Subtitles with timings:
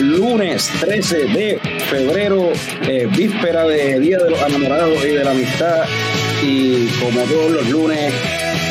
[0.00, 1.58] Lunes 13 de
[1.88, 2.52] febrero,
[2.82, 5.84] eh, víspera de Día de los Enamorados y de la Amistad.
[6.42, 8.12] Y como todos los lunes,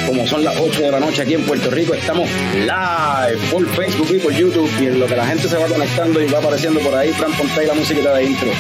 [0.06, 4.08] como son las 8 de la noche aquí en Puerto Rico, estamos live por Facebook
[4.12, 4.70] y por YouTube.
[4.80, 7.32] Y en lo que la gente se va conectando y va apareciendo por ahí, Fran,
[7.34, 8.52] ponte ahí la música de intro.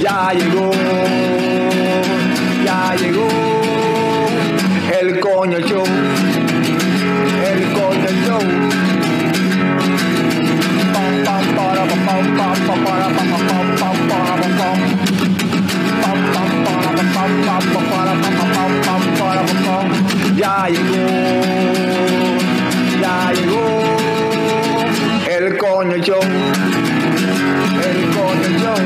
[0.00, 0.70] Ya llegó,
[2.64, 3.28] ya llegó
[5.00, 5.84] el coño show,
[7.44, 8.68] el coño show.
[20.36, 21.06] Ya llegó,
[23.00, 23.97] ya llegó
[25.48, 28.80] el coño show, el coño show,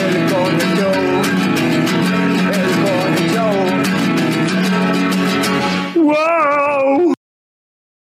[0.00, 0.98] el coño show,
[2.56, 3.56] el coño show.
[6.02, 7.12] ¡Wow!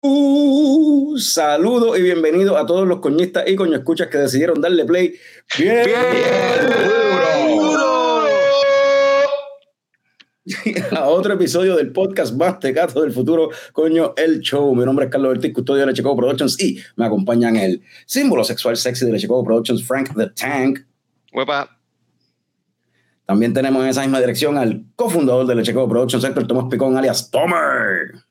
[0.01, 5.17] Uh, saludos y bienvenidos a todos los coñistas y coño escuchas que decidieron darle play.
[5.57, 5.85] Bien,
[10.91, 14.73] a otro episodio del podcast más tecato del futuro, coño, el show.
[14.75, 18.77] Mi nombre es Carlos Ortiz, custodio de Lechecoco Productions y me acompañan el símbolo sexual
[18.77, 20.79] sexy de Lechecoco Productions, Frank the Tank.
[21.33, 21.77] Huepa.
[23.25, 27.29] También tenemos en esa misma dirección al cofundador de Lechecoco Productions, Héctor Tomás Picón, alias
[27.29, 28.23] Tomer.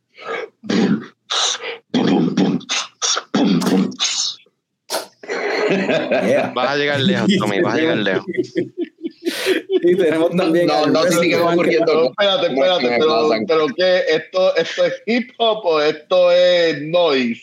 [5.69, 6.53] Yeah.
[6.55, 8.27] Vas a llegar lejos, Tommy, vas a llegar lejos.
[9.83, 10.67] Y tenemos también.
[10.67, 11.87] No, no va Fan, ocurriendo.
[11.87, 14.03] Pero espérate, espérate, pero, pero ¿qué?
[14.09, 17.43] ¿Esto, ¿Esto es hip hop o esto es noise?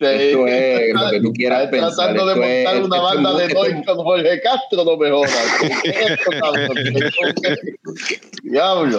[0.00, 2.14] Esto es lo que tú quieras Estás pensar.
[2.14, 5.32] tratando de montar una es banda de noise con Jorge Castro, no me jodas.
[5.82, 6.30] ¿Qué es esto?
[8.44, 8.98] Diablo.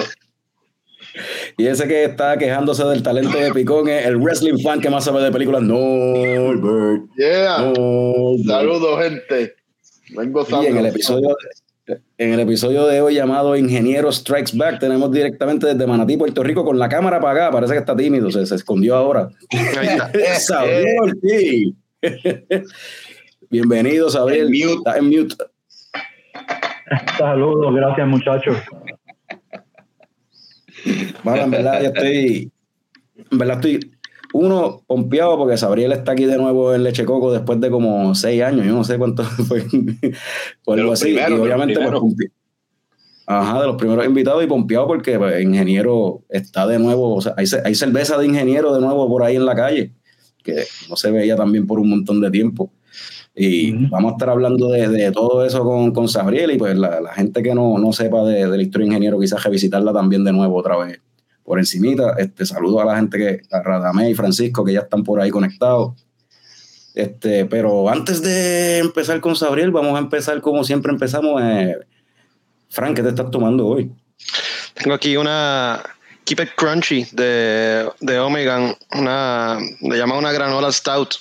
[1.57, 5.05] Y ese que está quejándose del talento de Picón es el wrestling fan que más
[5.05, 5.61] sabe de películas.
[5.63, 7.03] Norbert.
[7.17, 7.59] Yeah.
[7.59, 8.45] Norbert.
[8.45, 9.55] Saludos, gente.
[10.15, 11.35] Vengo Y en el episodio,
[12.17, 16.63] en el episodio de hoy llamado Ingeniero Strikes Back, tenemos directamente desde Manatí, Puerto Rico,
[16.63, 17.51] con la cámara apagada.
[17.51, 19.29] Parece que está tímido, se, se escondió ahora.
[20.39, 21.73] Sabriel Ortiz.
[23.49, 24.47] Bienvenido, Sabriel.
[24.47, 24.77] En mute.
[24.77, 25.35] Está en mute.
[27.17, 28.57] Saludos, gracias muchachos.
[31.23, 32.51] Bueno, en verdad, yo estoy.
[33.31, 33.98] En verdad, estoy.
[34.33, 38.41] Uno, pompeado porque Sabriel está aquí de nuevo en Leche Coco después de como seis
[38.43, 38.65] años.
[38.65, 39.61] Yo no sé cuánto fue.
[40.65, 41.05] o De algo los así.
[41.13, 42.29] primeros, y de los obviamente, pues,
[43.25, 47.15] Ajá, de los primeros invitados y pompeado porque pues, ingeniero está de nuevo.
[47.15, 49.93] O sea, hay, ce- hay cerveza de ingeniero de nuevo por ahí en la calle,
[50.43, 52.71] que no se veía también por un montón de tiempo.
[53.35, 56.99] Y vamos a estar hablando de, de todo eso con, con Sabriel y pues la,
[56.99, 60.23] la gente que no, no sepa de, de la historia de ingeniero, quizás revisitarla también
[60.23, 60.99] de nuevo otra vez
[61.49, 62.13] por encimita.
[62.19, 65.31] Este, saludo a la gente que, a Radamé y Francisco, que ya están por ahí
[65.31, 65.95] conectados.
[66.93, 71.41] Este, pero antes de empezar con Sabriel, vamos a empezar como siempre empezamos.
[71.41, 71.75] Eh,
[72.69, 73.91] Frank, ¿qué te estás tomando hoy?
[74.75, 75.81] Tengo aquí una
[76.23, 81.15] Keep It Crunchy de, de Omegan, una, le llaman una granola stout.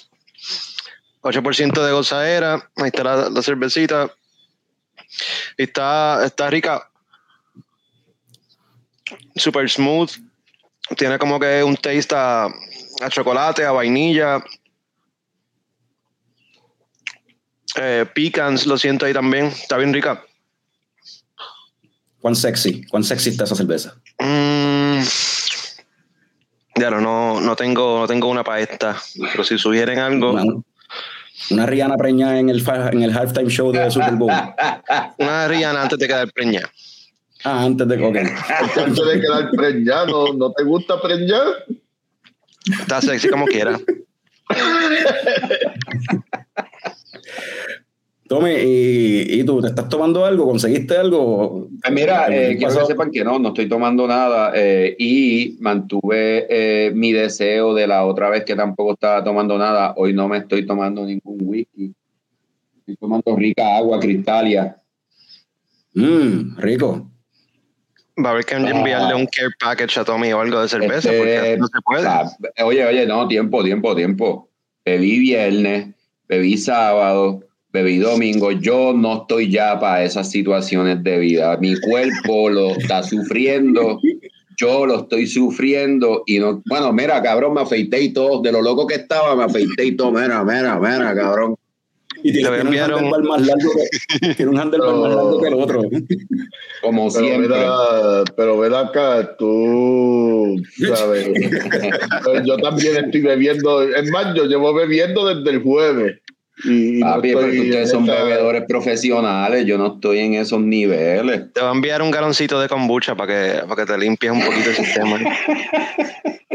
[1.23, 4.15] 8% de gozadera, ahí está la, la cervecita.
[5.57, 6.88] Está, está rica.
[9.37, 10.11] Super smooth.
[10.97, 14.43] Tiene como que un taste a, a chocolate, a vainilla.
[17.77, 19.47] Eh, pecans, lo siento ahí también.
[19.47, 20.25] Está bien rica.
[22.21, 22.85] ¿Cuán sexy?
[22.87, 23.95] ¿Cuán sexy está esa cerveza?
[24.19, 25.01] Mm,
[26.77, 28.97] ya no, no, no tengo, no tengo una para esta.
[29.33, 30.45] Pero si sugieren algo, Una,
[31.51, 34.33] una Rihanna preñada en el, en el halftime show de Super Bowl.
[35.19, 36.71] una Rihanna antes de quedar preñada.
[37.45, 38.17] Ah, antes de ok.
[38.77, 41.65] Antes de quedar preñado, ¿no te gusta preñar?
[42.81, 43.79] Está sexy como quiera.
[48.29, 50.45] Tome, y, y tú, ¿te estás tomando algo?
[50.45, 51.71] ¿Conseguiste algo?
[51.83, 56.91] Eh, Mira, eh, que sepan que no, no estoy tomando nada eh, y mantuve eh,
[56.93, 59.95] mi deseo de la otra vez que tampoco estaba tomando nada.
[59.97, 61.95] Hoy no me estoy tomando ningún whisky.
[62.81, 64.77] Estoy tomando rica agua cristalia.
[65.95, 67.11] Mmm, rico.
[68.25, 71.19] Va a haber que enviarle un care package a Tommy o algo de cerveza, Este,
[71.19, 72.01] porque no se puede.
[72.01, 74.51] o sea, oye, oye, no, tiempo, tiempo, tiempo.
[74.85, 75.95] Bebí viernes,
[76.29, 78.51] bebí sábado, bebí domingo.
[78.53, 81.57] Yo no estoy ya para esas situaciones de vida.
[81.59, 84.01] Mi cuerpo lo está sufriendo.
[84.57, 86.63] Yo lo estoy sufriendo y no.
[86.67, 88.43] Bueno, mira, cabrón, me afeité y todo.
[88.43, 90.11] De lo loco que estaba, me afeité y todo.
[90.11, 91.55] Mira, mira, mira, cabrón.
[92.23, 93.71] Y tiene, un handlebar más largo
[94.21, 95.83] que, tiene un handlebar más largo que el otro.
[96.83, 97.49] Como Pero siempre.
[97.49, 100.57] mira, pero ven acá, tú
[100.89, 101.29] sabes.
[102.47, 103.83] yo también estoy bebiendo.
[103.83, 106.21] Es más, yo llevo bebiendo desde el jueves.
[106.65, 110.61] Y, no Papi, pero estoy ustedes son esa- bebedores profesionales, yo no estoy en esos
[110.61, 111.53] niveles.
[111.53, 114.41] Te va a enviar un galoncito de kombucha para que, para que te limpies un
[114.45, 115.19] poquito el sistema.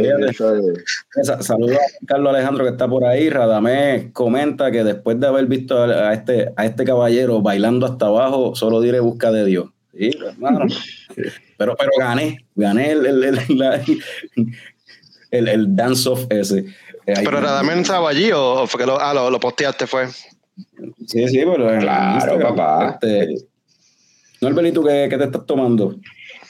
[1.42, 3.30] Saludos a Carlos Alejandro que está por ahí.
[3.30, 8.08] Radamés comenta que después de haber visto a a este, a este caballero bailando hasta
[8.08, 9.70] abajo, solo diré busca de Dios.
[9.98, 10.66] Sí, hermano.
[11.58, 13.80] Pero, pero gané, gané el, el, el, la-
[15.32, 16.66] el- el dance-off ese.
[17.06, 20.08] Eh, Pero Radamel estaba allí o, o fue que lo, ah, lo, lo posteaste fue.
[21.08, 23.00] Sí, sí, pero en Claro, Instagram, papá.
[23.02, 23.46] Este,
[24.42, 25.96] no, Belito, ¿qué, ¿qué te estás tomando?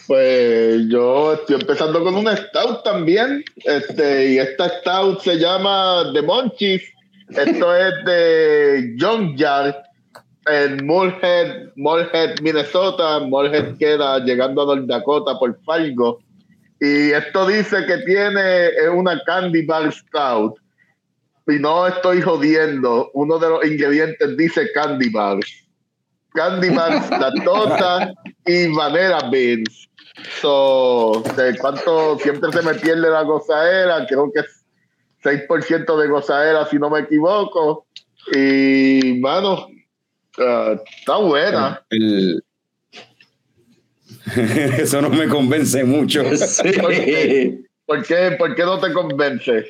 [0.08, 3.44] Pues yo estoy empezando con una stout también.
[3.64, 6.82] Este, y esta stout se llama The Monchis.
[7.30, 9.76] Esto es de John Yard
[10.48, 13.20] en Moorhead, Moorhead, Minnesota.
[13.20, 16.20] Moorhead queda llegando a North Dakota por Fargo.
[16.80, 20.56] Y esto dice que tiene es una candy bar stout.
[21.48, 23.10] Y no estoy jodiendo.
[23.14, 25.46] Uno de los ingredientes dice candy bars.
[26.34, 28.14] Candy bars, lactosa
[28.46, 29.90] y vanilla beans.
[30.42, 34.64] So, de cuánto siempre se me pierde la gozadera, creo que es
[35.24, 37.88] 6% de gozadera, si no me equivoco.
[38.34, 39.68] Y, mano,
[40.38, 41.84] ah, está buena.
[41.90, 42.44] El-
[44.78, 46.24] Eso no me convence mucho.
[46.36, 47.66] Sí.
[47.86, 49.66] ¿Por qué, por qué no te convence?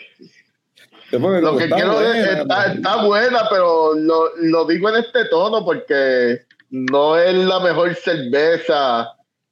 [1.11, 5.63] Lo que quiero buena, es, está, está buena, pero lo, lo digo en este tono
[5.65, 9.09] porque no es la mejor cerveza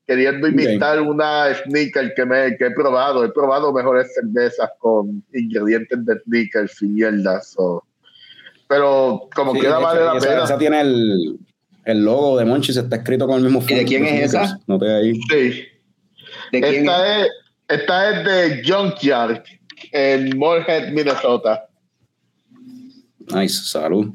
[0.07, 3.24] queriendo imitar una sneaker que, me, que he probado.
[3.24, 7.42] He probado mejores cervezas con ingredientes de sneakers y mierda.
[7.42, 7.83] so.
[8.68, 10.44] Pero como Sí, quiera de vale la esa, pena.
[10.44, 11.38] esa tiene el,
[11.85, 14.59] el logo de Monchis, está escrito con el mismo ¿Y de quién es esa?
[14.67, 15.13] No te ahí.
[15.29, 15.63] Sí.
[16.51, 16.77] ¿De quién es?
[16.77, 17.27] Esta es,
[17.67, 19.43] esta es de Junkyard
[19.91, 21.67] en Moorhead, Minnesota.
[23.33, 24.13] Nice, salud.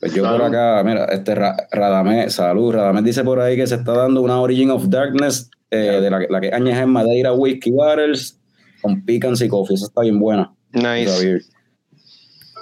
[0.00, 2.72] Pues yo por acá, mira, este Ra- Radamés, salud.
[2.74, 6.20] Radamés dice por ahí que se está dando una Origin of Darkness eh, de la,
[6.28, 8.40] la que añeja en Madeira Whiskey Barrels
[8.80, 9.74] con pecans y coffee.
[9.76, 10.52] Esa está bien buena.
[10.72, 11.40] Nice.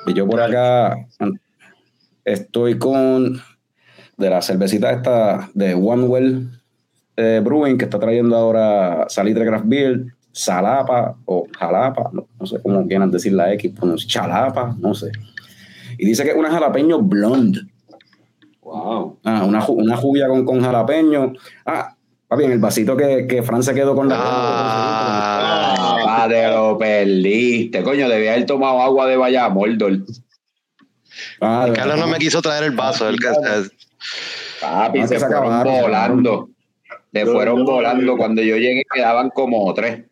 [0.07, 0.97] Y yo por acá
[2.25, 3.41] estoy con
[4.21, 6.49] de la cervecita esta de One Well
[7.17, 12.61] eh, Brewing que está trayendo ahora Salitre Craft Beer, Salapa o Jalapa, no, no sé
[12.63, 13.73] cómo quieran decir la X,
[14.07, 15.11] Chalapa, no sé.
[15.99, 17.61] Y dice que es una jalapeño blonde.
[18.63, 19.19] Wow.
[19.25, 21.33] Ah, una, una jubia con, con jalapeño.
[21.67, 21.97] Ah,
[22.29, 24.17] papi, en el vasito que, que Fran se quedó con la.
[24.19, 25.51] Ah,
[26.23, 27.83] Ah, te lo perdiste.
[27.83, 30.01] Coño, debía haber tomado agua de Vallamordor.
[31.41, 33.09] Ah, de Carlos no me quiso traer el vaso.
[33.09, 33.29] El que,
[34.61, 36.49] Papi, No, se que se fueron acabaron, volando.
[37.13, 38.17] Se fueron yo- volando.
[38.17, 40.05] Cuando yo llegué quedaban como tres.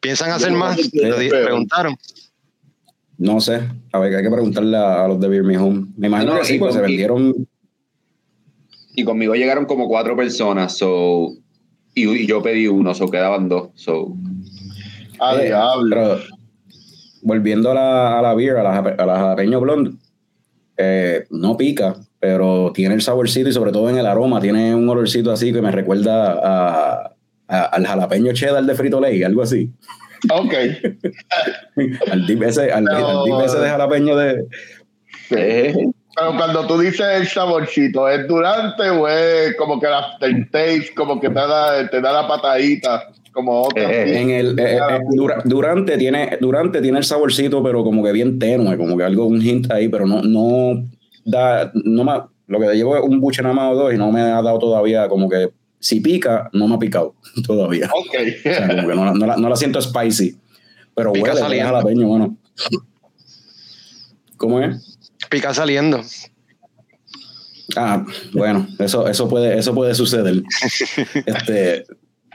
[0.00, 0.76] ¿Piensan hacer más?
[0.90, 1.96] preguntaron.
[3.18, 3.60] No sé.
[3.92, 5.86] A ver, hay que preguntarle a, a los de Beer Me Home.
[5.96, 7.48] Me imagino No, que sí, pues se vendieron.
[8.94, 10.76] Y conmigo llegaron como cuatro personas.
[10.76, 11.30] So,
[11.94, 13.70] y, y yo pedí uno, so quedaban dos.
[13.74, 14.14] So,
[15.18, 15.88] Ah, Eh, diablo.
[15.96, 16.18] pero
[17.22, 19.92] volviendo a la, a la beer, a la, a la jalapeño blonde,
[20.76, 21.96] eh, no pica,
[22.28, 25.62] pero tiene el saborcito y sobre todo en el aroma, tiene un olorcito así que
[25.62, 27.12] me recuerda a,
[27.46, 29.70] a- al jalapeño cheddar de Frito Lay, algo así.
[30.32, 30.52] Ok.
[32.10, 34.44] Al dip ese, al, Pero- al dip ese de jalapeño de...
[35.28, 35.34] Sí.
[35.36, 35.74] eh,
[36.16, 41.20] Pero cuando tú dices el saborcito, ¿es durante o es como que el aftertaste, como
[41.20, 43.04] que te da, te da la patadita?
[43.32, 43.82] Como otra.
[43.92, 48.10] Eh, En el, eh, eh, dura- durante, tiene, durante tiene el saborcito, pero como que
[48.12, 50.82] bien tenue, como que algo, un hint ahí, pero no, no
[51.26, 52.12] da, no me,
[52.46, 54.58] lo que llevo es un buche nada más o dos y no me ha dado
[54.58, 57.14] todavía como que si pica, no me ha picado
[57.46, 57.86] todavía.
[57.92, 58.14] Ok.
[58.38, 60.38] O sea, como que no, la- no la, no la siento spicy,
[60.94, 61.66] pero Pica huele, saliendo.
[61.68, 62.36] jalapeño, bueno.
[64.36, 64.98] ¿Cómo es?
[65.30, 66.00] Pica saliendo.
[67.76, 70.42] Ah, bueno, eso, eso puede, eso puede suceder.
[71.26, 71.84] Este,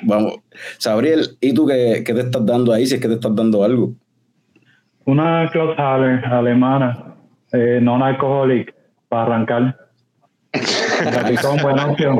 [0.03, 0.35] vamos.
[0.77, 2.85] Sabriel, ¿y tú qué, qué te estás dando ahí?
[2.85, 3.93] Si es que te estás dando algo.
[5.05, 7.15] Una Haller alemana,
[7.53, 8.69] eh, non alcoholic,
[9.11, 9.77] para arrancar.
[11.27, 12.19] Picón, buena opción.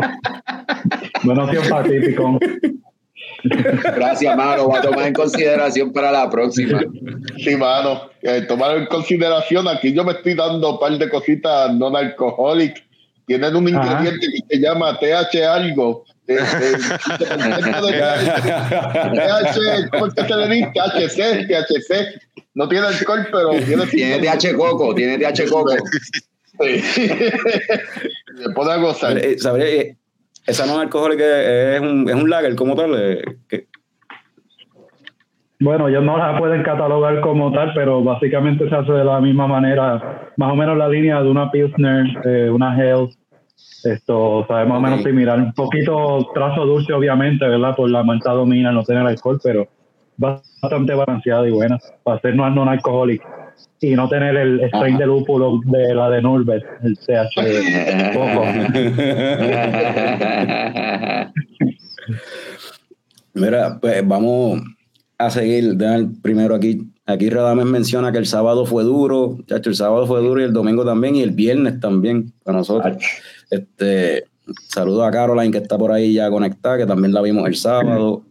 [1.23, 2.37] Buena opción para ti, Picón.
[3.95, 4.65] gracias, mano.
[4.67, 6.81] Voy a tomar en consideración para la próxima.
[7.37, 8.09] Sí, mano.
[8.21, 12.83] Eh, tomar en consideración, aquí yo me estoy dando un par de cositas non alcoholic.
[13.25, 13.87] Tienen un Ajá.
[13.87, 16.03] ingrediente que se llama TH algo.
[16.27, 16.75] Eh, eh,
[19.15, 20.71] TH, ¿cómo es que se le dice?
[20.75, 21.89] THC, THC.
[22.53, 25.73] No tiene alcohol, pero tiene Tiene TH Coco, tiene TH Coco.
[26.61, 26.79] Sí.
[26.79, 29.17] Se pone a gozar.
[29.17, 29.95] Eh, ¿sabría,
[30.45, 32.95] esa no es alcohólica, es un, es un lager como tal.
[32.97, 33.65] eh,
[35.59, 39.45] Bueno, ellos no la pueden catalogar como tal, pero básicamente se hace de la misma
[39.45, 43.09] manera, más o menos la línea de una Pilsner, eh, una Hell.
[43.83, 45.37] Esto, sabe más o menos similar.
[45.39, 47.75] Un poquito trazo dulce, obviamente, ¿verdad?
[47.75, 49.67] Por la malta domina, no tener alcohol, pero
[50.17, 53.25] bastante balanceada y buena para ser no non alcohólico
[53.81, 58.45] y no tener el strain de lúpulo de la de Norbert, el CH poco.
[63.33, 64.61] Mira, pues vamos
[65.17, 65.75] a seguir.
[66.21, 66.87] Primero aquí.
[67.07, 70.53] Aquí Radames menciona que el sábado fue duro, chacho, el sábado fue duro y el
[70.53, 72.97] domingo también y el viernes también para nosotros.
[73.49, 74.25] Este,
[74.69, 78.23] saludo a Caroline que está por ahí ya conectada, que también la vimos el sábado.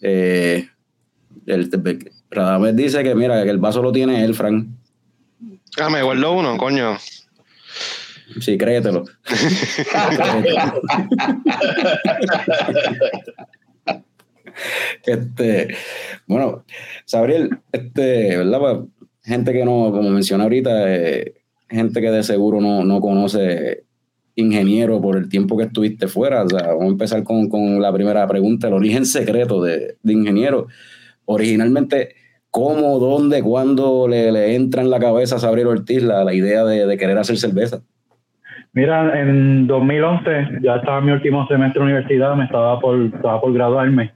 [0.00, 0.68] Eh,
[1.46, 1.70] el,
[2.36, 4.68] Radames dice que mira, que el vaso lo tiene él, Frank.
[5.80, 6.98] Ah, me guardo uno, coño.
[8.40, 9.04] Sí, créetelo.
[15.06, 15.74] este,
[16.26, 16.64] bueno,
[17.06, 18.58] Sabriel, este, ¿verdad?
[18.58, 18.76] Pues,
[19.22, 21.34] gente que no, como mencioné ahorita, eh,
[21.70, 23.84] gente que de seguro no, no conoce
[24.34, 26.44] ingeniero por el tiempo que estuviste fuera.
[26.44, 30.12] O sea, vamos a empezar con, con la primera pregunta, el origen secreto de, de
[30.12, 30.66] ingeniero.
[31.24, 32.14] Originalmente,
[32.56, 36.64] ¿cómo, dónde, cuándo le, le entra en la cabeza a Sabriel Ortiz la, la idea
[36.64, 37.82] de, de querer hacer cerveza?
[38.72, 43.42] Mira, en 2011 ya estaba en mi último semestre de universidad, me estaba por, estaba
[43.42, 44.10] por graduarme.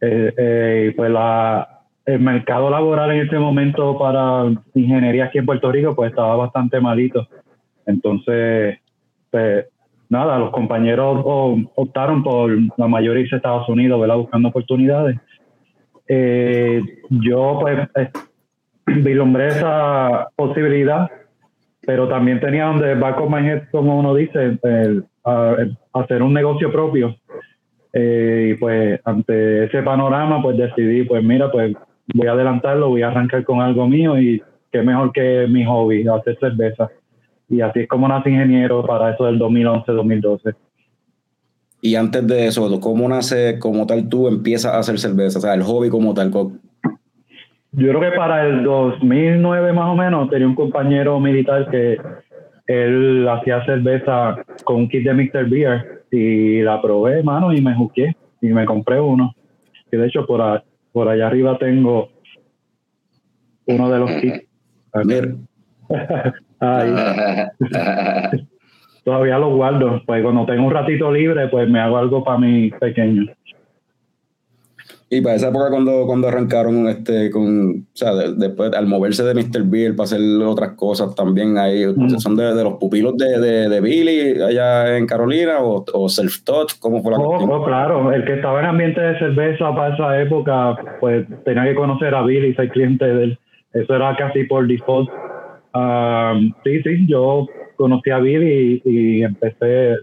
[0.00, 5.70] Eh, eh, pues la, el mercado laboral en ese momento para ingeniería aquí en Puerto
[5.70, 7.28] Rico pues estaba bastante malito.
[7.84, 8.78] Entonces,
[9.30, 9.66] pues
[10.08, 11.22] nada, los compañeros
[11.74, 14.16] optaron por la mayoría a Estados Unidos, ¿verdad?
[14.16, 15.18] Buscando oportunidades.
[16.12, 18.10] Eh, yo pues eh,
[19.46, 21.08] esa posibilidad
[21.86, 24.58] pero también tenía donde my head, como uno dice,
[25.92, 27.16] hacer un negocio propio.
[27.92, 31.74] Eh, y pues ante ese panorama, pues decidí, pues mira, pues
[32.14, 34.40] voy a adelantarlo, voy a arrancar con algo mío y
[34.70, 36.88] qué mejor que mi hobby, hacer cerveza.
[37.48, 40.54] Y así es como nace ingeniero para eso del 2011-2012.
[41.82, 45.38] Y antes de eso, ¿cómo nace como tal tú empiezas a hacer cerveza?
[45.38, 46.30] O sea, el hobby como tal.
[46.30, 51.96] Yo creo que para el 2009 más o menos tenía un compañero militar que
[52.66, 55.48] él hacía cerveza con un kit de Mr.
[55.48, 59.34] Beer y la probé, mano, y me juqué y me compré uno.
[59.90, 62.10] Y de hecho por, a- por allá arriba tengo
[63.66, 64.44] uno de los kits.
[66.60, 66.94] Ahí,
[69.04, 70.00] todavía lo guardo.
[70.06, 73.26] Pues cuando tengo un ratito libre, pues me hago algo para mi pequeño.
[75.12, 79.24] y para esa época cuando, cuando arrancaron este con, o sea, de- después al moverse
[79.24, 79.64] de Mr.
[79.64, 81.82] Beer para hacer otras cosas también ahí.
[82.18, 86.78] ¿son de, de los pupilos de, de, de Billy allá en Carolina o, o self-taught?
[86.78, 90.20] ¿Cómo fue la Oh, oh, claro, el que estaba en ambiente de cerveza para esa
[90.22, 93.38] época, pues tenía que conocer a Billy, ser cliente de él.
[93.72, 95.08] Eso era casi por default.
[95.74, 97.46] Um, sí, sí, yo
[97.80, 99.96] conocí a Billy y, empecé,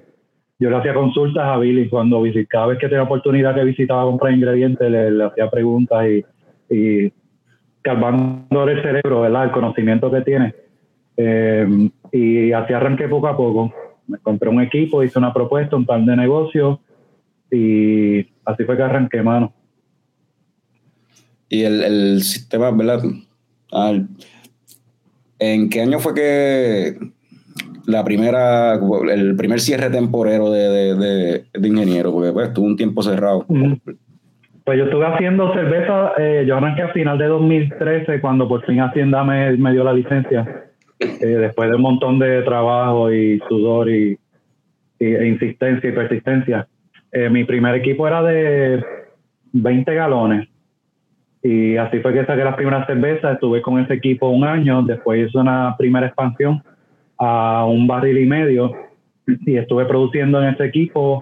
[0.58, 4.02] yo le hacía consultas a Billy cuando visitaba, cada vez que tenía oportunidad que visitaba
[4.02, 6.26] a comprar ingredientes, le, hacía preguntas y,
[6.76, 7.14] y
[7.84, 9.46] calmándole el cerebro, ¿verdad?
[9.46, 10.56] El conocimiento que tiene.
[11.18, 13.72] Eh, y así arranqué poco a poco.
[14.08, 16.80] Me compré un equipo, hice una propuesta, un plan de negocio
[17.52, 19.54] y así fue que arranqué, mano.
[21.48, 23.04] Y el, el sistema, ¿verdad?
[23.72, 24.08] Al-
[25.40, 26.98] ¿En qué año fue que
[27.88, 28.74] la primera,
[29.12, 32.12] el primer cierre temporero de, de, de- de ingeniero?
[32.12, 33.46] Porque pues estuvo un tiempo cerrado.
[34.66, 38.82] Pues yo estuve haciendo cerveza, eh, yo arranqué a final de 2013 cuando por fin
[38.82, 40.66] Hacienda me, me dio la licencia.
[41.00, 44.20] Eh, después de un montón de trabajo y sudor y,
[45.00, 46.68] y- e insistencia y persistencia.
[47.14, 48.84] Eh, mi primer equipo era de
[49.54, 50.50] 20 galones.
[51.42, 53.36] Y así fue que saqué las primeras cervezas.
[53.36, 54.82] Estuve con ese equipo un año.
[54.84, 56.62] Después hice una primera expansión
[57.18, 58.74] a un barril y medio.
[59.46, 61.22] Y estuve produciendo en ese equipo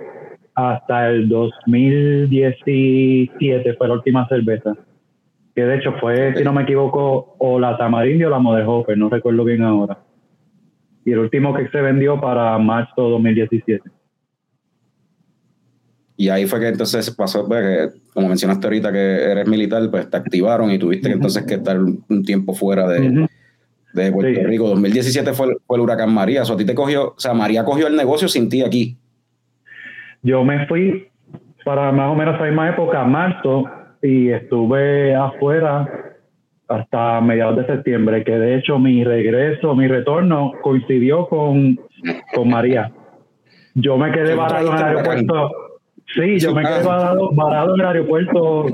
[0.56, 4.76] hasta el 2017 fue la última cerveza.
[5.54, 8.98] Que de hecho fue, si no me equivoco, o la Tamarindo o la Model Hopper,
[8.98, 10.00] no recuerdo bien ahora.
[11.06, 13.90] Y el último que se vendió para marzo 2017.
[16.18, 20.10] Y ahí fue que entonces pasó, pues, que, como mencionaste ahorita que eres militar, pues
[20.10, 23.28] te activaron y tuviste que entonces que estar un tiempo fuera de.
[23.96, 24.46] De Puerto Sí.
[24.46, 24.68] Rico.
[24.70, 26.42] 2017 fue, el- fue el huracán María.
[26.42, 28.98] O sea, a ti te cogió, o sea, María cogió el negocio sin ti aquí.
[30.22, 31.08] Yo me fui
[31.64, 33.64] para más o menos esa misma época, marzo,
[34.02, 36.14] y estuve afuera
[36.68, 41.80] hasta mediados de septiembre, que de hecho mi regreso, mi retorno coincidió con,
[42.34, 42.92] con María.
[43.76, 45.52] Yo me quedé varado en el aeropuerto.
[46.14, 48.66] Sí, yo me quedé varado, varado en el aeropuerto,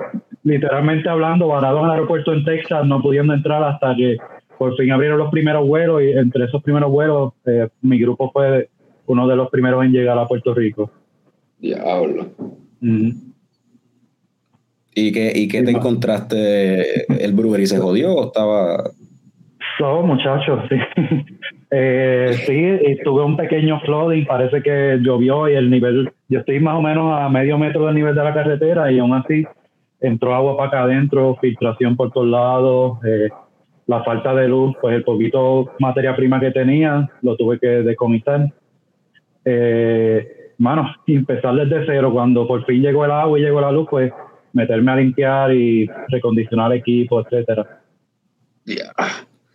[0.43, 4.17] literalmente hablando, varado en el aeropuerto en Texas, no pudiendo entrar hasta que
[4.61, 8.69] por fin abrieron los primeros vuelos y entre esos primeros vuelos eh, mi grupo fue
[9.07, 10.91] uno de los primeros en llegar a Puerto Rico.
[11.57, 12.27] Diablo.
[12.79, 13.11] Ujú.
[14.93, 17.05] ¿Y qué, y qué te encontraste?
[17.07, 18.83] ¿El brewery se jodió o estaba...?
[19.79, 20.75] So, muchachos, sí.
[21.73, 26.59] Eh, sí, y tuve un pequeño flooding, parece que llovió y el nivel, yo estoy
[26.59, 29.45] más o menos a medio metro del nivel de la carretera y aún así
[30.01, 33.29] entró agua para acá adentro, filtración por todos lados, eh,
[33.87, 38.51] la falta de luz, pues el poquito materia prima que tenía lo tuve que decomisar.
[39.43, 43.87] Eh, mano, empezar desde cero, cuando por fin llegó el agua y llegó la luz,
[43.89, 44.11] pues
[44.53, 47.81] meterme a limpiar y recondicionar equipo, etcétera.
[48.65, 48.91] Ya.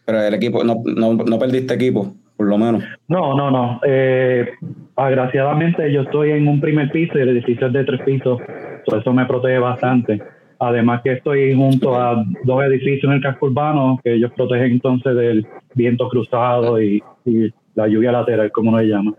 [0.04, 2.84] Pero el equipo, no, no, no perdiste equipo, por lo menos.
[3.08, 3.80] No, no, no.
[3.84, 4.48] Eh,
[4.94, 8.40] agraciadamente yo estoy en un primer piso y el edificio es de tres pisos,
[8.86, 10.22] por eso me protege bastante.
[10.58, 15.14] Además que estoy junto a dos edificios en el casco urbano que ellos protegen entonces
[15.14, 19.14] del viento cruzado y, y la lluvia lateral, como uno le llama.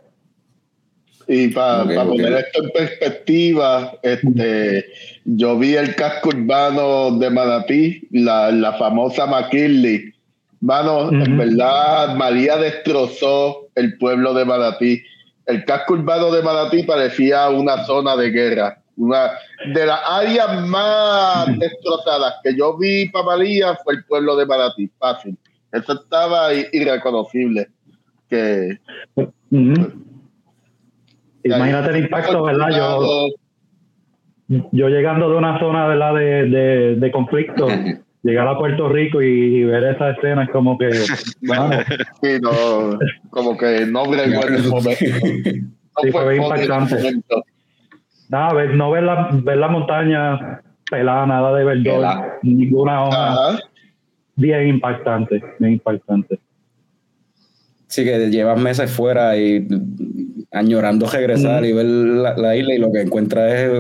[1.28, 4.86] Y para poner esto en perspectiva, este,
[5.26, 10.14] yo vi el casco urbano de Manatí, la, la famosa McKinley.
[10.62, 15.04] Mano, en verdad, María destrozó el pueblo de Manatí.
[15.46, 18.82] El casco urbano de Manatí parecía una zona de guerra.
[18.98, 19.32] Una
[19.74, 24.90] de las áreas más destrozadas que yo vi para María fue el pueblo de Manatí.
[24.98, 25.38] Fácil.
[25.72, 27.68] Eso estaba irreconocible.
[28.30, 28.80] Que.
[31.44, 32.70] Imagínate el impacto, ¿verdad?
[32.76, 33.28] Yo,
[34.72, 36.16] yo llegando de una zona ¿verdad?
[36.16, 37.68] De, de, de conflicto,
[38.24, 40.90] llegar a Puerto Rico y, y ver esa escena es como que,
[41.42, 41.70] bueno,
[42.22, 44.06] Sí, no, como que no.
[44.06, 44.82] No
[46.04, 47.22] Sí, fue el impactante.
[48.30, 52.34] Nada, ver, no ver la, ver la montaña pelada, nada de verdor, Pelada.
[52.44, 53.60] ninguna hoja, Ajá.
[54.36, 56.40] bien impactante, bien impactante.
[57.88, 59.66] Sí, que llevas meses fuera y
[60.52, 63.72] añorando regresar y ver la, la isla y lo que encuentras es...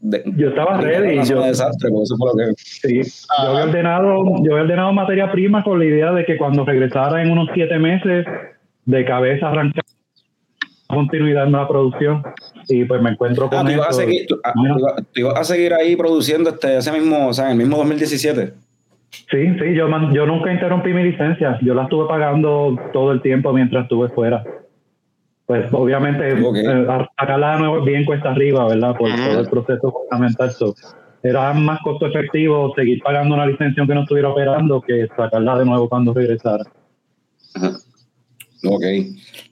[0.00, 2.52] de- Yo estaba ready, zona yo- de desastre, por eso fue lo que...
[2.56, 3.00] Sí,
[3.42, 7.22] yo había ordenado, yo había ordenado materia prima con la idea de que cuando regresara
[7.22, 8.24] en unos siete meses
[8.84, 9.82] de cabeza arrancar
[10.90, 12.22] continuidad en la producción
[12.68, 14.74] y pues me encuentro Ah, con tú ibas, a seguir, tú, ah, Mira.
[14.74, 17.56] tú ibas- tú ibas a seguir ahí produciendo este, ese mismo, o sea, en el
[17.58, 18.52] mismo 2017.
[19.10, 19.26] Sí,
[19.58, 23.84] sí, yo, yo nunca interrumpí mi licencia, yo la estuve pagando todo el tiempo mientras
[23.84, 24.44] estuve fuera.
[25.46, 26.86] Pues obviamente eh,
[27.18, 28.94] sacarla de nuevo bien cuesta arriba, ¿verdad?
[28.96, 30.50] Por todo el proceso fundamental.
[30.52, 30.74] So,
[31.24, 35.64] era más costo efectivo seguir pagando una licencia que no estuviera operando que sacarla de
[35.64, 36.62] nuevo cuando regresara.
[38.64, 38.84] Ok.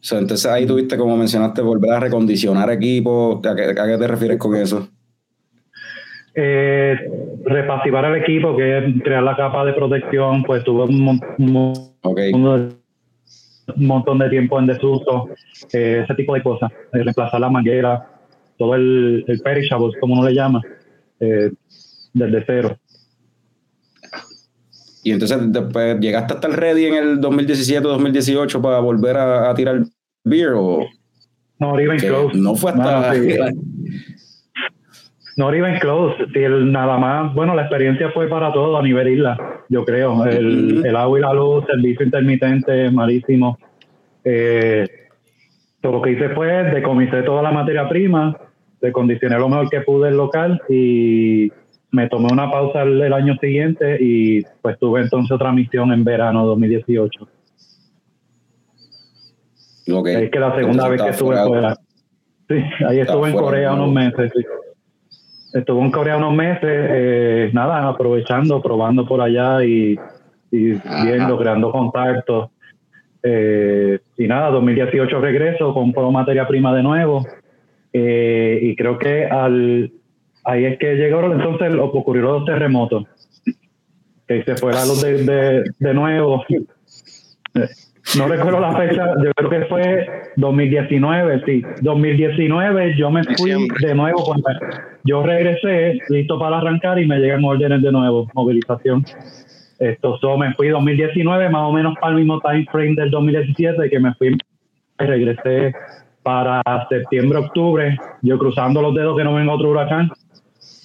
[0.00, 3.40] So, entonces ahí tuviste, como mencionaste, volver a recondicionar equipo.
[3.44, 4.88] ¿A qué, a qué te refieres con eso?
[6.34, 6.96] Eh,
[7.44, 12.78] repasivar el equipo, que es crear la capa de protección, pues tuve un, mon- un
[13.76, 15.28] un montón de tiempo en desuso,
[15.74, 18.08] eh, ese tipo de cosas, eh, reemplazar la manguera,
[18.56, 20.62] todo el, el perishable, como uno le llama,
[21.20, 21.50] eh,
[22.14, 22.78] desde cero.
[25.08, 29.80] Y entonces después llegaste hasta el ready en el 2017-2018 para volver a, a tirar
[30.22, 30.80] beer o
[31.58, 32.36] No even close.
[32.36, 33.36] no fue hasta Mano, sí.
[35.38, 36.16] Not even close.
[36.34, 40.26] Sí, el- nada más, bueno, la experiencia fue para todo a nivel isla, yo creo.
[40.26, 43.56] El, el agua y la luz, servicio intermitente, malísimo.
[44.24, 44.84] Eh,
[45.80, 48.36] todo lo que hice fue decomisé toda la materia prima,
[48.80, 51.50] decondicioné lo mejor que pude el local y
[51.90, 56.04] me tomé una pausa el, el año siguiente y pues tuve entonces otra misión en
[56.04, 57.28] verano 2018.
[59.92, 60.06] Ok.
[60.08, 61.76] Es que la segunda Entonces vez que estuve fuera.
[62.48, 62.54] Sí,
[62.86, 64.32] ahí estuve en Corea unos meses.
[64.34, 64.44] sí.
[65.54, 69.98] Estuve en Corea unos meses, eh, nada, aprovechando, probando por allá y,
[70.50, 70.72] y
[71.04, 72.50] viendo, creando contactos.
[73.22, 77.26] Eh, y nada, 2018 regreso, compro materia prima de nuevo.
[77.94, 79.90] eh, y creo que al
[80.44, 83.04] ahí es que llegó entonces ocurrieron los terremotos.
[84.26, 86.44] Que se fue la luz de, de, de nuevo.
[88.16, 91.62] No recuerdo la fecha, yo creo que fue 2019, sí.
[91.82, 93.86] 2019 yo me fui Diciembre.
[93.86, 94.48] de nuevo, cuando
[95.04, 99.04] yo regresé listo para arrancar y me llegan órdenes de nuevo, movilización.
[99.78, 103.90] Esto, so, me fui 2019, más o menos para el mismo time frame del 2017,
[103.90, 105.72] que me fui y regresé
[106.22, 110.10] para septiembre, octubre, yo cruzando los dedos que no venga otro huracán.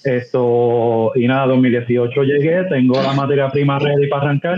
[0.03, 4.57] Esto, y nada, 2018 llegué, tengo la materia prima ready para arrancar.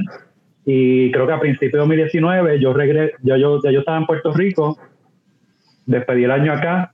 [0.65, 4.05] Y creo que a principios de 2019 yo regresé, ya yo, ya yo estaba en
[4.08, 4.77] Puerto Rico,
[5.86, 6.91] despedí el año acá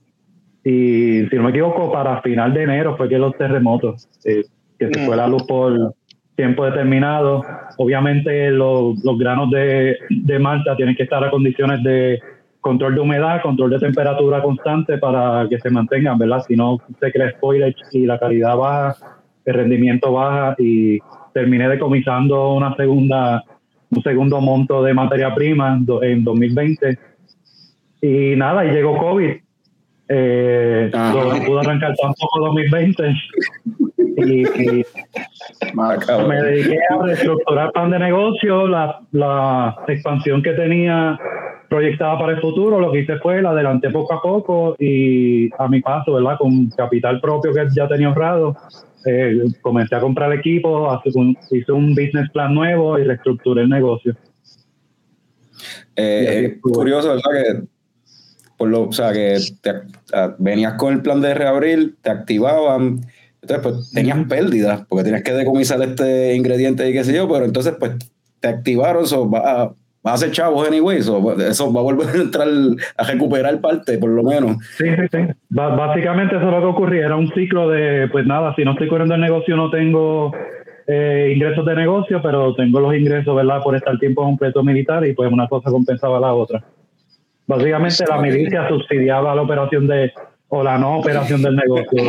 [0.64, 4.42] y si no me equivoco para final de enero fue que los terremotos, eh,
[4.78, 5.94] que se fue la luz por
[6.36, 7.42] tiempo determinado.
[7.78, 12.20] Obviamente los, los granos de, de malta tienen que estar a condiciones de
[12.62, 16.42] control de humedad, control de temperatura constante para que se mantengan, ¿verdad?
[16.46, 18.96] Si no se crea spoilage y la calidad baja,
[19.44, 20.98] el rendimiento baja y
[21.34, 23.42] terminé decomisando una segunda
[23.90, 26.98] un segundo monto de materia prima en 2020
[28.00, 29.30] y nada, y llegó COVID.
[30.08, 33.14] Eh, no pude arrancar tampoco 2020
[34.16, 34.44] y,
[36.26, 41.18] me dediqué a reestructurar plan de negocio, la, la expansión que tenía
[41.72, 45.66] proyectada para el futuro, lo que hice fue la adelanté poco a poco y a
[45.68, 46.36] mi paso, ¿verdad?
[46.38, 48.54] Con capital propio que ya tenía ahorrado,
[49.06, 53.70] eh, comencé a comprar equipo, hace un- hice un business plan nuevo y reestructuré el
[53.70, 54.14] negocio.
[55.96, 56.74] Eh, es estuvo.
[56.74, 57.22] curioso, ¿verdad?
[57.32, 57.62] Que,
[58.58, 59.80] por lo, o sea, que te-
[60.38, 63.00] venías con el plan de reabrir, te activaban,
[63.40, 67.46] entonces pues tenías pérdidas, porque tenías que decomisar este ingrediente y qué sé yo, pero
[67.46, 67.92] entonces pues
[68.40, 69.74] te activaron, so, va a,
[70.06, 72.48] va a ser chavos anyway, so, eso va a volver a entrar
[72.96, 74.56] a recuperar parte, por lo menos.
[74.76, 75.18] Sí, sí, sí.
[75.50, 77.06] Básicamente eso es lo que ocurría.
[77.06, 80.32] Era un ciclo de, pues nada, si no estoy corriendo el negocio no tengo
[80.86, 83.62] eh, ingresos de negocio, pero tengo los ingresos, ¿verdad?
[83.62, 86.64] Por estar tiempo completo militar y pues una cosa compensaba la otra.
[87.46, 90.12] Básicamente la milicia subsidiaba la operación de,
[90.54, 92.04] o la no operación del negocio.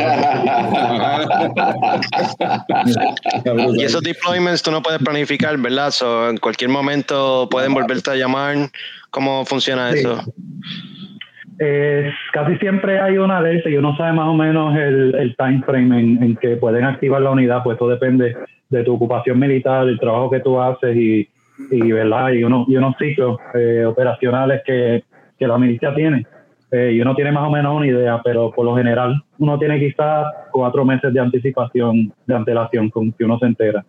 [3.74, 5.90] Y esos deployments tú no puedes planificar, ¿verdad?
[5.90, 8.56] So, en cualquier momento pueden volverte a llamar.
[9.10, 10.00] ¿Cómo funciona Sí.
[10.00, 10.20] eso?
[11.58, 15.62] Eh, casi siempre hay una alerta y uno sabe más o menos el, el time
[15.64, 18.36] frame en, en que pueden activar la unidad, pues todo depende
[18.68, 21.26] de tu ocupación militar, del trabajo que tú haces y,
[21.70, 25.04] y verdad y, uno, y unos ciclos eh, operacionales que,
[25.38, 26.26] que la milicia tiene.
[26.76, 29.78] Eh, y uno tiene más o menos una idea, pero por lo general uno tiene
[29.78, 33.84] quizás cuatro meses de anticipación, de antelación con que uno se entera.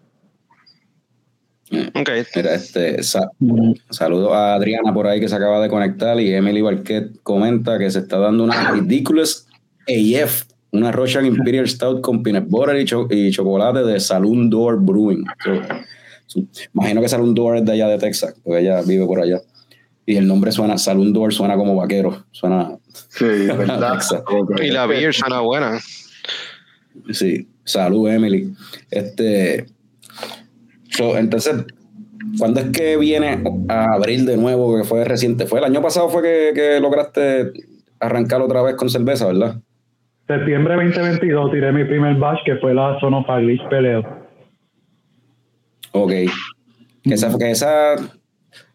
[1.96, 2.10] Ok.
[2.36, 3.32] Mira, este, sa-
[3.90, 7.90] saludo a Adriana por ahí que se acaba de conectar y Emily Barquet comenta que
[7.90, 9.48] se está dando una ridiculous
[9.88, 14.82] AF, una Russian Imperial Stout con peanut butter y, cho- y chocolate de Saloon Door
[14.84, 15.24] Brewing.
[16.28, 16.42] So,
[16.76, 19.40] imagino que Saloon Door es de allá de Texas, porque ella vive por allá.
[20.06, 22.78] Y el nombre suena, Saloon Door suena como vaquero, suena,
[23.10, 23.26] Sí,
[23.58, 24.00] ¿verdad?
[24.62, 25.80] Y la beer suena buena.
[27.12, 28.54] Sí, salud, Emily.
[28.92, 29.66] Este,
[30.90, 31.66] so, entonces,
[32.38, 34.78] ¿cuándo es que viene a abrir de nuevo?
[34.78, 35.46] Que fue reciente.
[35.48, 37.52] Fue el año pasado fue que, que lograste
[38.00, 39.58] arrancar otra vez con cerveza, ¿verdad?
[40.28, 44.04] Septiembre 2022 tiré mi primer batch que fue la Sonofaglish Peleo.
[45.92, 46.12] Ok.
[47.04, 47.96] Que esa, que esa,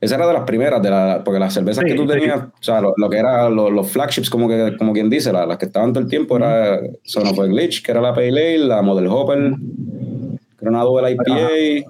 [0.01, 2.09] esa era de las primeras, de la, porque las cervezas Sí, que tú sí.
[2.09, 5.33] tenías, o sea, lo, lo que eran los, los flagships, como, que, como quien dice,
[5.33, 8.29] la- las que estaban todo el tiempo, era Son of Glitch, que era la Pale
[8.29, 11.85] Ale, la Model Hopper, que era una Double IPA,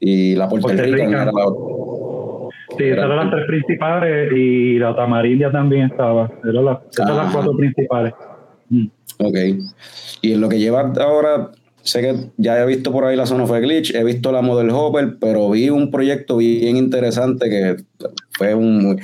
[0.00, 1.12] y la Puerto Puerto Rican Rican.
[1.22, 1.76] era la otra.
[2.76, 6.30] Sí, esas eran las tres principales y la tamarindia también estaba.
[6.44, 8.12] Eran las, esas eran las cuatro principales.
[8.68, 8.86] Mm.
[9.18, 9.36] Ok.
[10.20, 11.50] Y en lo que lleva ahora,
[11.86, 14.70] sé que ya he visto por ahí la Zona a Glitch, he visto la Model
[14.70, 17.76] Hopper, pero vi un proyecto bien interesante que
[18.36, 19.00] fue un.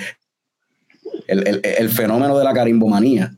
[1.28, 3.30] El, el- el fenómeno de la carimbomanía.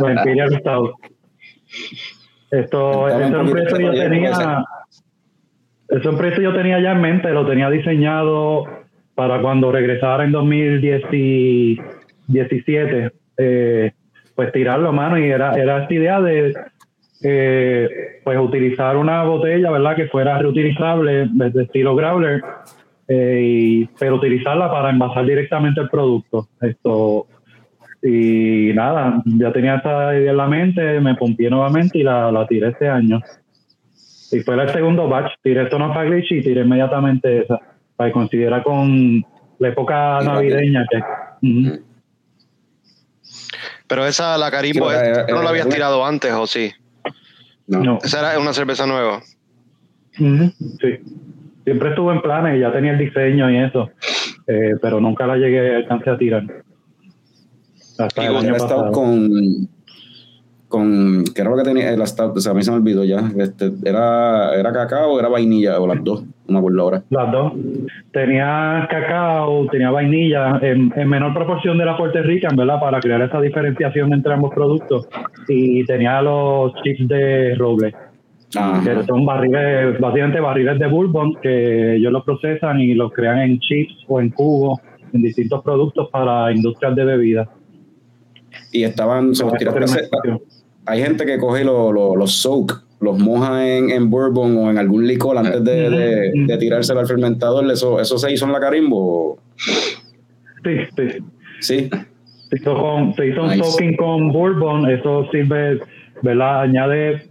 [0.00, 0.92] Los Imperial Stout.
[2.50, 4.64] Esto, Cuéntame ese un proyecto yo tenía.
[5.88, 8.64] Ese proyecto yo tenía ya en mente, lo tenía diseñado
[9.14, 13.92] para cuando regresara en 2017, eh,
[14.34, 16.54] pues tirarlo, mano, y era, era esta idea de
[17.22, 19.96] eh, pues utilizar una botella, ¿verdad?
[19.96, 22.42] Que fuera reutilizable, de, estilo growler,
[23.08, 26.48] eh, y- pero utilizarla para envasar directamente el producto.
[26.60, 27.26] Esto,
[28.02, 32.46] y nada, ya tenía esa idea en la mente, me pompié nuevamente y la, la
[32.46, 33.20] tiré este año.
[34.32, 37.60] Y fue el segundo batch, tiré Son of a Glitch y tiré inmediatamente esa,
[37.96, 39.24] para que coincidiera con
[39.58, 40.98] la época navideña que...
[41.46, 41.84] Ujú.
[43.94, 46.48] Pero esa, la Carimbo, Sí, era- ¿tú no era- la habías era- tirado antes o
[46.48, 46.72] sí?
[47.68, 47.80] No.
[47.80, 47.98] No.
[48.02, 49.22] Esa era una cerveza nueva.
[50.18, 50.34] Sí.
[51.62, 53.90] Siempre estuve en planes y ya tenía el diseño y eso,
[54.48, 56.42] eh, pero nunca la llegué, alcancé a tirar.
[57.96, 58.90] Hasta Y el año pasado.
[58.90, 59.68] con,
[60.74, 62.36] con, ¿qué era lo que tenía el stout?
[62.36, 63.30] O sea, a mí se me olvidó ya.
[63.38, 65.78] Este, ¿era, ¿Era cacao o era vainilla?
[65.78, 67.02] O las dos, no me acuerdo ahora.
[67.10, 67.52] Las dos.
[68.12, 72.80] Tenía cacao, tenía vainilla, en, en menor proporción de la Puerto Rican, ¿verdad?
[72.80, 75.08] Para crear esa diferenciación entre ambos productos.
[75.46, 77.94] Y tenía los chips de roble,
[78.56, 78.82] Ajá.
[78.82, 83.60] que son barriles, básicamente barriles de bourbon, que ellos los procesan y los crean en
[83.60, 84.80] chips o en cubos,
[85.12, 87.48] en distintos productos para industrias de bebidas.
[88.72, 90.08] Y estaban, se los tiraste
[90.86, 94.78] hay gente que coge lo- lo- los soak, los moja en, en bourbon o en
[94.78, 97.70] algún licor antes de, de, de tirárselo al fermentador.
[97.70, 99.38] ¿Eso, ¿Eso se hizo en la carimbo?
[100.64, 101.18] Sí, sí.
[101.60, 101.90] Sí.
[102.50, 103.62] Se hizo, con, se hizo un Nice.
[103.64, 105.80] soaking con bourbon, eso sirve,
[106.22, 106.62] ¿verdad?
[106.62, 107.26] Añade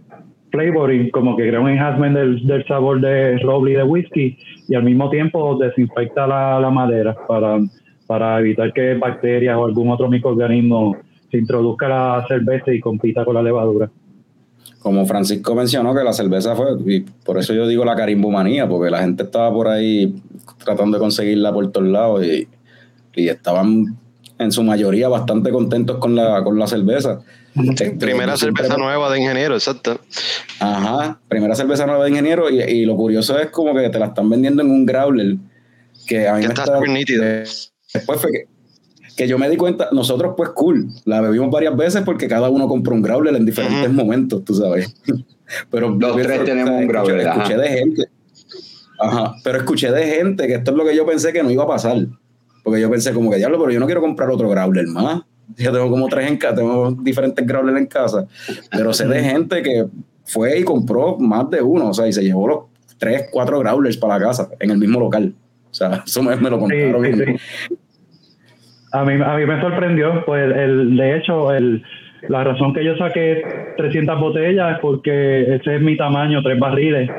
[0.52, 4.38] flavoring, como que crea un enhancement del, del sabor de roble y de whisky,
[4.68, 7.58] y al mismo tiempo desinfecta la, la madera para,
[8.06, 10.96] para evitar que bacterias o algún otro microorganismo
[11.34, 13.90] se introduzca la cerveza y compita con la levadura.
[14.78, 18.88] Como Francisco mencionó que la cerveza fue, y por eso yo digo la carimbomanía, porque
[18.90, 20.14] la gente estaba por ahí
[20.64, 22.46] tratando de conseguirla por todos lados y,
[23.16, 23.96] y estaban
[24.38, 27.20] en su mayoría bastante contentos con la, con la cerveza.
[27.56, 29.98] Este, Primera siempre- cerveza nueva de ingeniero, exacto.
[30.60, 34.06] Ajá, primera cerveza nueva de ingeniero y, y lo curioso es como que te la
[34.06, 35.36] están vendiendo en un growler
[36.06, 37.24] que a mí Que me está está- nítido.
[37.24, 38.44] Después fue que,
[39.16, 42.66] que yo me di cuenta, nosotros pues cool, la bebimos varias veces porque cada uno
[42.68, 44.94] compró un growler en diferentes momentos, tú sabes.
[45.70, 47.26] Pero Los tres tenemos un escuché- growler.
[47.26, 48.02] Escuché de gente.
[48.98, 51.64] Ajá, pero escuché de gente que esto es lo que yo pensé que no iba
[51.64, 51.98] a pasar.
[52.62, 55.22] Porque yo pensé como que diablo, pero yo no quiero comprar otro growler más.
[55.58, 58.26] Yo tengo como tres en casa, tengo diferentes growlers en casa.
[58.70, 59.84] Pero sé de gente que
[60.24, 62.58] fue y compró más de uno, o sea, y se llevó los
[62.96, 65.34] tres, cuatro growlers para la casa en el mismo local.
[65.70, 67.04] O sea, eso me, me lo contaron.
[67.04, 67.76] sí.
[68.94, 71.82] A mí, a mí me sorprendió, pues el, de hecho, el,
[72.28, 73.42] la razón que yo saqué
[73.76, 77.10] 300 botellas es porque ese es mi tamaño, tres barriles.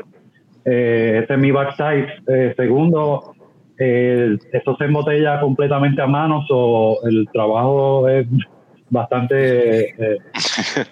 [0.64, 2.08] Eh, ese es mi backside.
[2.28, 3.34] Eh, segundo,
[3.78, 8.26] eh, esto se embotella completamente a mano, o el trabajo es
[8.88, 10.18] bastante eh,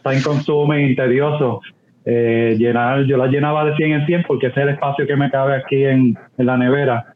[0.02, 1.60] time consuming y tedioso.
[2.04, 5.16] Eh, llenar, yo la llenaba de 100 en 100 porque ese es el espacio que
[5.16, 7.13] me cabe aquí en, en la nevera.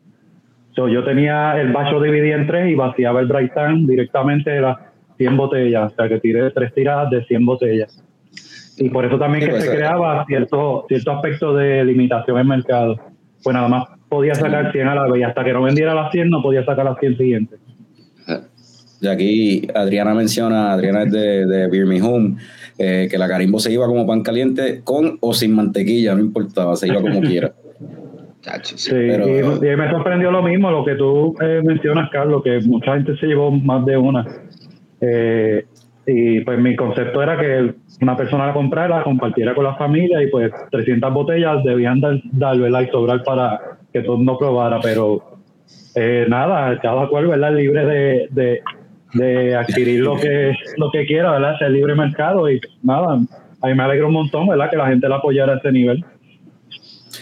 [0.78, 4.60] So, yo tenía el vaso dividido en tres y vaciaba el bright tank directamente de
[4.60, 4.78] las
[5.16, 5.92] 100 botellas.
[5.92, 8.04] O sea, que tiré tres tiradas de 100 botellas.
[8.76, 9.76] Y por eso también Sí, que pues, se eh.
[9.76, 12.94] creaba cierto, cierto aspecto de limitación en mercado.
[13.42, 16.12] Pues nada más podía sacar 100 a la vez y hasta que no vendiera las
[16.12, 17.58] 100 no podía sacar las 100 siguientes.
[19.00, 22.36] Y aquí Adriana menciona, Adriana es de, de Beer Me Home,
[22.78, 26.76] eh, que la carimbo se iba como pan caliente con o sin mantequilla, no importaba,
[26.76, 27.52] se iba como quiera.
[28.48, 28.90] Chacho, sí.
[28.90, 29.26] Sí, Pero-
[29.64, 33.16] y, y me sorprendió lo mismo, lo que tú eh, mencionas, Carlos, que mucha gente
[33.16, 34.26] se llevó más de una.
[35.00, 35.64] Eh,
[36.06, 40.28] y pues mi concepto era que una persona la comprara, compartiera con la familia y
[40.28, 42.80] pues 300 botellas debían dar, dar ¿verdad?
[42.80, 43.60] y sobrar para
[43.92, 45.22] que todo el mundo probara, pero
[45.94, 47.54] eh, nada, cada cual ¿verdad?
[47.54, 48.60] libre de, de,
[49.12, 51.56] de adquirir lo que lo que quiera, ¿verdad?
[51.56, 53.18] Es el libre mercado y nada,
[53.60, 54.70] a mí me alegra un montón, ¿verdad?
[54.70, 56.02] Que la gente la apoyara a ese nivel.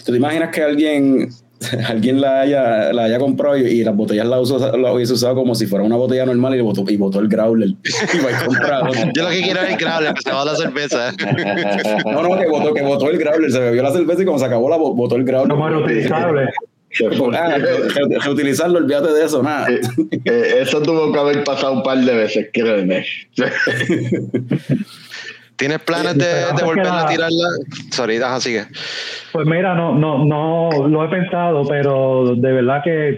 [0.05, 1.29] ¿Tú te imaginas que alguien,
[1.89, 5.35] alguien la, haya, la haya comprado y, y las botellas la, usó, la hubiese usado
[5.35, 7.69] como si fuera una botella normal y botó, y botó el growler?
[8.15, 9.01] Y va a comprar otro.
[9.15, 11.13] Yo lo que quiero es el growler, que se va a la cerveza.
[12.05, 14.47] No, no, que botó, que botó el growler, se bebió la cerveza y cuando se
[14.47, 15.49] acabó la bo- botó el growler.
[15.49, 16.49] Como reutilizable.
[17.35, 19.69] Ah, re- reutilizarlo, olvídate de eso, nada.
[19.69, 19.81] Eh,
[20.25, 23.05] eh, eso tuvo que haber pasado un par de veces, créeme.
[25.57, 27.49] ¿Tienes planes de, de volverla a tirarla?
[27.91, 28.65] Sorry, ajá, sigue.
[29.33, 33.17] Pues mira, no, no, no lo he pensado, pero de verdad que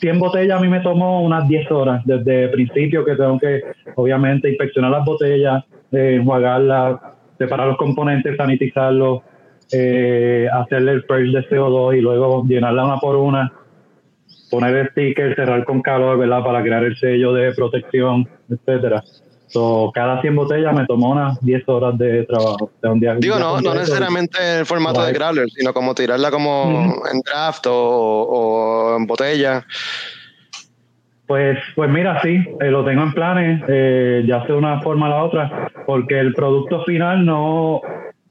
[0.00, 3.62] 100 botellas a mí me tomó unas 10 horas desde el principio que tengo que,
[3.96, 7.00] obviamente, inspeccionar las botellas, eh, enjuagarlas,
[7.38, 9.22] separar los componentes, sanitizarlos,
[9.72, 13.52] eh, hacerle el purge de CO2 y luego llenarla una por una,
[14.50, 16.42] poner el sticker, cerrar con calor, ¿verdad?
[16.44, 19.02] Para crear el sello de protección, etcétera.
[19.46, 22.70] So, cada 100 botellas me tomó unas 10 horas de trabajo.
[22.80, 26.30] Sea, un día- Digo, no, no necesariamente en el formato de growler, sino como tirarla
[26.30, 29.64] como en draft o, o en botella.
[31.26, 35.06] Pues, pues mira, sí, eh, lo tengo en planes, eh, ya sea de una forma
[35.06, 37.80] o la otra, porque el producto final no,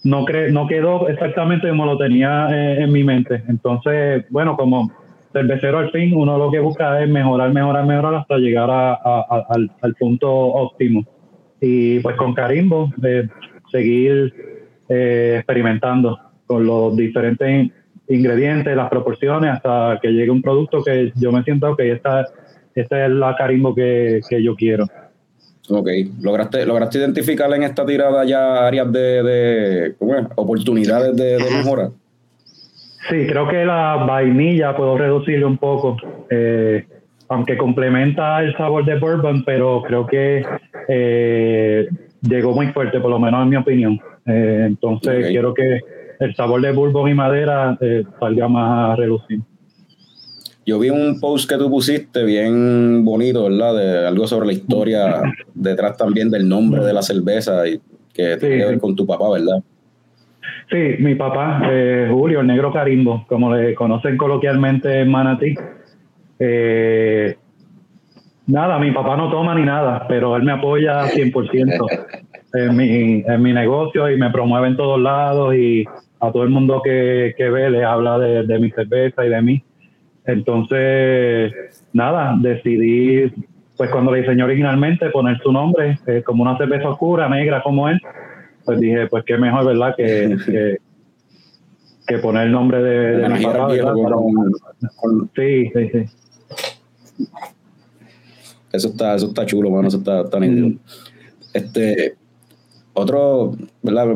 [0.03, 3.43] no, cre- no quedó exactamente como lo tenía eh, en mi mente.
[3.47, 4.91] Entonces, bueno, como
[5.33, 8.93] cervecero al fin, uno lo que busca es mejorar, mejorar, mejorar hasta llegar a-
[9.49, 11.03] al, al punto óptimo.
[11.59, 12.91] Y pues con Carimbo,
[13.71, 14.33] seguir
[14.89, 17.73] eh, experimentando con los diferentes in-
[18.09, 22.25] ingredientes, las proporciones, hasta que llegue un producto que yo me siento que esta,
[22.75, 24.85] esta es la Carimbo que, que yo quiero.
[25.69, 25.87] Ok,
[26.21, 29.95] ¿lograste, lograste identificar en esta tirada ya áreas de, de
[30.35, 31.89] oportunidades de, de mejora?
[33.09, 35.97] Sí, creo que la vainilla puedo reducirle un poco,
[36.29, 36.85] eh,
[37.27, 40.45] aunque complementa el sabor de bourbon, pero creo que
[40.87, 41.87] eh,
[42.21, 43.99] llegó muy fuerte, por lo menos en mi opinión.
[44.25, 45.81] Eh, entonces quiero que
[46.19, 47.77] el sabor de bourbon y madera
[48.19, 49.39] salga más a relucir.
[50.65, 53.75] Yo vi un post que tú pusiste bien bonito, ¿verdad?
[53.75, 55.21] De algo sobre la historia
[55.53, 57.81] detrás también del nombre de la cerveza y
[58.13, 58.79] que tiene que ver sí.
[58.79, 59.61] con tu papá, ¿verdad?
[60.69, 65.55] Sí, mi papá, eh, Julio, el negro carimbo, como le conocen coloquialmente en Manatí.
[66.39, 67.35] Eh,
[68.47, 71.87] nada, mi papá no toma ni nada, pero él me apoya 100%
[72.53, 75.85] en mi, en mi negocio y me promueve en todos lados y
[76.19, 79.41] a todo el mundo que, que ve le habla de, de mi cerveza y de
[79.41, 79.63] mí.
[80.25, 81.51] Entonces,
[81.91, 83.31] nada, decidí,
[83.75, 87.89] pues cuando le diseñé originalmente, poner su nombre eh, como una cerveza oscura, negra como
[87.89, 87.99] él.
[88.65, 89.95] Pues dije, pues qué mejor, ¿verdad?
[89.97, 90.77] Que, que,
[92.07, 94.11] que poner el nombre de, de mi papá, viejo ¿verdad?
[94.17, 94.51] con-
[94.95, 97.25] con- Sí, sí, sí.
[98.71, 100.39] Eso está, eso está chulo, mano, eso está, está.
[100.39, 100.79] Mm.
[101.53, 102.15] Este,
[102.93, 104.15] otro, ¿verdad?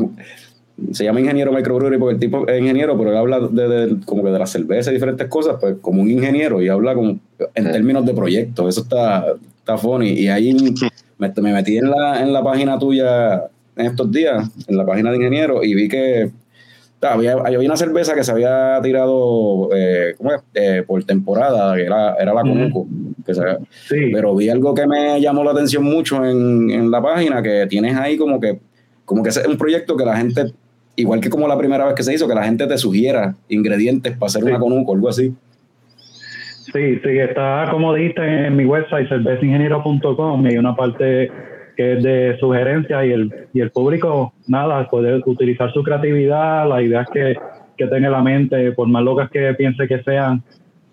[0.92, 4.24] Se llama ingeniero microbrewery porque el tipo es ingeniero, pero él habla de, de- como
[4.24, 7.20] que de la cerveza y diferentes cosas, pues como un ingeniero y habla como
[7.56, 8.70] en términos de proyectos.
[8.70, 9.26] Eso está,
[9.60, 10.10] está funny.
[10.12, 10.56] Y ahí
[11.20, 13.44] me, me metí en la, en la página tuya
[13.78, 16.30] en estos días, en la página de ingeniero, y vi que
[17.02, 20.42] había, había una cerveza que se había tirado eh, ¿cómo es?
[20.56, 22.42] Eh, por temporada, que era, era la.
[22.42, 22.88] Conuco.
[23.26, 23.42] Que se,
[23.88, 27.68] Sí, pero vi algo que me llamó la atención mucho en, en la página, que
[27.70, 28.60] tienes ahí como que,
[29.06, 30.54] como que es un proyecto que la gente,
[30.96, 34.14] igual que como la primera vez que se hizo, que la gente te sugiera ingredientes
[34.18, 34.50] para hacer Sí.
[34.50, 35.34] una conuco, algo así.
[36.74, 41.32] Sí, sí, está como dijiste en mi website, cervezaingeniero.com, y hay una parte
[41.78, 46.82] que es de sugerencias y el, y el público, nada, puede utilizar su creatividad, las
[46.82, 47.38] ideas que,
[47.78, 50.44] que tenga en la mente, por más locas que piense que sean,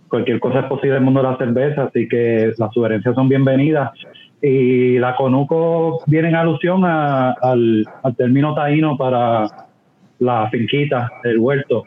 [0.09, 3.29] cualquier cosa es posible en el mundo de la cerveza, así que las sugerencias son
[3.29, 3.91] bienvenidas.
[4.43, 9.47] Y la Conuco viene en alusión al, al término taíno para
[10.19, 11.85] la finquita, el huerto.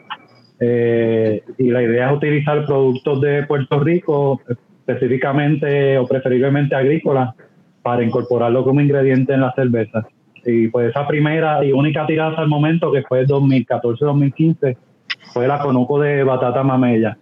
[0.60, 4.40] Eh, y la idea es utilizar productos de Puerto Rico,
[4.86, 7.34] específicamente o preferiblemente agrícolas,
[7.88, 10.06] para incorporarlo como ingrediente en la cerveza.
[10.44, 14.76] Y pues esa primera y única tirada hasta el momento, que fue 2014-2015,
[15.32, 17.16] fue la Conuco de Batata Mamella.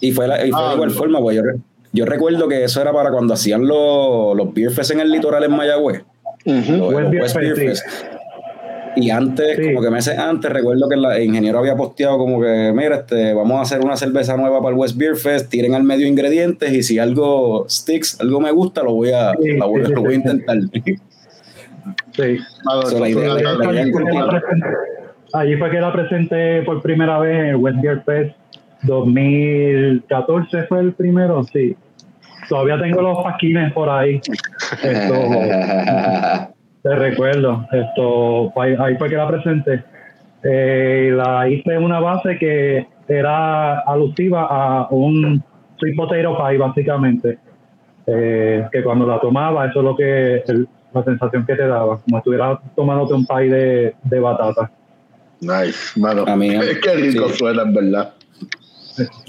[0.00, 0.94] Y fue, la, y fue Ah, de igual no.
[0.96, 1.42] forma, pues yo,
[1.92, 5.44] yo recuerdo que eso era para cuando hacían los, los beer fest en el litoral
[5.44, 6.04] en Mayagüez.
[6.44, 7.66] Los- West los Beer West Fest, Beer sí.
[7.68, 8.13] Fest.
[8.96, 9.64] Y antes, Sí.
[9.66, 13.58] como que meses antes, recuerdo que el ingeniero había posteado como que, mira, este, vamos
[13.58, 16.82] a hacer una cerveza nueva para el West Beer Fest, tiren al medio ingredientes y
[16.82, 20.00] si algo sticks, algo me gusta, lo voy a, Sí, la voy- sí, sí, lo
[20.02, 20.56] voy a intentar.
[22.14, 22.38] Sí.
[22.70, 23.12] Allí fue
[24.04, 24.76] que la presenté-
[25.34, 28.36] Allí fue que la presenté por primera vez en el West Beer Fest
[28.82, 31.76] 2014 fue el primero, sí.
[32.48, 34.20] Todavía tengo los paquines por ahí.
[34.82, 35.14] Esto,
[36.84, 37.66] te recuerdo.
[37.72, 39.82] Esto, ahí, ahí fue que la presenté.
[40.44, 45.42] Eh, la hice en una base que era alusiva a un
[45.78, 47.38] sweet potato pie, básicamente.
[48.06, 51.96] Eh, que cuando la tomaba, eso es lo que el- la sensación que te daba,
[51.98, 54.70] como si estuvieras tomándote un pie de, de batata.
[55.40, 56.24] Nice, mano.
[56.26, 56.48] A mí,
[56.82, 57.38] Qué rico sí.
[57.38, 58.12] suena, en verdad.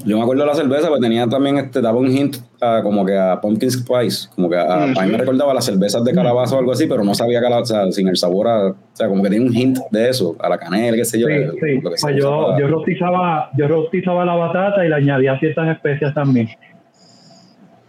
[0.05, 3.03] Yo me acuerdo de la cerveza, pues tenía también, este, daba un hint a, como
[3.05, 6.55] que a pumpkin spice, como que a, a mí me recordaba las cervezas de calabaza
[6.55, 9.07] o algo así, pero no sabía calabaza, o sea, sin el sabor a, o sea,
[9.07, 11.27] como que tenía un hint de eso, a la canela, qué sé yo.
[11.27, 11.81] Sí, lo- sí.
[11.81, 15.67] lo que se Pues yo, yo rostizaba, yo rostizaba la batata y le añadía ciertas
[15.75, 16.47] especias también.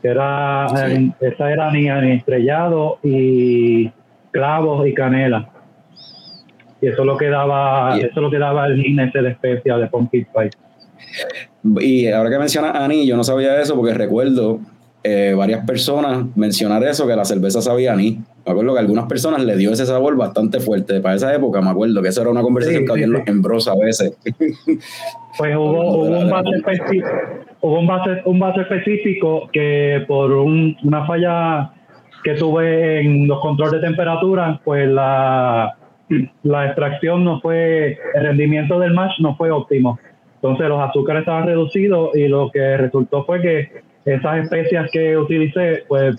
[0.03, 1.13] Era, Sí.
[1.21, 3.91] eh, esa era ni, ni estrellado y
[4.31, 5.49] clavos y canela.
[6.81, 9.87] Y eso lo que daba, eso lo que daba el hint ese de especia de
[9.89, 10.59] pumpkin spice.
[11.81, 14.59] Y ahora que mencionas anís, yo no sabía eso porque recuerdo
[15.05, 18.19] eh, varias personas mencionar eso, que la cerveza sabía anís.
[18.45, 21.01] Me acuerdo que a algunas personas le dio ese sabor bastante fuerte.
[21.01, 23.43] Para esa época me acuerdo que eso era una conversación Sí, que había sí, en,
[23.45, 24.17] a veces.
[25.39, 27.09] Pues hubo, hubo un base específico,
[27.61, 31.73] hubo un base, un base específico que por un- una falla
[32.25, 35.77] que tuve en los controles de temperatura, pues la,
[36.43, 39.99] la extracción no fue, el rendimiento del mash no fue óptimo.
[40.47, 43.69] Entonces los azúcares estaban reducidos y lo que resultó fue que
[44.05, 46.17] esas especias que utilicé, pues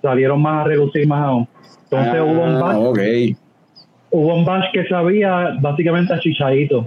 [0.00, 1.48] salieron más a reducir más aún.
[1.90, 2.98] Entonces hubo un Ah, batch ok.
[4.10, 6.86] hubo un batch que sabía básicamente a chichadito.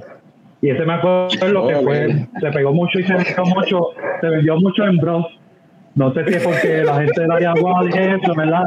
[0.61, 1.83] Y ese me acuerdo que Ok.
[1.83, 3.79] fue, se pegó mucho y se vendió mucho,
[4.19, 5.25] se vendió mucho en Bros.
[5.95, 8.63] No sé si es porque la gente de la agua dice eso, ¿verdad?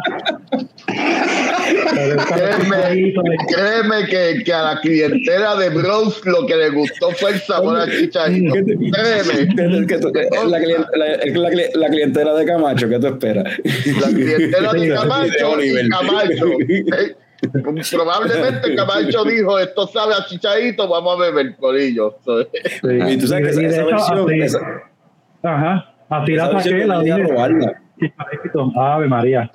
[1.92, 3.14] Créeme,
[3.54, 7.78] créeme que, que a la clientela de Bros lo que le gustó fue el sabor
[7.80, 8.52] a chicharito.
[8.54, 9.86] Créeme.
[9.86, 10.12] Que tú-
[10.48, 13.44] la, clien- la- la la clientela de Camacho, ¿qué tú esperas?
[14.00, 15.84] La clientela de Camacho de Oliver.
[15.84, 16.46] y Camacho.
[16.60, 17.16] Eh,
[17.90, 22.14] Probablemente Camacho dijo, esto sabe a chichadito, vamos a beber por ellos.
[22.24, 22.88] sí.
[23.08, 24.60] Y tú sabes que esa, esa versión, así- esa,
[25.42, 27.24] Ajá, así esa la saqué, la dije.
[28.76, 29.50] Ave María.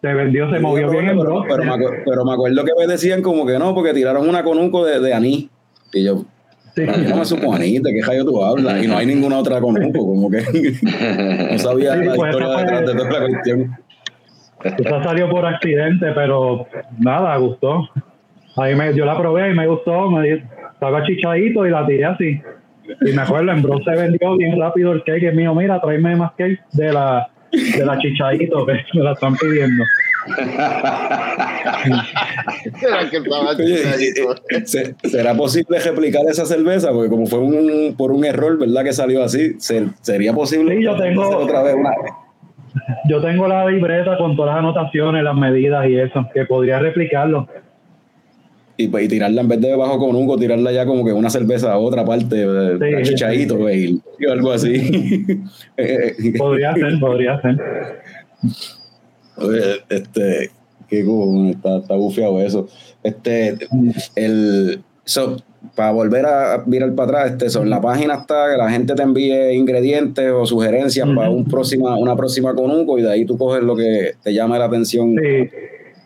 [0.00, 1.44] Se vendió, se movió bien en pero, bro.
[1.48, 4.42] pero, me acuerdo, pero me acuerdo que me decían como que no, porque tiraron una
[4.44, 5.48] conuco de, de anís.
[5.92, 6.24] Y yo,
[6.74, 6.84] Sí.
[6.86, 8.84] "Pero yo no me supo anís, ¿de qué rayo tú hablas?
[8.84, 10.38] Y no hay ninguna otra conuco, como que
[11.52, 13.76] no sabía Sí, la pues, historia detrás de toda la cuestión.
[14.62, 16.66] Esa salió por accidente, pero
[16.98, 17.88] nada, gustó.
[18.56, 20.42] Ahí me, yo la probé y me gustó, me di,
[20.72, 22.40] estaba chichadito y la tiré así.
[23.06, 25.54] Y me acuerdo, en Bro se vendió bien rápido el cake mío.
[25.54, 29.84] Mira, tráeme más cake de la, de la chichadito que me la están pidiendo.
[33.58, 36.90] Eh, ¿se- ¿será posible replicar esa cerveza?
[36.92, 38.84] Porque como fue un, por un error, ¿verdad?
[38.84, 41.90] Que salió así, ¿se- ¿sería posible Sí, yo tengo- otra vez una?
[43.08, 47.48] Yo tengo la libreta con todas las anotaciones, las medidas y eso, que podría replicarlo.
[48.80, 51.30] Y, pues, y tirarla en vez de bajo con Hugo, tirarla ya como que una
[51.30, 53.04] cerveza a otra parte, de,
[54.18, 54.76] Sí, o algo así.
[55.76, 57.56] Eh, eh, Podría ser, podría ser.
[59.36, 60.50] Oye, este,
[60.88, 62.68] qué cool, está, está bufiado eso.
[63.02, 63.58] Este,
[64.14, 65.38] el, so,
[65.74, 68.94] para volver a mirar para atrás, este, so, en la página está que la gente
[68.94, 73.36] te envíe ingredientes o sugerencias para un próxima, una próxima conuco y de ahí tú
[73.36, 75.16] coges lo que te llama la atención.
[75.16, 75.50] Sí.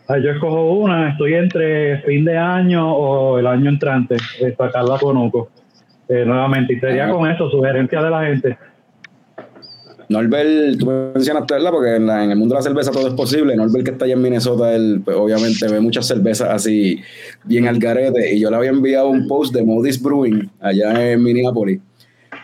[0.07, 4.97] Ah, Yo escojo una, estoy entre fin de año o el año entrante, eh, sacarla
[4.99, 5.49] con Uco.
[6.09, 7.13] Eh, nuevamente, y sería Ajá.
[7.13, 8.57] con eso, sugerencias de la gente.
[10.09, 10.85] Norbert, tú
[11.15, 11.71] mencionaste, ¿verdad?
[11.71, 13.55] Porque en, la- en el mundo de la cerveza todo es posible.
[13.55, 17.01] Norbert, que está allá en Minnesota, él pues, obviamente ve muchas cervezas así,
[17.45, 18.35] bien al garete.
[18.35, 21.79] Y yo le había enviado un post de Modis Brewing allá en Minneapolis.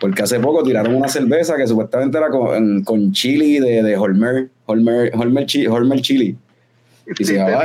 [0.00, 4.48] Porque hace poco tiraron una cerveza que supuestamente era con, con chili de, de Holmer,
[4.64, 6.34] Holmer, Holmer, chi- Holmer chili.
[7.18, 7.64] Y se llamaba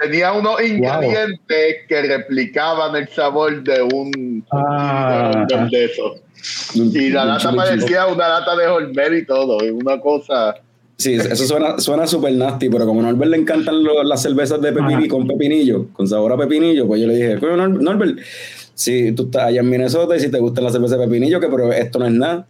[0.00, 5.44] tenía, unos ingredientes que replicaban el sabor de un Ah.
[5.48, 10.54] de, de Y la lata parecía una lata de Holmer y todo, y una cosa.
[10.96, 14.60] Sí, eso suena suena súper nasty, pero como a Norbert le encantan lo- las cervezas
[14.60, 15.08] de pepini Ajá.
[15.08, 18.18] con pepinillo, con sabor a pepinillo, pues yo le dije, "Coño, Nor- Norbert,
[18.74, 21.48] si tú estás allá en Minnesota y si te gusta la cerveza de pepinillo, que
[21.48, 22.46] pero esto no es nada.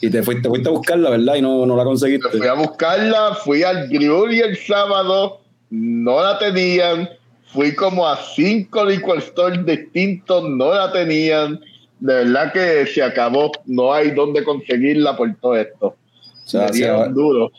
[0.00, 1.36] Y te fuiste, fuiste a buscarla, ¿verdad?
[1.36, 2.28] Y no, no la conseguiste.
[2.30, 5.40] Fui a buscarla, fui al grill y el sábado,
[5.70, 7.08] no la tenían.
[7.46, 11.60] Fui como a cinco liquor stores distintos, no la tenían.
[12.00, 13.50] De verdad que se acabó.
[13.64, 15.96] No hay dónde conseguirla por todo esto.
[16.44, 16.68] O sea,
[17.08, 17.50] duro.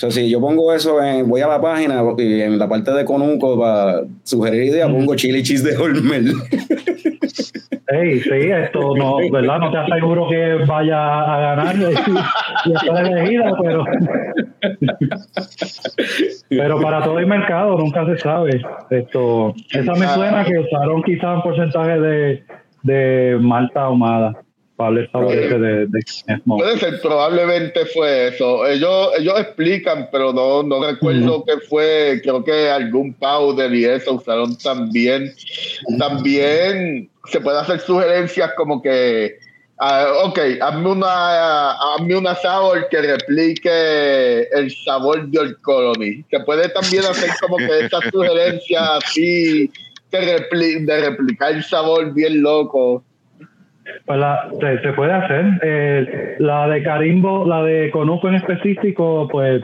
[0.00, 2.90] O sea, si yo pongo eso, en, voy a la página y en la parte
[2.90, 6.22] de Conuco para sugerir ideas, pongo chili cheese de Holmer.
[7.88, 9.58] Ey, sí, esto no, ¿verdad?
[9.58, 13.84] No te aseguro que vaya a ganar y, y estar elegida, pero.
[16.48, 18.62] Pero para todo el mercado nunca se sabe.
[18.88, 22.44] Esto, esa me suena que usaron quizás un porcentaje de,
[22.84, 24.34] de malta ahumada
[25.12, 26.02] sabor de, de
[26.42, 26.62] smoke.
[26.62, 28.66] Puede ser, probablemente fue eso.
[28.66, 32.20] Ellos, ellos explican, pero no, no recuerdo qué fue.
[32.22, 35.32] Creo que algún powder y eso usaron también.
[35.98, 39.36] También se puede hacer sugerencias como que,
[39.78, 46.24] ah, ok, hazme una, hazme una sour que replique el sabor de Old Colony.
[46.30, 49.70] Se puede también hacer como que esas sugerencias así
[50.10, 50.18] de,
[50.50, 53.04] repli- de replicar el sabor bien loco.
[54.06, 55.46] Pues la- se, se puede hacer.
[55.62, 59.62] Eh, la de Carimbo, la de Conuco en específico, pues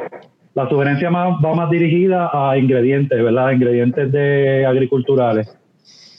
[0.54, 3.52] la sugerencia más, va más dirigida a ingredientes, ¿verdad?
[3.52, 5.54] Ingredientes de agriculturales.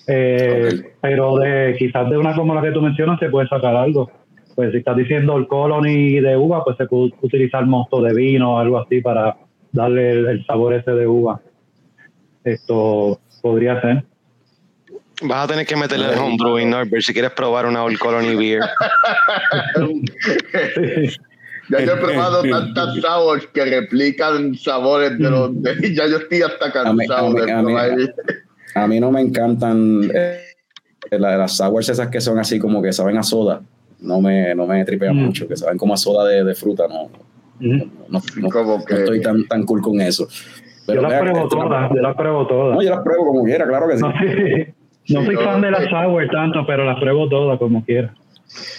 [0.08, 0.70] Eh.
[1.02, 4.10] Pero de quizás de una como la que tú mencionas se puede sacar algo.
[4.56, 8.56] Pues si estás diciendo el colony de uva, pues se puede utilizar mosto de vino
[8.56, 9.36] o algo así para
[9.72, 11.40] darle el, el sabor ese de uva.
[12.44, 14.04] Esto podría ser.
[15.22, 18.62] Vas a tener que meterle el homebrewing, Norbert, si quieres probar una Old Colony Beer.
[21.70, 25.62] Ya yo he probado tantas sours que replican sabores de los.
[25.62, 27.92] de- ya yo estoy hasta A mí- cansado a mí- de a mí- probar.
[28.76, 30.40] A mí no me encantan eh,
[31.12, 33.62] la- las sours esas que son así como que saben a soda.
[34.00, 35.26] No me, no me tripean Mm.
[35.26, 36.88] mucho, que saben como a soda de, de fruta.
[36.88, 37.92] No, Ujú.
[38.08, 40.26] no, no- Como no que- estoy tan, tan cool con eso.
[40.88, 42.76] Yo las pruebo este, todas, yo las pruebo todas.
[42.78, 44.74] No, yo las pruebo como quiera, claro que sí.
[45.10, 45.26] No, sí.
[45.28, 48.14] Soy fan de las sour tanto, pero las pruebo todas como quiera.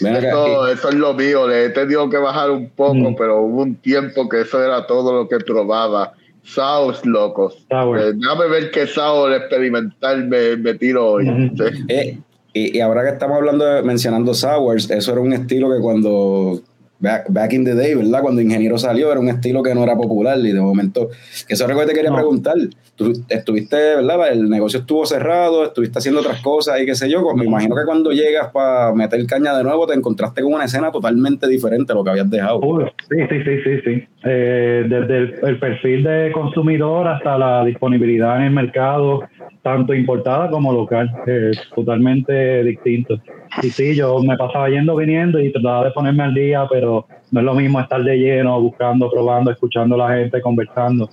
[0.01, 3.15] Eso, eso es lo mío, le he tenido que bajar un poco, Mm.
[3.17, 6.13] pero hubo un tiempo que eso era todo lo que probaba.
[6.43, 7.67] Sours locos.
[7.71, 7.99] Sour.
[7.99, 11.27] Eh, déjame ver qué sour experimental me, me tiro hoy.
[11.57, 11.85] Sí.
[11.89, 12.19] Eh,
[12.55, 16.61] y, y ahora que estamos hablando, de- mencionando Sours, eso era un estilo que cuando,
[17.01, 18.23] back, back in the day, ¿verdad?
[18.23, 21.09] Cuando Ingeniero salió, era un estilo que no era popular y de momento,
[21.47, 22.17] que eso es algo que te quería No.
[22.17, 22.55] preguntar.
[22.97, 24.33] Tú estuviste, ¿verdad?
[24.33, 27.23] El negocio estuvo cerrado, estuviste haciendo otras cosas y qué sé yo.
[27.37, 30.91] Me imagino que cuando llegas para meter caña de nuevo, te encontraste con una escena
[30.91, 32.59] totalmente diferente a lo que habías dejado.
[32.59, 34.09] Uy, sí, sí, sí, sí, sí.
[34.25, 39.21] Eh, desde el, el perfil de consumidor hasta la disponibilidad en el mercado,
[39.63, 43.21] tanto importada como local, eh, totalmente distinto.
[43.63, 47.41] Y sí, yo me pasaba yendo, viniendo y trataba de ponerme al día, pero no
[47.41, 51.09] es lo mismo estar de lleno, buscando, probando, escuchando a la gente, conversando.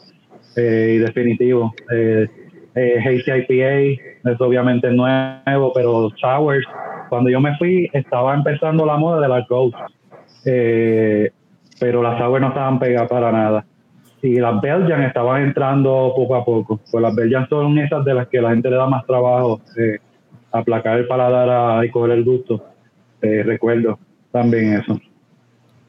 [0.55, 2.27] Eh, y definitivo, eh,
[2.75, 6.65] eh, Hazy IPA es obviamente nuevo, pero Sours,
[7.09, 9.75] cuando yo me fui, estaba empezando la moda de las Ghost.
[10.45, 11.31] Eh,
[11.79, 13.65] pero las Sour no estaban pegadas para nada.
[14.21, 16.79] Y las Belgian estaban entrando poco a poco.
[16.91, 19.99] Pues las Belgian son esas de las que la gente le da más trabajo, eh,
[20.59, 22.63] aplacar el paladar a- y coger el gusto.
[23.21, 23.97] Eh, recuerdo
[24.31, 24.99] también eso.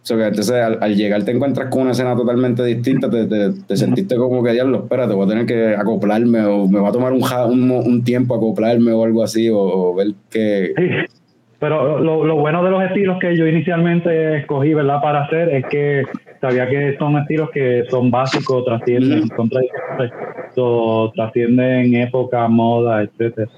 [0.02, 3.50] So que entonces al, al llegar te encuentras con una escena totalmente distinta, te, te-
[3.66, 6.92] te sentiste como que diablo, espérate, voy a tener que acoplarme o me va a
[6.92, 10.72] tomar un, un, un tiempo acoplarme o algo así o, o ver que...
[10.76, 10.88] Sí,
[11.58, 15.00] pero lo, lo bueno de los estilos que yo inicialmente escogí, ¿verdad?
[15.02, 16.04] Para hacer es que
[16.40, 19.34] sabía que son estilos que son básicos, trascienden, Ujú.
[19.36, 19.50] son
[21.14, 23.50] trascienden época, moda, etcétera.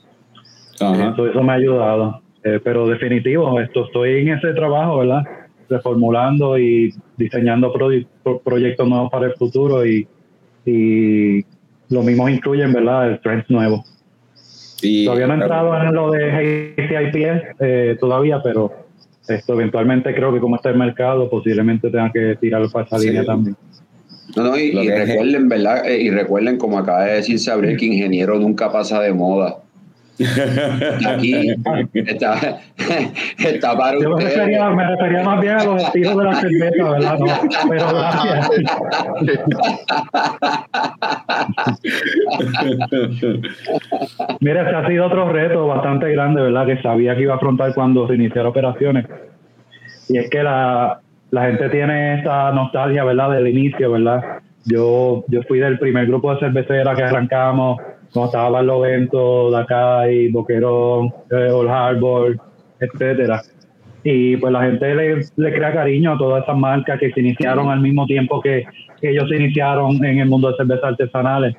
[0.81, 1.11] Ajá.
[1.13, 2.21] Eso, eso me ha ayudado.
[2.45, 5.23] Eh, pero definitivo, esto, estoy en ese trabajo, ¿verdad?
[5.69, 10.07] Reformulando y diseñando proye- pro- proyectos nuevos para el futuro y,
[10.65, 11.45] y
[11.91, 13.11] lo mismo incluyen, ¿verdad?
[13.11, 13.85] El trends nuevo.
[14.83, 18.73] Y, Todavía no he entrado en lo de HCIPS eh, todavía, pero
[19.29, 23.09] esto eventualmente creo que como está el mercado, posiblemente tenga que tirarlo para esa Sí.
[23.09, 23.57] línea también.
[24.37, 25.87] No, no, y, recuerden, ¿verdad?
[25.89, 29.57] Eh, Y recuerden, como acaba de decir Sabriel, que ingeniero nunca pasa de moda.
[31.07, 31.55] Aquí
[31.95, 32.59] está,
[33.39, 36.91] está para Yo me refería, me refería más bien a los estilos de la cerveza,
[36.91, 37.19] ¿verdad?
[37.19, 37.27] No,
[37.69, 38.51] pero gracias.
[44.41, 46.67] Mira, ese ha sido otro reto bastante grande, ¿verdad?
[46.67, 49.07] Que sabía que iba a afrontar cuando se iniciaron operaciones.
[50.09, 51.01] Y es que la,
[51.31, 53.31] la gente tiene esa nostalgia, ¿verdad?
[53.33, 54.41] Del inicio, ¿verdad?
[54.65, 57.81] Yo, yo fui del primer grupo de cerveceras que arrancamos,
[58.13, 62.37] cuando estaba Barlovento, Dakar, Boquerón, eh, Old Harbor,
[62.81, 63.43] etcétera.
[64.05, 67.69] Y pues la gente le, le crea cariño a todas esas marcas que se iniciaron
[67.69, 68.65] al mismo tiempo que,
[69.01, 71.55] ellos se iniciaron en el mundo de cervezas artesanales.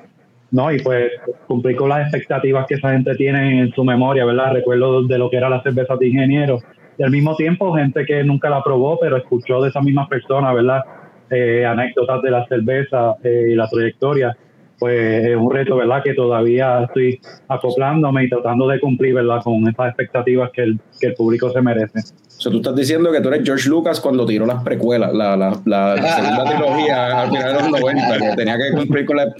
[0.50, 0.70] ¿no?
[0.72, 1.12] Y pues
[1.46, 4.52] cumplir con las expectativas que esa gente tiene en su memoria, ¿verdad?
[4.52, 6.58] Recuerdo de lo que era la cerveza de ingeniero.
[6.98, 10.52] Y al mismo tiempo, gente que nunca la probó, pero escuchó de esa misma persona,
[10.52, 10.82] ¿verdad?
[11.30, 14.36] Eh, anécdotas de la cerveza eh, y la trayectoria.
[14.80, 16.02] Pues es un reto, ¿verdad?
[16.02, 19.42] Que todavía estoy acoplándome y tratando de cumplir, ¿verdad?
[19.44, 21.98] Con esas expectativas que el, que el público se merece.
[21.98, 25.36] O sea, tú estás diciendo que tú eres George Lucas cuando tiró las precuelas, la,
[25.36, 29.16] la, la, la segunda trilogía al final de los 90, que tenía que cumplir con
[29.18, 29.34] la,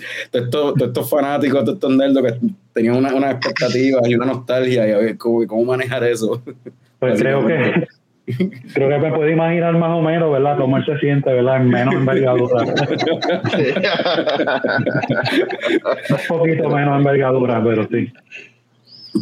[0.50, 4.92] todos, estos, fanáticos, todos estos nerdos que tenían una, una expectativa y una nostalgia y
[4.92, 6.42] a ver cómo, cómo manejar eso.
[6.98, 7.86] Pues creo que
[8.74, 10.56] creo que me puedo imaginar más o menos, ¿verdad?
[10.58, 11.56] Cómo él se siente, ¿verdad?
[11.56, 12.62] En menos envergadura.
[12.62, 12.74] Un
[16.28, 18.12] poquito menos envergadura, pero sí.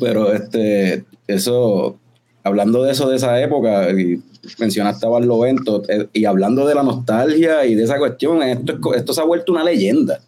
[0.00, 1.98] Pero este, eso,
[2.42, 4.20] hablando de eso de esa época, y
[4.58, 9.12] mencionaste a Barlovento, eh, y hablando de la nostalgia y de esa cuestión, esto, esto
[9.12, 10.20] se ha vuelto una leyenda.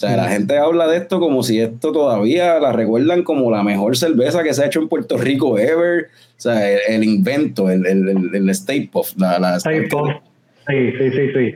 [0.00, 3.62] O sea, la gente habla de esto como si esto todavía la recuerdan como la
[3.62, 6.04] mejor cerveza que se ha hecho en Puerto Rico ever.
[6.04, 9.68] O sea, el, el invento, el, el, el, Puft, la, la Sí,
[10.66, 11.54] sí, sí, sí, sí.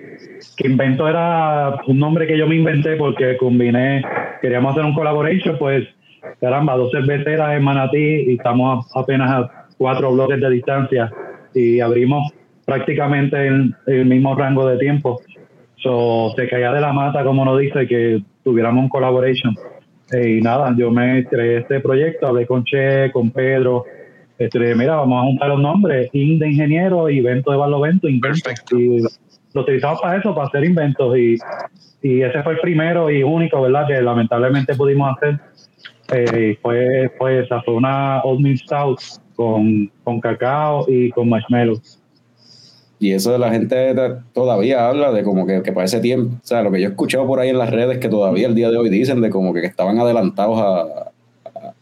[0.59, 4.05] Que invento era un nombre que yo me inventé porque combiné,
[4.43, 5.89] queríamos hacer un collaboration, pues,
[6.39, 11.11] caramba, dos cerveceras en Manatí y estamos apenas a cuatro bloques de distancia
[11.55, 12.31] y abrimos
[12.67, 15.23] prácticamente el, el mismo rango de tiempo.
[15.77, 19.55] So, se caía de la mata, como nos dice, que tuviéramos un collaboration.
[20.13, 23.85] Eh, y nada, yo me creé este proyecto, hablé con Che, con Pedro,
[24.39, 28.41] este, mira, vamos a juntar los nombres, IN de ingeniero y Vento de Barlovento, Invento.
[28.45, 28.79] Perfecto.
[28.79, 29.01] Y
[29.53, 31.17] lo utilizamos para eso, para hacer inventos.
[31.17, 31.37] Y,
[32.03, 33.87] y ese fue el primero y único, ¿verdad?
[33.87, 35.39] Que lamentablemente pudimos hacer.
[36.13, 39.01] Eh, fue, fue esa, fue una Old Mint Stout
[39.37, 41.81] con, con cacao y con marshmallow.
[43.01, 43.95] Y eso de la gente
[44.33, 46.91] todavía habla de como que, que para ese tiempo, o sea, lo que yo he
[46.91, 49.53] escuchado por ahí en las redes que todavía el día de hoy dicen de como
[49.53, 51.11] que estaban adelantados a,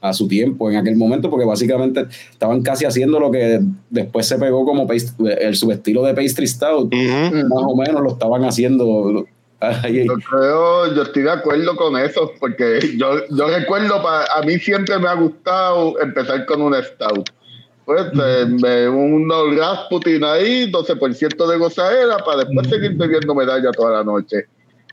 [0.01, 3.61] a su tiempo en aquel momento, porque básicamente estaban casi haciendo lo que
[3.91, 7.37] después se pegó como el subestilo de pastry stout, Ujú.
[7.49, 9.25] más o menos lo estaban haciendo.
[9.61, 14.43] Ay, Yo creo, yo estoy de acuerdo con eso, porque yo, yo recuerdo, pa- a
[14.43, 17.31] mí siempre me ha gustado empezar con un stout.
[17.85, 24.05] Pues eh, unos Rasputin ahí, 12% de gozadera, para después seguir bebiendo medalla toda la
[24.05, 24.47] noche.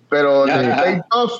[0.09, 0.61] Pero Ajá.
[0.61, 1.31] State of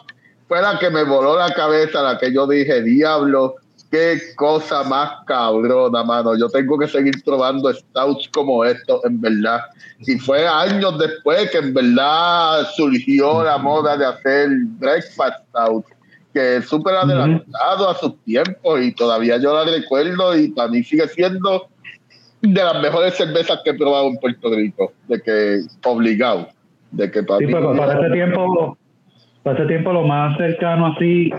[0.47, 3.55] fue la que me voló la cabeza, la que yo dije, diablo,
[3.91, 6.35] qué cosa más cabrona, mano.
[6.35, 9.61] Yo tengo que seguir probando stouts como estos, en verdad.
[9.99, 15.85] Y fue años después que en verdad surgió la moda de hacer breakfast stout,
[16.33, 20.83] que es súper adelantado a sus tiempos y todavía yo la recuerdo y para mí
[20.83, 21.67] sigue siendo
[22.41, 26.47] de las mejores cervezas que he probado en Puerto Rico, de que obligado,
[26.91, 28.77] de que para Sí, mí- pues para ese tiempo,
[29.43, 31.31] para ese tiempo lo más cercano así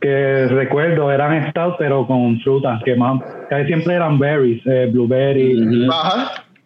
[0.00, 5.88] que recuerdo eran stout pero con frutas, que más casi siempre eran berries, eh, blueberry,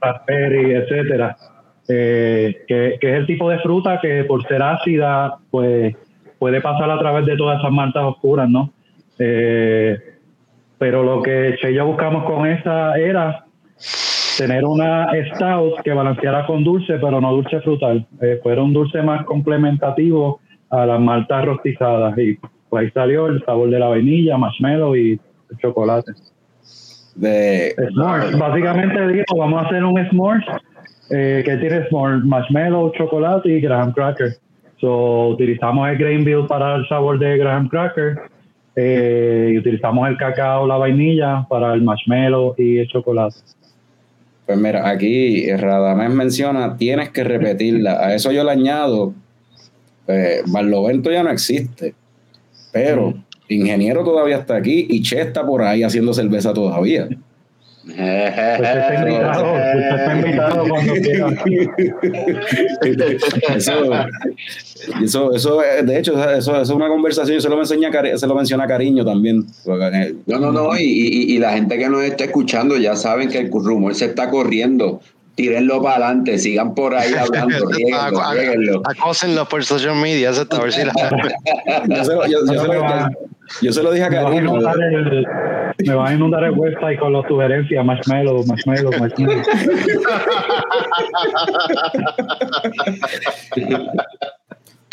[0.01, 1.37] raspberry, etcétera.
[1.91, 5.95] Eh, que, que es el tipo de fruta que por ser ácida, pues
[6.39, 8.73] puede pasar a través de todas esas maltas oscuras, ¿no?
[9.19, 9.99] Eh,
[10.79, 13.45] pero lo que Che y yo buscamos con esa era
[14.39, 18.07] tener una stout que balanceara con dulce, pero no dulce frutal.
[18.21, 22.17] Eh, fuera un dulce más complementativo a las maltas rostizadas.
[22.19, 25.21] Y pues ahí salió el sabor de la vainilla, marshmallow y
[25.61, 26.13] chocolate.
[27.17, 28.39] de, S'mores.
[28.39, 30.45] Básicamente digo, vamos a hacer un s'mores
[31.11, 34.35] eh, que tiene s'mores, marshmallow, chocolate y graham cracker.
[34.81, 38.19] So, utilizamos el grain bill para el sabor de graham cracker
[38.77, 43.37] eh, y utilizamos el cacao, la vainilla para el marshmallow y el chocolate.
[44.47, 47.99] Pues mira, aquí Radamés menciona, tienes que repetirla.
[48.01, 49.13] A eso yo le añado,
[50.07, 51.95] eh, Barlovento ya no existe,
[52.73, 53.15] pero
[53.49, 57.09] Ingeniero todavía está aquí y Che está por ahí haciendo cerveza todavía.
[57.89, 61.29] Usted está invitado, usted está invitado cuando quiera.
[63.57, 63.75] eso,
[65.03, 68.35] eso, eso, de hecho, eso, eso es una conversación, yo se lo, menciona, se lo
[68.35, 69.45] menciona a Cariño también.
[69.67, 73.29] eh, No, no, no, y, y- y la gente que nos está escuchando ya saben
[73.29, 75.01] que el rumor se está corriendo.
[75.35, 77.69] Tírenlo para adelante, sigan por ahí hablando.
[78.85, 80.93] Acósenlo por social media, eso está, a ver si la-
[81.89, 83.09] Yo se lo, yo- yo se lo-
[83.63, 84.51] yo se lo dije a Me van, a Cariño.
[84.51, 85.27] inundar el,
[85.87, 89.43] me van a inundar el website con las sugerencias, marshmallow, marshmallow, marshmallow.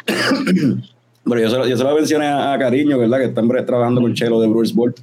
[0.06, 3.20] Pero yo se lo, yo se lo mencioné a, a Cariño, ¿verdad?
[3.20, 4.95] Que están trabajando con Chelo de Brewers Board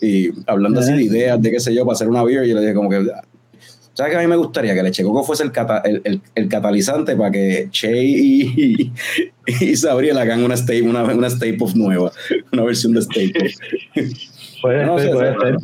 [0.00, 2.44] y hablando así de ideas, de qué sé yo, para hacer una beer.
[2.44, 3.04] Y yo le dije, como que,
[3.98, 6.48] ¿sabes que a mí me gustaría que Leche Coco fuese el, cata- el, el- el
[6.48, 8.92] catalizante para que Che y,
[9.60, 11.26] y Sabriel hagan una Stay, una, una
[11.74, 12.12] nueva,
[12.52, 13.58] una versión de Stay Puft.
[14.62, 15.56] Puede No ser, sé, puede ser.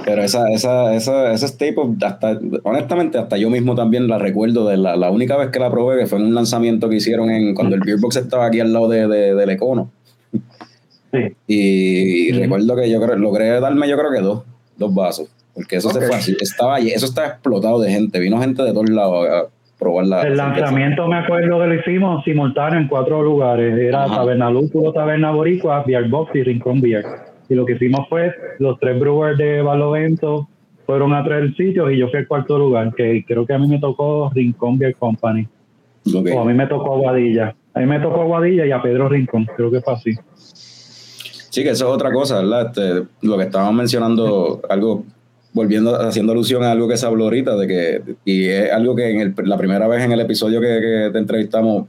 [0.05, 4.77] Pero esa, esa, esa, esa staple, hasta, honestamente, hasta yo mismo también la recuerdo de
[4.77, 7.53] la, la única vez que la probé, que fue en un lanzamiento que hicieron en,
[7.53, 9.91] cuando el Beer Box estaba aquí al lado de, de- del Econo.
[11.11, 11.35] Sí.
[11.47, 14.43] Y, recuerdo que yo creo, logré darme, yo creo que dos,
[14.77, 15.27] dos vasos.
[15.53, 16.37] Porque eso se fue así.
[16.39, 18.19] Estaba, eso estaba explotado de gente.
[18.19, 19.43] Vino gente de todos lados a
[19.77, 20.21] probar la.
[20.21, 23.77] El lanzamiento me acuerdo que lo hicimos simultáneo en cuatro lugares.
[23.77, 24.17] Era Ajá.
[24.17, 27.03] Taberna Lúpulo, Taberna Boricua, Beer Box y Rincón Beer.
[27.49, 30.47] Y lo que hicimos fue, los tres brewers de Balovento
[30.85, 33.67] fueron a tres sitios y yo fui al cuarto lugar, que creo que a mí
[33.67, 35.47] me tocó Rincón Beer Company.
[36.13, 37.55] O a mí me tocó Aguadilla.
[37.73, 40.11] A mí me tocó Aguadilla y a Pedro Rincón, creo que fue así.
[40.35, 42.67] Sí, que eso es otra cosa, ¿verdad?
[42.67, 45.03] Este, lo que estábamos mencionando, algo,
[45.53, 49.09] volviendo, haciendo alusión a algo que se habló ahorita, de que, y es algo que
[49.09, 51.87] en el- la primera vez en el episodio que, que te entrevistamos,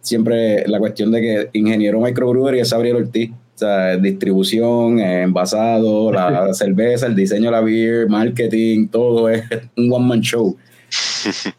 [0.00, 3.30] siempre la cuestión de que ingeniero microbrewery es Gabriel Ortiz.
[3.56, 9.44] O sea, distribución, eh, envasado, la cerveza, el diseño de la beer, marketing, todo es
[9.76, 10.56] un one-man show.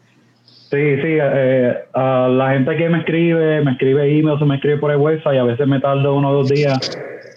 [0.70, 4.76] Sí, sí, eh, a la gente que me escribe, me escribe emails o me escribe
[4.76, 6.78] por el website, a veces me tardo uno o dos días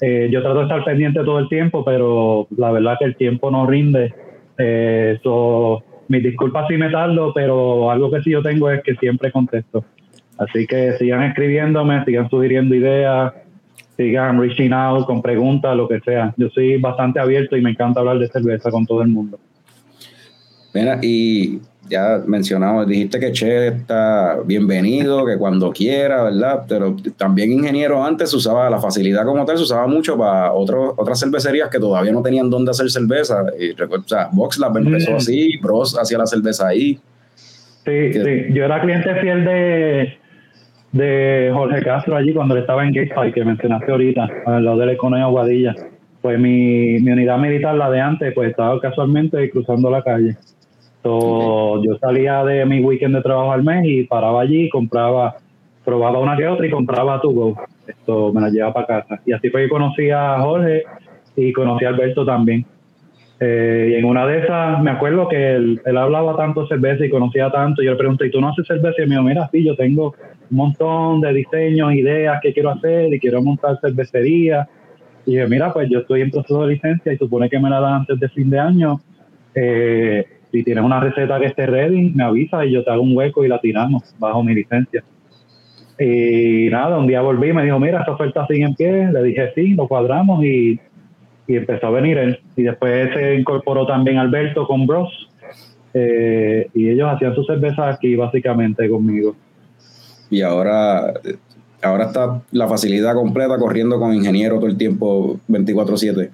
[0.02, 3.52] Eh, yo trato de estar pendiente todo el tiempo, pero la verdad que el tiempo
[3.52, 4.14] no rinde.
[4.58, 8.96] Eh, so, mis disculpas si me tardo, pero algo que sí yo tengo es que
[8.96, 9.86] siempre contesto.
[10.38, 13.32] Así que sigan escribiéndome, sigan sugiriendo ideas,
[14.02, 16.34] sigan reaching out con preguntas, lo que sea.
[16.38, 19.40] Yo soy bastante abierto y me encanta hablar de cerveza con todo el mundo.
[20.74, 26.64] Mira, y ya mencionamos, dijiste que Che está bienvenido, que cuando quiera, ¿verdad?
[26.68, 31.20] Pero también ingeniero antes usaba la facilidad como tal, se usaba mucho para otros otras
[31.20, 33.44] cervecerías que todavía no tenían dónde hacer cerveza.
[33.60, 35.16] Y recuerdo, o sea, VoxLab empezó Mm.
[35.16, 36.98] así, Bros hacía la cerveza ahí.
[37.86, 38.54] Sí, sí.
[38.54, 40.18] Yo era cliente fiel de,
[40.92, 44.86] de Jorge Castro allí cuando él estaba en Gateside, que mencionaste ahorita, al lado de
[44.88, 45.76] la economía Aguadilla.
[46.22, 50.38] Pues mi, mi unidad militar, la de antes, pues estaba casualmente cruzando la calle.
[51.02, 55.36] So, Yo salía de mi weekend de trabajo al mes y paraba allí, compraba,
[55.84, 57.56] probaba una que otra y compraba tu go.
[57.88, 59.22] Esto me la llevaba para casa.
[59.26, 60.84] Y así fue que conocí a Jorge
[61.36, 62.66] y conocí a Alberto también.
[63.40, 67.10] Eh, y en una de esas, me acuerdo que él, él hablaba tanto cerveza y
[67.10, 67.82] conocía tanto.
[67.82, 69.02] Y yo le pregunté, ¿y tú no haces cerveza?
[69.02, 70.14] Y me dijo, mira, sí, yo tengo
[70.52, 74.68] un montón de diseños, ideas que quiero hacer y quiero montar cervecería.
[75.26, 77.80] Y dije, mira, pues yo estoy en proceso de licencia y supone que me la
[77.80, 79.00] dan antes de fin de año.
[79.56, 83.16] Eh, si tienes una receta que esté ready, me avisa y yo te hago un
[83.16, 85.04] hueco y la tiramos bajo mi licencia.
[85.98, 89.12] Y nada, un día volví y me dijo, mira, esta oferta sigue en pie.
[89.12, 90.80] Le dije sí, lo cuadramos y,
[91.48, 92.40] y empezó a venir él.
[92.58, 95.30] Y después se incorporó también Alberto con Bros.
[95.94, 99.36] Eh, y ellos hacían su cerveza aquí básicamente conmigo.
[100.32, 101.14] Y ahora,
[101.84, 106.30] ahora está la facilidad completa corriendo con ingeniero todo el tiempo 24-7.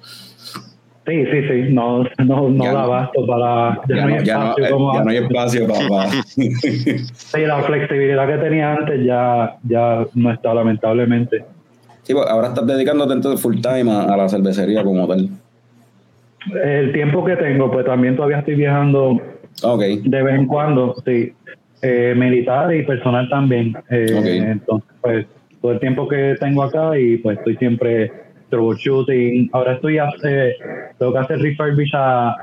[1.08, 3.82] Sí, sí, sí, no, no, no Ya da no- abasto para...
[3.88, 6.12] Ya, no, ya, no, espacio como ya no hay espacio para...
[6.36, 11.46] Sí, la flexibilidad que tenía antes ya, ya no está, lamentablemente.
[12.04, 15.30] Sí, pues, ahora estás dedicándote entonces full time a, a la cervecería como tal.
[16.64, 19.20] El tiempo que tengo, pues también todavía estoy viajando
[19.64, 19.82] Ok.
[20.04, 21.34] de vez en cuando, sí.
[21.82, 23.76] Eh, militar y personal también.
[23.90, 24.42] Eh.
[24.52, 25.26] Entonces, pues
[25.62, 28.12] todo el tiempo que tengo acá y pues estoy siempre
[28.50, 29.50] troubleshooting.
[29.54, 30.56] Ahora estoy hace,
[30.98, 32.36] tengo que hacer refurbish a,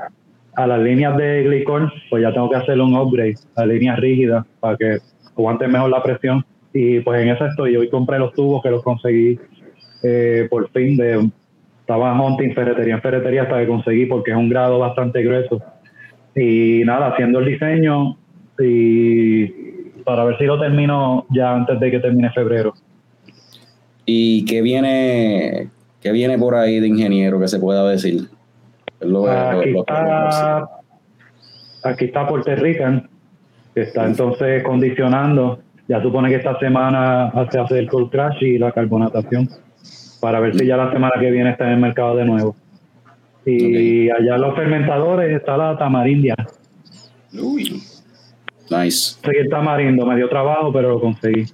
[0.55, 4.45] a las líneas de glicol, pues ya tengo que hacerle un upgrade a líneas rígidas
[4.59, 4.97] para que
[5.37, 6.45] aguante mejor la presión.
[6.73, 7.75] Y pues en eso estoy.
[7.75, 9.39] Hoy compré los tubos que los conseguí
[10.03, 11.29] eh, por fin de
[11.79, 15.61] estaba hunting ferretería en ferretería hasta que conseguí porque es un grado bastante grueso
[16.35, 18.17] y nada haciendo el diseño
[18.59, 19.47] y
[20.03, 22.73] para ver si lo termino ya antes de que termine febrero.
[24.05, 25.69] ¿Y qué viene,
[26.01, 28.27] qué viene por ahí de ingeniero que se pueda decir?
[29.01, 30.69] Lo- aquí lo- está
[31.83, 33.09] aquí está Puerto Rican
[33.73, 35.59] que está entonces condicionando.
[35.87, 39.47] Ya supone que esta semana se hace el cold crash y la carbonatación
[40.19, 42.55] para ver si ya la semana que viene está en el mercado de nuevo.
[43.45, 46.35] Y allá en los fermentadores está la tamarindia.
[47.39, 47.83] Uy.
[48.69, 49.17] Nice.
[49.23, 51.45] el tamarindo me dio trabajo pero lo conseguí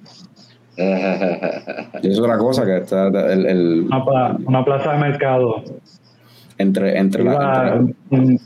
[0.78, 5.64] Y eso es otra cosa que está el, el- una, pla- una plaza de mercado
[6.58, 8.38] entre, entre, la, Iba, entre la- mm,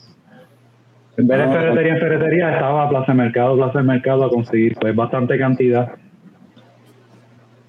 [1.18, 4.30] en vez de No, ferretería en ferretería estaba Plaza de Mercado, Plaza de Mercado a
[4.30, 5.92] conseguir, pues bastante cantidad.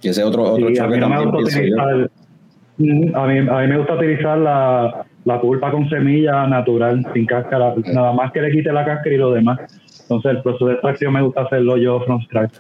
[0.02, 2.10] y ese otro, otro Y a mí no me gusta utilizar,
[2.78, 7.24] Mm, a mí, a mí me gusta utilizar la, la pulpa con semilla natural, sin
[7.24, 9.58] cáscara, nada más que le quite la cáscara y lo demás.
[10.08, 12.58] Entonces el proceso de extracción me gusta hacerlo yo from scratch.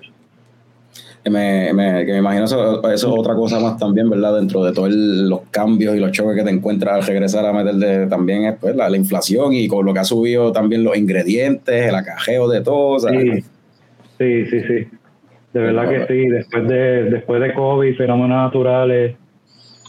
[1.28, 4.36] Me, me- que me imagino eso, eso es otra cosa más también, ¿verdad?
[4.36, 7.74] Dentro de todos los cambios y los choques que te encuentras al regresar a meter
[7.74, 10.96] de, también es pues, la, la inflación y con lo que ha subido también los
[10.96, 12.88] ingredientes, el acajeo de todo.
[12.90, 13.40] o sea, Sí,
[14.18, 14.86] sí, sí, sí.
[15.52, 19.16] De verdad que sí, después de, después de COVID, fenómenos naturales,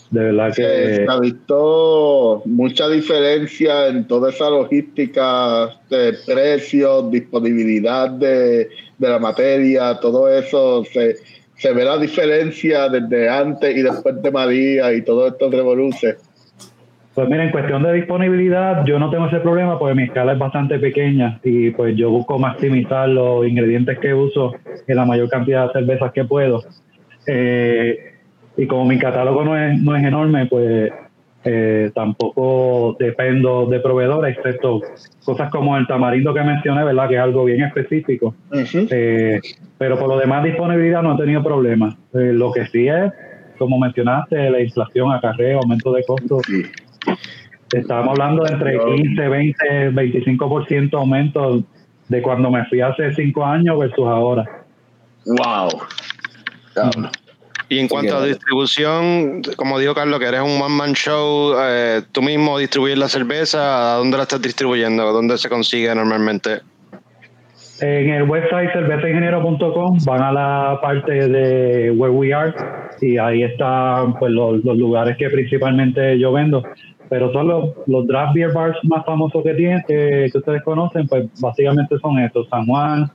[0.10, 0.62] de verdad que...
[0.62, 9.20] se ha visto mucha diferencia en toda esa logística de precios, disponibilidad de, de la
[9.20, 10.84] materia, todo eso.
[10.86, 11.18] Se,
[11.56, 16.18] se ve la diferencia desde antes y después de María y todo esto revoluce.
[17.14, 20.40] Pues mira, en cuestión de disponibilidad, yo no tengo ese problema porque mi escala es
[20.40, 24.54] bastante pequeña y pues yo busco maximizar los ingredientes que uso
[24.88, 26.64] en la mayor cantidad de cervezas que puedo.
[27.26, 28.17] Eh,
[28.58, 30.92] y como mi catálogo no es, no es enorme, pues
[31.44, 34.82] eh, tampoco dependo de proveedores, excepto
[35.24, 37.08] cosas como el tamarindo que mencioné, ¿verdad?
[37.08, 38.36] Que es algo bien específico.
[38.52, 39.40] Eh,
[39.78, 41.96] pero por lo demás, disponibilidad no he tenido problemas.
[42.14, 43.14] Eh, lo que sí es,
[43.60, 46.42] como mencionaste, la inflación, acarreo, aumento de costos.
[47.72, 51.64] Estábamos hablando de entre 15, 20, 25% aumento
[52.10, 54.66] de cuando me fui hace cinco años versus ahora.
[55.26, 55.70] Wow.
[57.70, 62.22] Y en cuanto a distribución, como dijo Carlos, que eres un one-man show, eh, tú
[62.22, 65.12] mismo distribuyes la cerveza, ¿a dónde la estás distribuyendo?
[65.12, 66.62] ¿Dónde se consigue normalmente?
[67.80, 72.54] En el website cervezaingeniero.com van a la parte de Where We Are
[73.02, 76.64] y ahí están pues, los, los lugares que principalmente yo vendo.
[77.10, 81.08] Pero son los, los draft beer bars más famosos que tienen, que, que ustedes conocen,
[81.08, 82.50] pues básicamente son estos.
[82.50, 83.12] San Juan,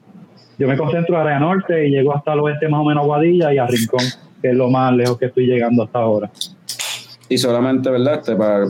[0.59, 3.53] yo me concentro en área norte y llego hasta el oeste más o menos Guadilla
[3.53, 4.05] y a Rincón,
[4.43, 6.31] que es lo más lejos que estoy llegando hasta ahora.
[7.29, 8.15] Y solamente, ¿verdad?
[8.15, 8.67] Este, para,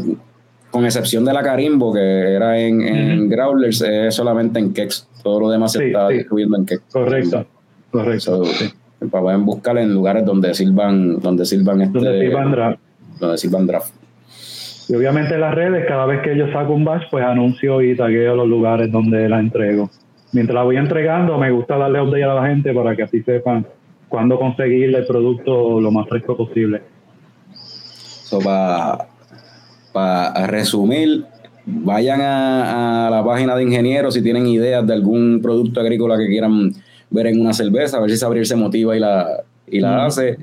[0.70, 3.29] con excepción de la Carimbo, que era en.
[3.29, 5.09] Growlers, es solamente en Kex.
[5.23, 6.14] Todo lo demás se está sí.
[6.14, 6.83] distribuyendo en Kex.
[6.93, 7.47] Correcto,
[7.91, 8.20] correcto.
[8.20, 8.73] So, sí.
[9.11, 12.79] para pueden buscar en lugares donde sirvan, donde sirvan este, Donde sirvan draft.
[13.20, 13.95] donde sirvan draft.
[14.89, 17.97] Y obviamente en las redes, cada vez que yo saco un batch, pues anuncio y
[17.97, 19.91] tagueo los lugares donde la entrego.
[20.33, 23.66] Mientras la voy entregando, me gusta darle update a la gente para que así sepan
[24.12, 26.82] cuándo conseguir el producto lo más fresco posible.
[28.24, 29.08] So, para
[30.46, 31.24] resumir,
[31.64, 36.26] vayan a, a la página de ingenieros si tienen ideas de algún producto agrícola que
[36.26, 36.74] quieran
[37.08, 40.36] ver en una cerveza, a ver si Sabriel se motiva y la, y la hace.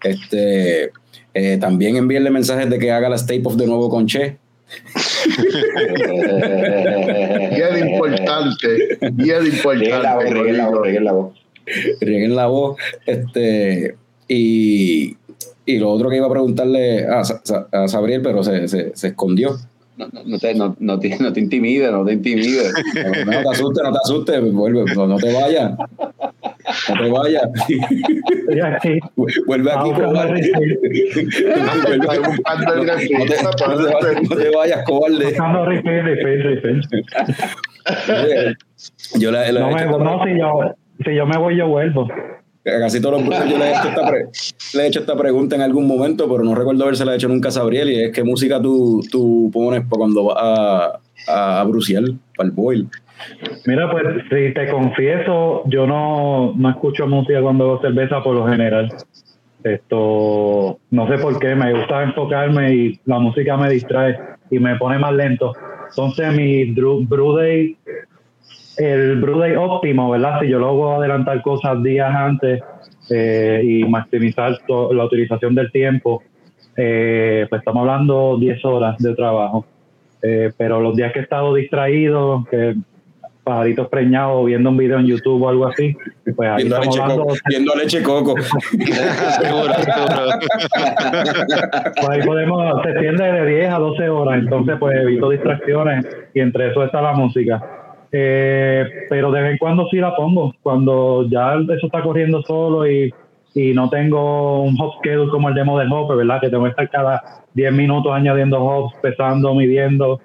[0.00, 0.92] Este,
[1.34, 4.36] eh, también envíenle mensajes de que haga las tape of de nuevo con Che.
[7.56, 10.52] Bien importante, bien Reguen la voz, importante.
[10.52, 11.37] la voz, la voz.
[12.00, 12.76] rieguen la voz.
[13.06, 13.96] Este,
[14.28, 15.16] y,
[15.66, 17.22] y lo otro que iba a preguntarle a,
[17.72, 19.56] a Sabriel, pero se, se, se escondió.
[19.98, 22.72] No, no, no te, no, no te, no te intimides, no te intimides.
[23.26, 25.72] No, no te asustes, no te asustes, vuelve, no, no te vayas.
[25.76, 27.42] No te vayas.
[28.76, 29.00] Aquí.
[29.46, 30.52] Vuelve aquí, cobarde.
[30.52, 30.60] No
[31.82, 32.28] te, no vayas,
[34.30, 35.24] no te vayas, cobarde.
[35.24, 36.80] Buscando refill, refill, refill.
[39.18, 40.20] Yo le, le he No, hecho no,
[41.04, 42.08] si yo, me voy, yo vuelvo.
[42.64, 44.26] Casi todos los brutos yo le he, hecho esta pre-
[44.74, 47.52] le he hecho esta pregunta en algún momento, pero no recuerdo habérsela hecho nunca a
[47.52, 47.88] Sabriel.
[47.90, 52.54] Y es: ¿qué música tú, tú pones cuando vas a, a, a Brucial, para el
[52.54, 52.88] boil?
[53.66, 58.46] Mira, pues si te confieso, yo no, no escucho música cuando hago cerveza por lo
[58.46, 58.92] general.
[59.64, 64.16] Esto, no sé por qué, me gusta enfocarme y la música me distrae
[64.50, 65.52] y me pone más lento.
[65.90, 67.76] Entonces mi brew day,
[68.78, 70.40] el brew day óptimo, ¿verdad?
[70.40, 72.62] Si yo logro adelantar cosas días antes
[73.10, 76.22] eh, y maximizar to- la utilización del tiempo,
[76.76, 79.66] eh, pues estamos hablando 10 horas de trabajo.
[80.22, 82.74] Eh, pero los días que he estado distraído, que
[83.44, 85.96] pajaritos preñados, viendo un video en YouTube o algo así,
[86.36, 87.36] pues ahí Viendo leche hablando, coco.
[87.48, 88.34] Viendo leche coco.
[88.42, 90.38] seguro, seguro.
[91.96, 96.40] pues ahí podemos, se extiende de 10 a 12 horas, entonces pues evito distracciones y
[96.40, 97.62] entre eso está la música.
[98.10, 102.90] Eh, pero de vez en cuando sí la pongo, cuando ya eso está corriendo solo
[102.90, 103.12] y,
[103.54, 106.40] y no tengo un hop schedule como el demo del hopper, ¿verdad?
[106.40, 107.22] Que tengo que estar cada
[107.54, 110.20] 10 minutos añadiendo hops, pesando, midiendo.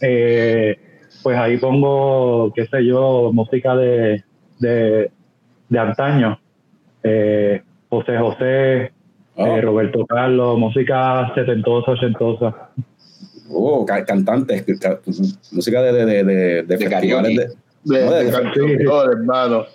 [0.00, 0.76] Eh,
[1.22, 4.22] pues ahí pongo, qué sé yo, música de,
[4.60, 5.10] de,
[5.68, 6.38] de antaño.
[7.02, 8.92] Eh, José José,
[9.36, 9.44] Oh.
[9.46, 12.68] eh, Roberto Carlos, música setentosa, ochentosa.
[13.50, 15.00] Oh, ca- cantantes, ca-
[15.52, 17.44] música de, de, de, de, de De festivales de,
[17.98, 19.66] De, No, de- de hermano.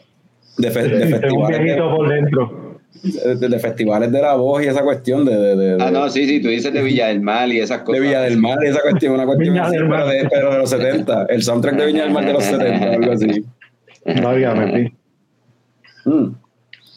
[0.58, 2.80] de, fe- de festivales de, por dentro.
[3.04, 6.26] de- de festivales de la voz y esa cuestión de, de, de, Ah, no, sí,
[6.28, 8.02] sí, tú dices de Villa del Mar y esas de cosas.
[8.02, 11.26] Villa del Mar y esa cuestión, una cuestión así, pero, de, pero de los 70,
[11.30, 13.46] el soundtrack de Viña del Mar de los 70, algo así.
[14.24, 14.92] Válgame,
[16.04, 16.10] sí.
[16.10, 16.36] Mm.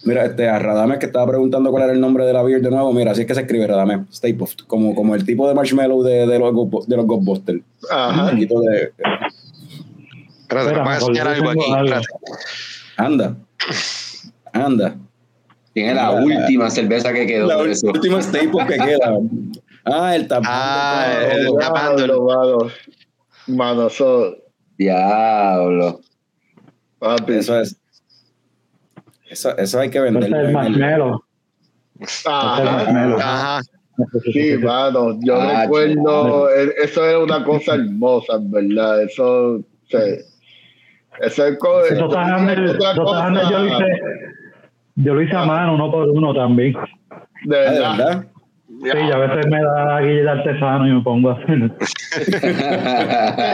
[0.05, 2.71] Mira, este, a Radamés que estaba preguntando cuál era el nombre de la beer de
[2.71, 5.55] nuevo, mira, así es que se escribe Radamés, Stay Puft, como, como el tipo de
[5.55, 6.53] marshmallow de, de los,
[6.89, 7.59] de los Ghostbusters.
[7.59, 8.31] Un Ajá.
[8.31, 8.93] poquito de,
[10.43, 11.61] Espérate, Espera, me enseñar algo aquí.
[11.61, 12.07] espérate.
[12.97, 13.37] anda,
[14.53, 14.97] anda.
[15.73, 17.87] Tiene la última cerveza que quedó La de eso.
[17.87, 19.19] última Stay Puft que queda.
[19.85, 20.47] Ah, el tapón.
[20.51, 21.59] Ah, el- todo.
[21.59, 22.27] tapándolo.
[22.27, 22.71] Diablo,
[23.47, 23.89] mano.
[24.77, 26.01] Diablo.
[26.99, 27.33] papi.
[27.35, 27.77] Eso es.
[29.33, 30.61] Eso, eso hay que Entonces venderlo.
[30.61, 31.25] el en el- marshmallow.
[32.27, 32.59] Ajá.
[32.59, 33.19] El marshmallow.
[33.21, 33.61] Ajá.
[34.33, 40.25] Sí, mano, yo Ah, recuerdo, eh, eso era una cosa hermosa, en verdad, eso, se,
[41.21, 43.87] eso es co- yo lo hice,
[44.97, 46.73] yo lo hice a mano, uno por uno también.
[47.45, 48.25] de Ah, ¿de verdad.
[48.83, 51.71] Sí, a veces me da guille de artesano y me pongo a hacer.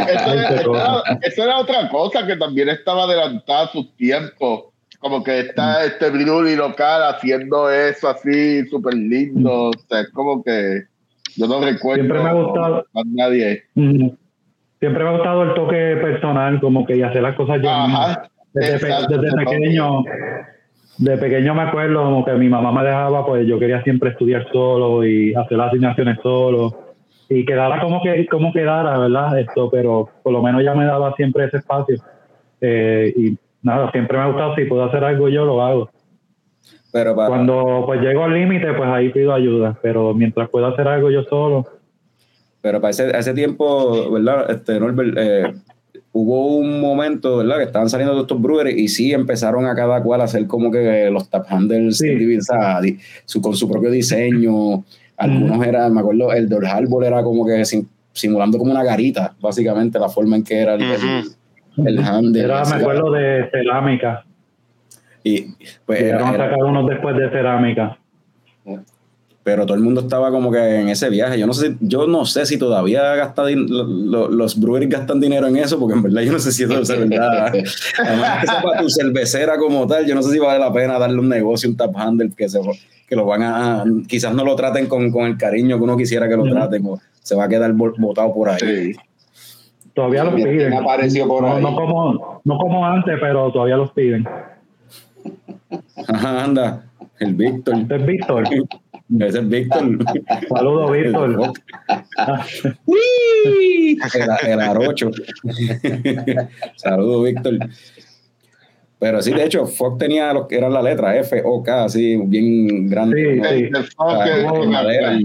[0.08, 4.66] Eso, era, eso era otra cosa que también estaba adelantada a sus tiempos.
[5.00, 9.68] Como que está este brewery local haciendo eso así, súper lindo.
[9.68, 10.82] O sea, es como que
[11.36, 12.84] yo no recuerdo Siempre me ha gustado.
[12.94, 13.62] a nadie.
[13.74, 17.70] Siempre me ha gustado el toque personal, como que y hacer las cosas yo.
[17.70, 18.28] Ajá.
[18.52, 20.02] Desde, pe- desde pequeño,
[20.98, 24.46] de pequeño me acuerdo como que mi mamá me dejaba, pues yo quería siempre estudiar
[24.52, 26.94] solo y hacer las asignaciones solo
[27.28, 29.38] y quedara como que como quedara, ¿verdad?
[29.38, 31.96] Esto, pero por lo menos ya me daba siempre ese espacio.
[32.60, 35.90] Eh, y nada, siempre me ha gustado, si puedo hacer algo yo lo hago.
[36.92, 40.88] Pero para, Cuando pues llego al límite, pues ahí pido ayuda, pero mientras pueda hacer
[40.88, 41.66] algo yo solo,
[42.60, 44.50] pero para ese, ese tiempo, ¿verdad?
[44.50, 45.54] Este, Norbert, eh,
[46.12, 47.58] hubo un momento, ¿verdad?
[47.58, 50.70] Que estaban saliendo de estos breweries y sí empezaron a cada cual a hacer como
[50.70, 52.08] que los tap handles Sí.
[53.26, 54.82] su, con su propio diseño.
[55.16, 59.34] Algunos eran, me acuerdo, el del árbol era como que sim- simulando como una garita,
[59.40, 61.24] básicamente, la forma en que era el, el,
[61.86, 62.42] el handle.
[62.42, 64.24] era, me acuerdo de cerámica,
[65.24, 65.46] Y,
[65.84, 67.98] pues, era- sacar unos después de cerámica.
[69.42, 71.38] pero todo el mundo estaba como que en ese viaje.
[71.38, 74.90] Yo no sé, si- yo no sé si todavía gasta din- lo- lo- los breweries
[74.90, 77.46] gastan dinero en eso, porque en verdad yo no sé si eso es verdad.
[77.98, 81.18] Además que sepa tu cervecera como tal, yo no sé si vale la pena darle
[81.18, 82.60] un negocio, un tap handle, que, se,
[83.08, 86.28] que lo van a, quizás no lo traten con, con el cariño que uno quisiera
[86.28, 88.58] que lo traten, o se va a quedar bo- botado por ahí.
[88.60, 88.92] Sí.
[89.98, 90.74] Todavía los ¿Quién piden.
[90.74, 91.60] apareció por No, ahí?
[91.62, 94.24] no como, no como antes, pero todavía los piden.
[96.06, 96.84] Ajá, anda,
[97.18, 97.78] el Víctor.
[97.78, 98.44] Este es Víctor.
[99.18, 99.98] Ese es Víctor.
[100.56, 101.52] Saludos, Víctor.
[104.14, 105.10] El, el arocho.
[106.76, 107.58] Saludos, Víctor.
[109.00, 112.16] Pero sí, de hecho, Fox tenía lo que era la letra F, O, K, así,
[112.24, 113.34] bien grande.
[113.34, 113.48] Sí, ¿no?
[113.48, 113.54] sí.
[113.54, 115.18] El, el fuck Ah, es- en madera.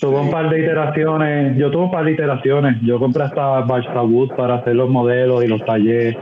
[0.00, 2.80] Tuve un par de iteraciones, yo tuve un par de iteraciones.
[2.80, 6.16] Yo compré hasta Balsa Wood para hacer los modelos y los tallé.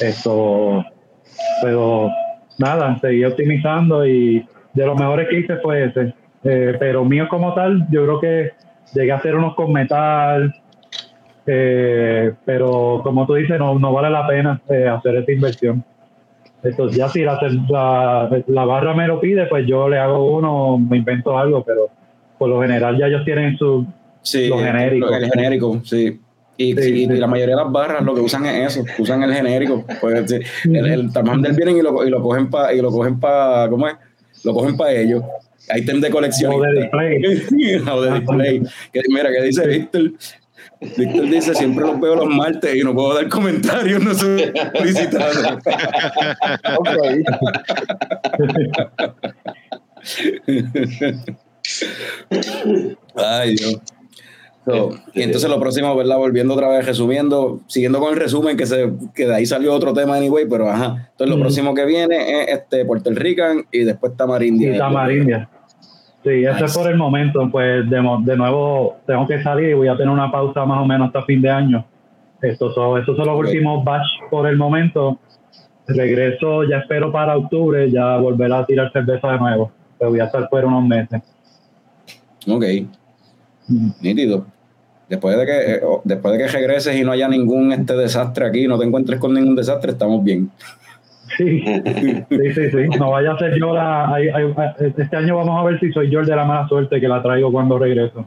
[0.00, 0.84] Esto,
[1.62, 2.10] pero
[2.58, 4.44] nada, seguí optimizando y
[4.74, 6.12] de los mejores que hice fue ese.
[6.42, 8.50] Eh, pero mío como tal, yo creo que
[8.94, 10.52] llegué a hacer unos con metal,
[11.46, 15.84] eh, pero como tú dices, no, no vale la pena eh, hacer esa inversión.
[16.64, 17.38] Entonces ya si la,
[17.68, 21.90] la, la barra me lo pide, pues yo le hago uno, me invento algo, pero
[22.38, 23.86] por lo general ya ellos tienen su...
[24.22, 25.14] Sí, Lo genérico.
[25.14, 26.20] El genérico, sí.
[26.56, 27.14] Y, Sí, y sí.
[27.14, 29.84] la mayoría de las barras lo que usan es eso, usan el genérico.
[30.00, 32.90] Pues, sí, el, el tamaño del vienen y lo, y lo cogen para, y lo
[32.90, 33.94] cogen para, ¿cómo es?
[34.44, 35.22] Lo cogen para ellos.
[35.70, 36.54] Ahí ten de colección.
[36.54, 37.22] O de display.
[37.90, 38.62] o de display.
[38.92, 40.12] Que, mira, que dice Víctor.
[40.80, 45.58] Víctor dice, siempre los veo los martes y no puedo dar comentarios, no soy solicitado.
[53.14, 53.80] Ay, Dios.
[54.64, 56.18] So, y entonces lo próximo, ¿verdad?
[56.18, 59.94] Volviendo otra vez, resumiendo, siguiendo con el resumen, que, se, que de ahí salió otro
[59.94, 61.08] tema anyway, pero ajá.
[61.12, 61.42] Entonces lo Ujú.
[61.44, 64.74] próximo que viene es este Puerto Rican y después Tamarindia.
[64.74, 65.48] Y Tamarindia.
[66.22, 67.48] Sí, ese es por el momento.
[67.50, 70.84] Pues de, de nuevo tengo que salir y voy a tener una pausa más o
[70.84, 71.86] menos hasta fin de año.
[72.42, 73.46] Estos son, estos son los Ok.
[73.46, 75.18] últimos batch por el momento.
[75.86, 79.72] Regreso, ya espero para octubre, ya volver a tirar cerveza de nuevo.
[79.98, 81.22] Pero voy a estar fuera unos meses.
[82.46, 82.64] Ok,
[83.68, 83.90] Mm.
[84.00, 84.46] nítido.
[85.08, 88.66] Después de que eh, después de que regreses y no haya ningún este desastre aquí,
[88.66, 90.50] no te encuentres con ningún desastre, estamos bien.
[91.36, 92.24] Sí, sí,
[92.54, 92.98] sí, sí.
[92.98, 94.08] No vaya a ser yo la.
[94.14, 94.54] hay- hay-
[94.96, 97.22] este año vamos a ver si soy yo el de la mala suerte que la
[97.22, 98.26] traigo cuando regreso.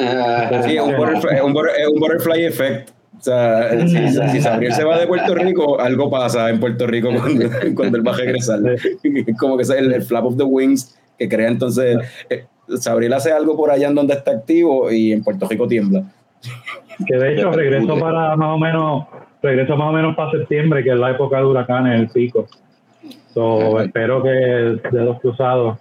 [0.00, 2.90] Ah, Sí, es un butterfly, es un butter- es un butterfly effect.
[3.16, 7.08] O sea, si, si Sabriel se va de Puerto Rico, algo pasa en Puerto Rico
[7.16, 7.44] cuando,
[7.76, 8.58] cuando él va a regresar.
[8.68, 11.96] Es como que es el, el flap of the wings que crea entonces.
[12.78, 16.02] Sabriel hace algo por allá en donde está activo y en Puerto Rico tiembla.
[17.06, 19.04] Que de hecho regreso para más o menos,
[19.42, 22.46] regreso más o menos para septiembre, que es la época de huracanes, el pico.
[23.32, 25.78] So, espero que dedos cruzados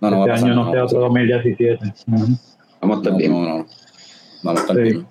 [0.00, 0.46] No, no va este pasar.
[0.48, 1.08] año no, no sea otro pasar.
[1.08, 1.84] 2017.
[2.12, 2.26] Ujú.
[2.80, 3.32] Vamos a estar bien.
[3.32, 3.66] no.
[4.42, 4.82] Vamos a estar Sí.
[4.82, 5.06] bien.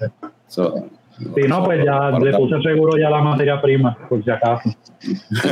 [0.47, 0.87] So,
[1.35, 4.69] Si no, pues ya le puse seguro ya la materia prima, por si acaso.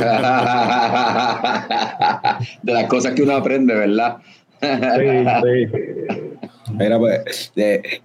[2.62, 4.18] de las cosas que uno aprende, ¿verdad?
[4.60, 6.24] Sí, sí.
[6.72, 7.52] Mira, pues,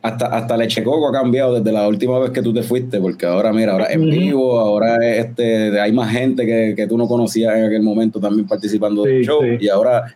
[0.01, 3.25] hasta, hasta Leche Coco ha cambiado desde la última vez que tú te fuiste, porque
[3.25, 7.07] ahora, mira, ahora en vivo, ahora es, este, hay más gente que, que tú no
[7.07, 9.41] conocías en aquel momento también participando del show.
[9.41, 9.57] sí.
[9.61, 10.13] Y ahora,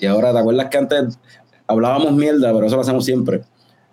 [0.00, 1.18] y ahora, ¿te acuerdas que antes
[1.66, 3.42] hablábamos mierda, pero eso lo hacemos siempre?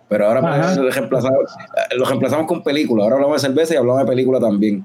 [0.08, 0.74] Pero ahora pues, Ajá.
[0.74, 1.38] lo reemplazamos,
[1.96, 3.04] lo reemplazamos con película.
[3.04, 4.84] Ahora hablamos de cerveza y hablamos de película también.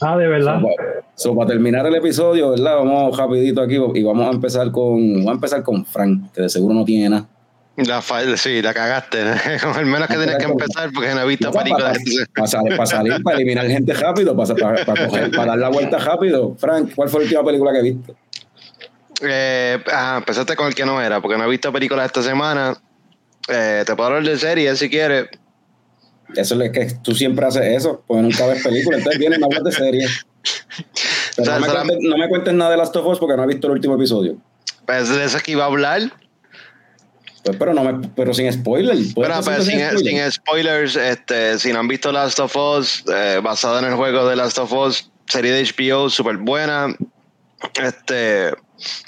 [0.00, 0.60] Ah, de verdad.
[0.60, 0.82] So, pa-
[1.14, 2.76] so, para terminar el episodio, ¿verdad?
[2.76, 6.48] Vamos rapidito aquí y vamos a empezar con, vamos a empezar con Frank, que de
[6.48, 7.26] seguro no tiene nada.
[7.76, 8.02] La
[8.36, 9.20] sí, la cagaste.
[9.78, 11.98] El menos que tienes que empezar porque no he visto para, películas.
[12.50, 15.98] salir, para salir, para eliminar gente rápido, para, para, para coger- para dar la vuelta
[15.98, 16.54] rápido.
[16.58, 18.14] Frank, ¿cuál fue la última película que viste?
[19.22, 22.74] Eh, ah, empezaste con el que no era, porque no he visto películas esta semana.
[23.48, 25.28] Eh, te puedo hablar de series si quieres.
[26.36, 29.40] Eso es lo que tú siempre haces eso, porque nunca ves películas, entonces vienes y
[29.40, 30.26] me hablas de series.
[31.36, 33.44] Pero sea, no, me cuentes, no me cuentes nada de Last of Us porque no
[33.44, 34.36] he visto el último episodio.
[34.86, 36.12] pues, de eso que iba a hablar.
[37.44, 38.96] Pues, pero, no me, pero sin spoiler.
[39.14, 40.22] ¿puedes Pero, decirlo pues, sin, spoiler?
[40.22, 44.28] sin spoilers, este, si no han visto Last of Us, eh, basado en el juego
[44.28, 46.94] de Last of Us, serie de HBO súper buena.
[47.82, 48.52] Este,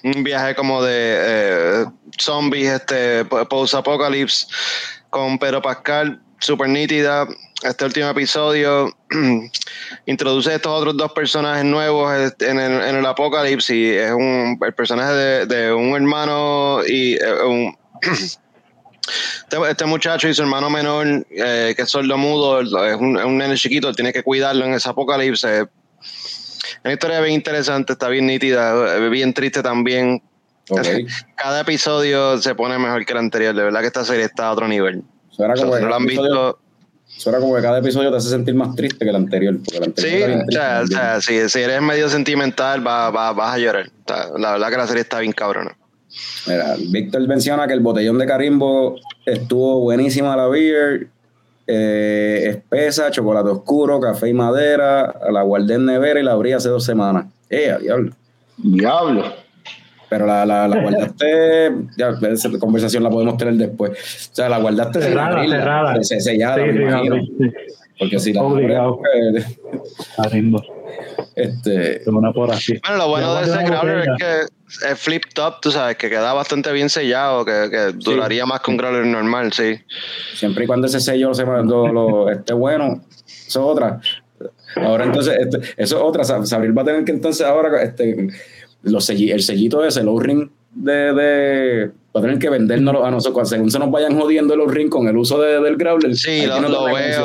[0.05, 1.85] un viaje como de eh,
[2.19, 4.47] zombies, este, post-apocalypse,
[5.11, 7.27] con Pedro Pascal, súper nítida.
[7.63, 8.93] Este último episodio
[10.07, 14.75] introduce estos otros dos personajes nuevos este, en el, en el apocalipsis es un, el
[14.75, 21.25] personaje de, de un hermano y eh, un, este, este muchacho y su hermano menor,
[21.31, 24.65] eh, que es sordo mudo, es un, es un nene chiquito, él tiene que cuidarlo
[24.65, 25.45] en ese apocalipsis.
[25.45, 25.69] Es
[26.83, 30.21] una historia bien interesante, está bien nítida, eh, bien triste también.
[31.37, 34.53] Cada episodio se pone mejor que el anterior, de verdad que esta serie está a
[34.53, 35.05] otro nivel.
[35.51, 36.59] O sea, como si que no lo cada han episodio- visto,
[37.19, 39.57] eso era como que cada episodio te hace sentir más triste que el anterior.
[39.65, 40.99] Porque el anterior sí, era bien o triste sea, o también.
[41.01, 43.87] sea, si, si eres medio sentimental, va, va- vas a llorar.
[44.05, 45.77] O sea, la verdad que la serie está bien cabrona.
[46.47, 51.09] Mira, Víctor menciona que el botellón de Carimbo estuvo buenísima la beer,
[51.67, 56.69] eh, espesa, chocolate oscuro, café y madera, la guardé en nevera y la abrí hace
[56.69, 57.27] dos semanas.
[57.49, 58.13] ¡Eh, diablo!
[58.59, 59.25] Diablo.
[60.13, 63.93] Pero la, la, la guardaste, ya, esa conversación la podemos tener después.
[64.31, 66.03] O sea, la guardaste Cerrada, abrirla, cerrada.
[66.03, 67.17] se- sellada, Sí, me sí, imagino.
[67.17, 67.51] sí, sí.
[67.99, 69.01] Porque si la Obligado.
[70.19, 70.63] abres, pues,
[71.35, 72.75] este, Una por así.
[72.87, 76.11] Bueno, lo bueno de ese una growler es que es flip top, tú sabes, que
[76.11, 79.77] queda bastante bien sellado, que, que duraría más que un growler normal, sí.
[80.35, 83.99] siempre y cuando ese sello se, lo, lo- esté bueno, eso es otra.
[84.77, 86.25] Ahora entonces, este, eso es otra.
[86.25, 88.29] Sa- Sabril va a tener que entonces ahora este,
[88.83, 93.11] los selli- el sellito ese, el O-ring de, de- va a tener que vendérnoslo a
[93.11, 96.15] nosotros, según se nos vayan jodiendo el O-ring con el uso de- del growler.
[96.15, 97.25] Sí, lo, tiene lo veo.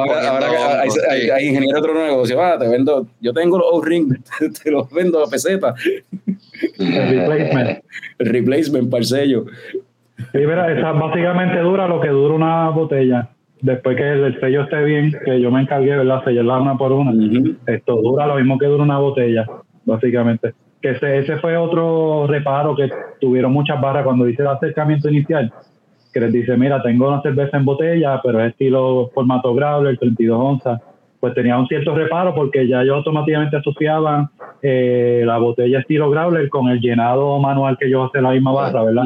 [0.00, 1.30] Ahora, que hay, hongos, hay, sí.
[1.30, 4.16] hay ingeniero otro negocio, ah, te vendo, yo tengo los O-ring,
[4.62, 5.74] te los vendo a peseta,
[6.78, 7.78] El replacement.
[8.18, 9.44] el replacement para el sello.
[10.16, 13.30] Sí, mira, esa básicamente dura lo que dura una botella.
[13.60, 16.22] Después que el, el sello esté bien, que yo me encargué, ¿verdad?
[16.24, 17.12] Sellarla una por una.
[17.66, 19.46] Esto dura lo mismo que dura una botella,
[19.84, 20.54] básicamente.
[20.80, 22.88] Que ese, ese fue otro reparo que
[23.20, 25.52] tuvieron muchas barras cuando hice el acercamiento inicial.
[26.12, 30.38] Que les dice, mira, tengo una cerveza en botella, pero es estilo formato growler, 32
[30.40, 30.80] onzas.
[31.20, 34.28] Pues tenía un cierto reparo porque ya yo automáticamente asociaban
[34.62, 38.84] eh, la botella estilo growler con el llenado manual que yo hace la misma barra,
[38.84, 39.04] ¿verdad?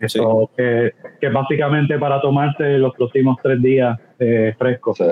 [0.00, 4.96] Esto, que, que básicamente para tomarse los próximos tres días eh, frescos.
[4.96, 5.04] Sí.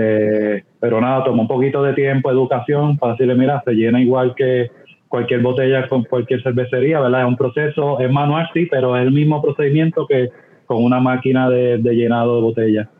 [0.00, 4.32] Eh, pero nada, tomó un poquito de tiempo, educación, para decirle, mira, se llena igual
[4.36, 4.70] que
[5.08, 7.22] cualquier botella con cualquier cervecería, ¿verdad?
[7.22, 10.28] Es un proceso, es manual, sí, pero es el mismo procedimiento que
[10.66, 12.90] con una máquina de, de llenado de botella.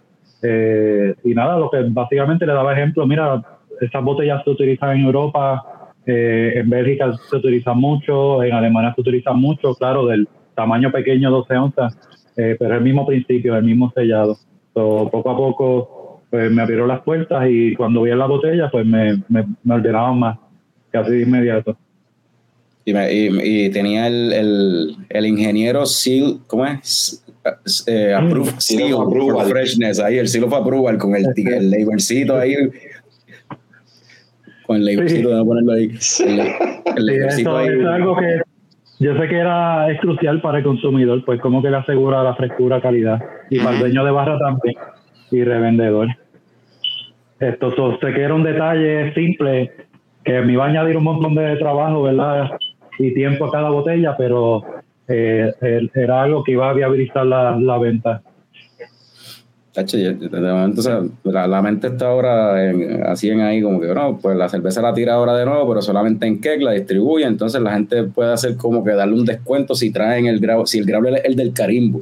[0.42, 3.42] Eh, y nada, lo que básicamente le daba ejemplo, mira,
[3.80, 9.00] estas botellas se utilizan en Europa, eh, en Bélgica se utilizan mucho, en Alemania se
[9.00, 11.98] utilizan mucho, claro, del tamaño pequeño, 12 onzas,
[12.36, 14.36] eh, pero el mismo principio, el mismo sellado.
[14.74, 18.86] So, poco a poco pues, me abrieron las puertas y cuando vi la botella, pues
[18.86, 20.38] me, me, me ordenaban más,
[20.90, 21.76] casi de inmediato.
[22.89, 27.22] Y, me- y- y tenía el, el, el ingeniero Seal, ¿cómo es?
[27.86, 29.47] Eh, approve, Seal seal approval.
[29.51, 32.55] freshness, ahí, el seal of approval con el, el labelcito ahí.
[34.66, 35.84] Con el labelcito, déjame ponerlo ahí.
[35.86, 37.68] El, el Sí, ahí.
[37.78, 38.41] es algo que
[39.01, 42.34] yo sé que era es crucial para el consumidor, pues como que le asegura la
[42.36, 43.20] frescura, calidad.
[43.51, 44.76] Y para el dueño de barra también,
[45.30, 46.09] y revendedor.
[47.39, 49.73] Esto so, sé que era un detalle simple,
[50.24, 52.51] que me iba a añadir un montón de trabajo, ¿verdad?
[52.98, 54.62] Y tiempo a cada botella, pero
[55.06, 58.22] eh, el- era algo que iba a viabilizar la, la venta.
[59.72, 64.48] Sea, la, la mente está ahora en- así en ahí, como que, no, pues la
[64.48, 68.02] cerveza la tira ahora de nuevo, pero solamente en keg la distribuye, entonces la gente
[68.04, 71.24] puede hacer como que darle un descuento si traen el grabo, si el grabo es
[71.24, 72.00] el del carimbo,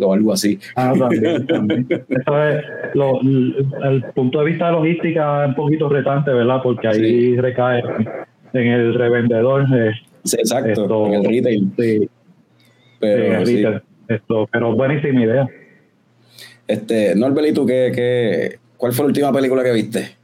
[0.00, 0.58] o algo así.
[0.76, 1.86] Ah, también, también.
[1.90, 2.64] Eso es
[2.94, 6.60] lo- el punto de vista de logística es un poquito retante, ¿verdad?
[6.62, 7.00] Porque ahí
[7.34, 7.36] Sí.
[7.36, 7.82] recae
[8.54, 9.66] en el revendedor.
[9.76, 9.90] eh,
[10.24, 11.72] Sí, exacto, Esto- en el retail.
[11.78, 12.08] sí,
[12.98, 13.56] Pero, en el sí.
[13.56, 13.82] retail.
[14.08, 15.48] Esto, pero buenísima idea.
[16.66, 20.16] Este, Norbert, ¿y tú qué, qué, cuál fue la última película que viste?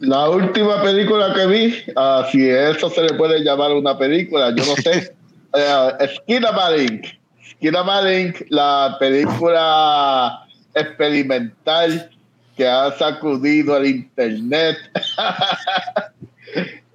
[0.00, 4.64] La última película que vi, ah, si eso se le puede llamar una película, yo
[4.64, 5.14] no sé.
[5.54, 7.04] eh, Skinamarink.
[7.52, 12.10] Skinamarink, la película experimental
[12.56, 14.76] que ha sacudido el internet.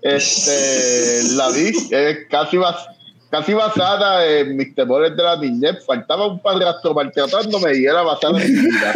[0.05, 2.87] este, la vi, es casi, bas-
[3.31, 5.83] casi basada en mis temores de la niñez.
[5.85, 8.93] Faltaba un padrastro maltratándome y era basada en mi vida.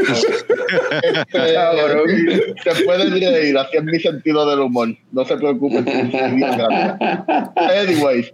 [1.02, 4.90] Este, se puede reír, así es mi sentido del humor.
[5.11, 5.86] No se preocupen.
[7.56, 8.31] Anyways,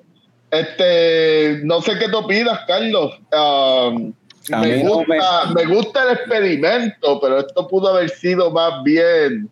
[0.52, 3.18] este, no sé qué tú opinas, Carlos.
[3.32, 4.14] Um,
[4.62, 9.50] me, no gusta, me gusta el experimento, pero esto pudo haber sido más bien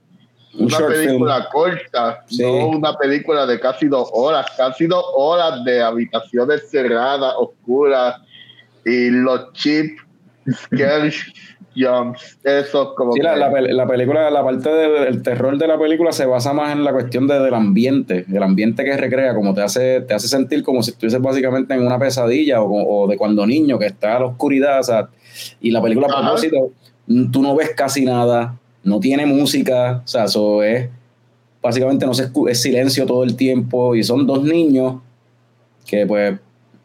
[0.56, 1.48] Un una short película film.
[1.52, 2.44] corta, Sí.
[2.44, 8.22] no una película de casi dos horas, casi dos horas de habitaciones cerradas, oscuras
[8.86, 9.48] y los
[10.52, 11.12] scare
[11.76, 15.58] jumps, esos como Sí, que- la, la pel- la película, la parte del el terror
[15.58, 18.96] de la película se basa más en la cuestión de- del ambiente, del ambiente que
[18.96, 23.08] recrea, como te hace, te hace sentir como si estuvieses básicamente en una pesadilla o,
[23.08, 25.10] de cuando niño, que está a la oscuridad, o sea,
[25.62, 26.72] y la película a propósito,
[27.32, 30.90] tú no ves casi nada, no tiene música, o sea, eso es,
[31.62, 34.96] básicamente no se es silencio todo el tiempo, y son dos niños
[35.86, 36.38] que pues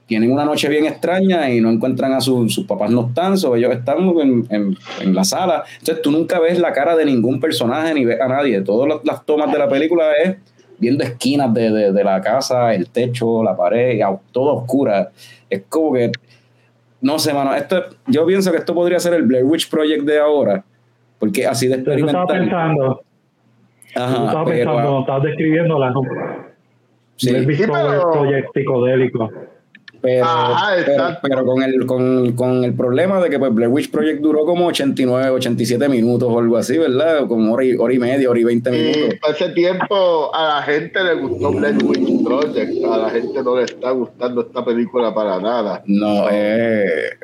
[0.07, 3.73] tienen una noche bien extraña y no encuentran a su- sus papás no están, ellos
[3.75, 5.65] están en, en- en la sala.
[5.81, 8.63] Entonces tú nunca ves la cara de ningún personaje ni ves a nadie.
[8.63, 10.37] Todas las, tomas de la película es
[10.79, 14.01] viendo esquinas de, de- de la casa, el techo, la pared,
[14.33, 15.11] todo oscura.
[15.51, 16.11] Es como que,
[17.03, 20.19] no sé, mano, esto, yo pienso que esto podría ser el Blair Witch Project de
[20.21, 20.65] ahora,
[21.19, 22.39] porque así de Eso estaba experimental.
[22.39, 23.03] pensando,
[23.95, 25.93] Ajá, estaba pero, pensando cuando estabas describiéndola.
[27.17, 27.31] sí.
[27.31, 29.31] El Sí, Discover pero- Project psicodélico.
[30.01, 33.91] Pero, Ajá, pero, pero con, el, con, con el problema de que pues, Blair Witch
[33.91, 37.27] Project duró como 89, 87 minutos o algo así, ¿verdad?
[37.27, 39.19] Como hora y, hora y media, hora y 20 Y minutos.
[39.21, 43.57] para ese tiempo a la gente le gustó Blair Witch Project, a la gente no
[43.57, 45.83] le está gustando esta película para nada.
[45.87, 47.15] No, es,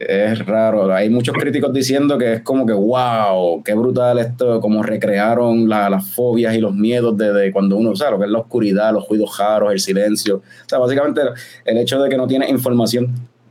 [0.00, 0.92] es raro.
[0.94, 5.90] Hay muchos críticos diciendo que es como que, wow, qué brutal esto, como recrearon la-
[5.90, 8.38] las fobias y los miedos de, de cuando uno, o sea, lo que es la
[8.38, 10.36] oscuridad, los ruidos raros, el silencio.
[10.36, 11.20] O sea, básicamente
[11.66, 13.06] el hecho de que no tienes información,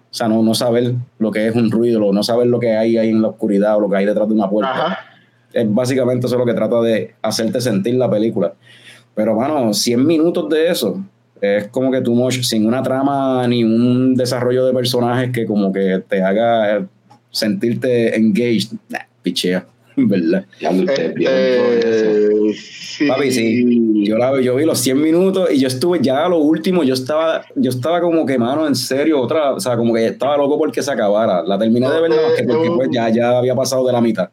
[0.10, 2.98] o sea, no, no saber lo que es un ruido, no saber lo que hay
[2.98, 4.72] ahí en la oscuridad o lo que hay detrás de una puerta.
[4.72, 5.00] Ajá.
[5.54, 8.54] Es básicamente eso lo que trata de hacerte sentir la película.
[9.14, 11.04] Pero, mano, 100 minutos de eso
[11.42, 15.72] es como que too much, sin una trama ni un desarrollo de personajes que como
[15.72, 16.86] que te haga
[17.32, 18.72] sentirte engaged.
[18.90, 20.46] Nah, pichea, ¿verdad?
[20.60, 23.08] Este, sí.
[23.08, 24.04] Papi, sí.
[24.06, 26.94] Yo, la, yo vi los 100 minutos y yo estuve ya a lo último, yo
[26.94, 30.58] estaba, yo estaba como que, mano, en serio, otra, o sea, como que estaba loco
[30.58, 31.44] porque se acabara.
[31.44, 34.02] La terminé de ver nada más que porque pues, ya, ya había pasado de la
[34.02, 34.30] mitad.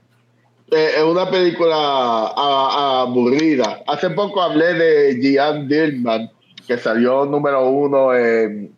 [0.71, 3.83] Eh, es una película a- aburrida.
[3.87, 6.29] Hace poco hablé de Gian Dillman,
[6.67, 8.73] que salió número uno en,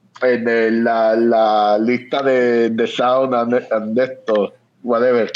[0.85, 4.53] la, la lista de, de Sound and, and esto,
[4.83, 5.31] whatever.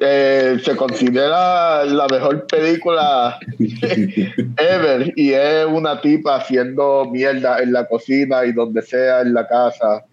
[0.00, 7.84] Eh, se considera la mejor película ever y es una tipa haciendo mierda en la
[7.86, 10.04] cocina y donde sea en la casa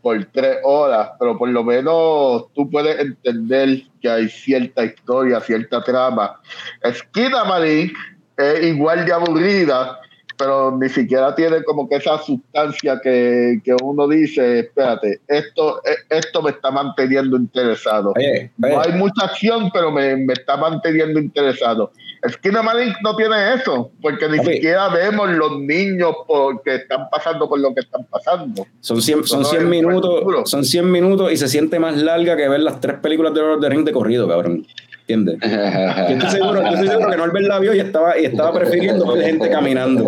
[0.00, 5.82] por tres horas, pero por lo menos tú puedes entender que hay cierta historia, cierta
[5.82, 6.40] trama.
[6.82, 7.92] Esquina Marín
[8.36, 10.00] es igual de aburrida,
[10.38, 15.96] pero ni siquiera tiene como que esa sustancia que, que uno dice, espérate, esto, eh,
[16.10, 18.12] esto me está manteniendo interesado.
[18.16, 21.92] Oye, No hay mucha acción, pero me, me está manteniendo interesado.
[22.22, 27.48] Esquina Marín no tiene eso, porque ni siquiera vemos los niños por- que están pasando
[27.48, 28.66] por lo que están pasando.
[28.80, 32.36] Son 100, son No, 100 es minutos, son 100 minutos y se siente más larga
[32.36, 34.66] que ver las tres películas de Lord of the Rings de corrido, cabrón.
[35.08, 35.38] ¿Entiendes?
[35.40, 39.06] Yo estoy seguro, yo estoy seguro que Norbert la vio y estaba, y estaba prefiriendo
[39.12, 40.02] ver gente caminando.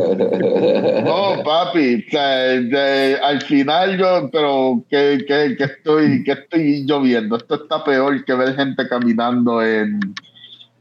[1.05, 6.85] No, papi, o sea, de- al final yo, pero que, que, que estoy, que estoy
[6.85, 7.37] lloviendo.
[7.37, 10.01] Esto está peor que ver gente caminando en,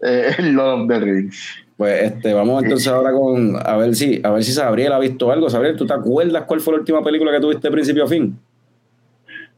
[0.02, 1.64] eh, en Lord of the Rings.
[1.78, 5.32] Pues este, vamos entonces ahora con a ver si, a ver si Sabriel ha visto
[5.32, 5.48] algo.
[5.48, 8.36] Sabriel, ¿tú te acuerdas cuál fue la última película que tuviste de principio a fin?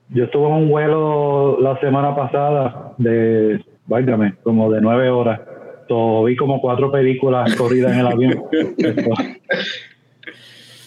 [0.10, 5.42] Yo estuve en un vuelo la semana pasada de, válgame, como de nueve horas.
[5.88, 8.44] So, vi como cuatro películas corridas en el avión.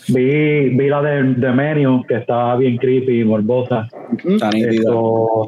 [0.08, 3.88] Vi, vi la de, de Menu, que estaba bien creepy y morbosa.
[4.24, 4.50] Está.
[4.50, 5.46] Esto,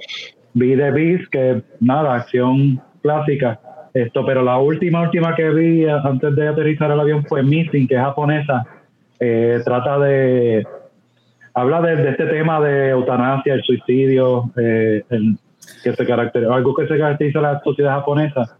[0.54, 3.60] vi The Beast, que nada, acción clásica.
[3.92, 7.94] Esto, pero la última, última que vi antes de aterrizar el avión fue Missing, que
[7.94, 8.64] es japonesa.
[9.18, 10.64] Eh, trata de.
[11.54, 15.36] Habla de, de este tema de eutanasia, el suicidio, eh, el-
[15.82, 18.56] que se caracteriza, algo que se caracteriza la sociedad japonesa.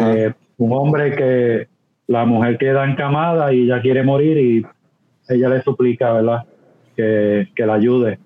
[0.00, 1.68] Eh, un hombre que
[2.06, 4.66] la mujer queda encamada y ella quiere morir y
[5.28, 6.44] ella le suplica, ¿verdad?
[6.96, 8.18] Que, que la ayude.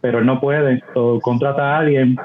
[0.00, 0.82] Pero él no puede.
[0.94, 2.16] So, contrata a alguien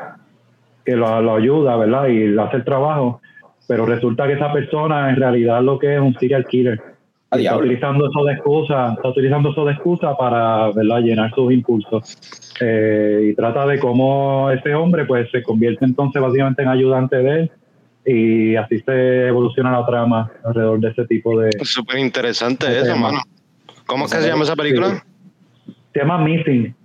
[0.85, 2.07] que lo, lo ayuda, ¿verdad?
[2.07, 3.21] Y le hace el trabajo.
[3.67, 6.90] Pero resulta que esa persona en realidad lo que es un serial killer.
[7.33, 7.65] A está diablo.
[7.65, 10.99] utilizando eso de excusa, está utilizando eso de excusa para ¿verdad?
[10.99, 12.17] llenar sus impulsos.
[12.59, 17.39] Eh, y trata de cómo ese hombre pues se convierte entonces básicamente en ayudante de
[17.39, 17.51] él
[18.05, 21.51] y así se evoluciona la trama alrededor de ese tipo de...
[21.63, 23.11] Súper interesante eso, tema.
[23.11, 23.21] mano.
[23.85, 25.03] ¿Cómo es que se llama esa película?
[25.93, 26.75] Se llama Missing,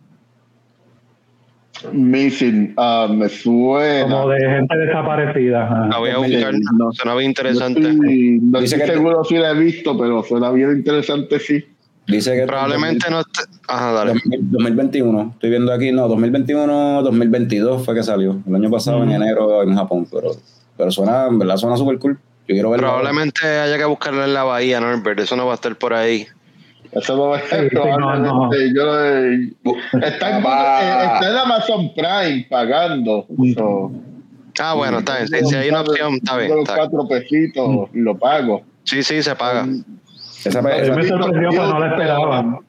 [1.92, 4.04] Missing, ah, me suena.
[4.16, 5.88] como de gente desaparecida.
[5.90, 6.54] La voy a buscar.
[6.78, 6.92] no.
[6.92, 7.80] Sonaba No interesante.
[7.90, 11.64] estoy, no Dice estoy que- seguro si la he visto, pero suena bien interesante, sí.
[12.06, 13.42] Dice que Probablemente no esté.
[13.68, 14.12] Ajá, dale.
[14.12, 15.30] 2000 2021.
[15.34, 18.38] Estoy viendo aquí, no, 2021, 2022 fue que salió.
[18.46, 19.12] El año pasado en Mm.
[19.22, 20.30] enero en Japón, pero,
[20.76, 22.18] pero suena, en verdad suena súper cool.
[22.46, 22.86] Yo quiero verlo.
[22.86, 25.18] Probablemente haya que buscarla en la bahía, Norbert.
[25.18, 26.26] Eso no va a estar por ahí.
[26.98, 28.72] Eso no va a Sí, ser sí, no, probablemente.
[28.74, 29.52] Yo, eh,
[30.02, 31.14] está, en, Papá.
[31.14, 33.26] está en Amazon Prime pagando.
[33.54, 33.92] So,
[34.58, 35.28] Ah, bueno, está bien.
[35.28, 36.54] Si, si hay una opción, está bien.
[36.54, 36.64] Bien.
[36.66, 38.62] cuatro pesitos lo pago.
[38.84, 39.66] Sí, sí, se paga.
[40.44, 42.60] Esa, A mí esa- me sorprendió, pues no la esperaba.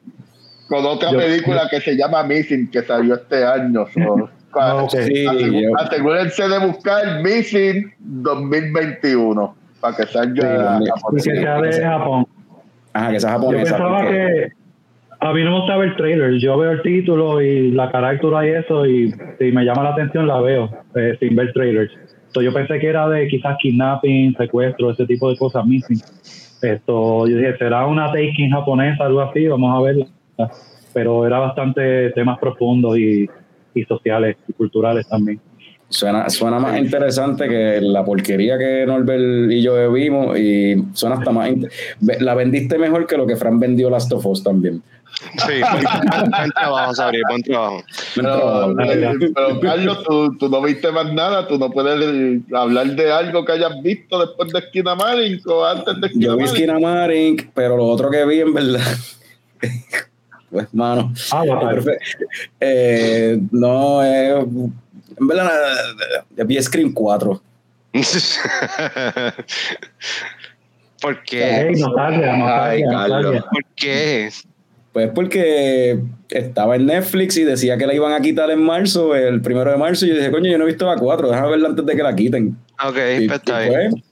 [0.68, 3.86] Con otra Yo- película que se llama Missing, que salió este año.
[3.94, 4.28] So,
[4.60, 10.78] Ah, yo- asegúrense de buscar Missing 2021 para que salga.
[10.78, 10.84] Sí,
[11.30, 12.26] Y que sea de Japón.
[12.98, 13.64] Ajá, que esa Yo japonesa.
[13.76, 14.52] pensaba porque- que
[15.20, 16.38] a mí no me gustaba el trailer.
[16.38, 20.26] Yo veo el título y la carátula y eso, y si me llama la atención,
[20.26, 21.92] la veo eh, sin ver trailers.
[22.32, 25.98] So, yo pensé que era de quizás kidnapping, secuestro, ese tipo de cosas, missing.
[26.62, 30.06] Esto, yo dije, será una taking japonesa, algo así, vamos a verla.
[30.92, 33.28] Pero era bastante temas profundos y,
[33.74, 35.40] y sociales y culturales también.
[35.90, 41.30] Suena, suena más interesante que la porquería que Norbert y yo vimos y suena hasta
[41.30, 41.50] más...
[42.00, 44.82] La vendiste mejor que lo que Fran vendió Last of Us también.
[45.46, 45.54] Sí,
[46.30, 47.82] buen, trabajo, Sabri, buen trabajo.
[48.14, 49.12] Pero, eh, ya.
[49.34, 53.44] pero, Carlos, tú, tú no viste más nada, tú no puedes eh, hablar de algo
[53.44, 56.54] que hayas visto después de Esquina Marin o antes de Esquina Yo vi Marin.
[56.54, 58.80] Esquina Marink, pero lo otro que vi en verdad...
[60.50, 62.24] Pues, mano, Ah, bueno, Perfecto.
[62.60, 64.46] Eh, no, eh,
[65.20, 65.48] en verdad,
[66.46, 67.42] vi Scream 4.
[71.00, 71.44] ¿Por qué?
[71.68, 73.44] hey, nostalgia, Ay, Carlos.
[73.50, 74.30] ¿Por qué?
[74.92, 79.40] Pues porque estaba en Netflix y decía que la iban a quitar en marzo, el
[79.40, 81.68] primero de marzo, y yo dije, coño, yo no he visto la 4, déjame verla
[81.68, 82.56] antes de que la quiten.
[82.84, 83.90] Ok, Y, pues está y bien.
[83.92, 84.02] pues,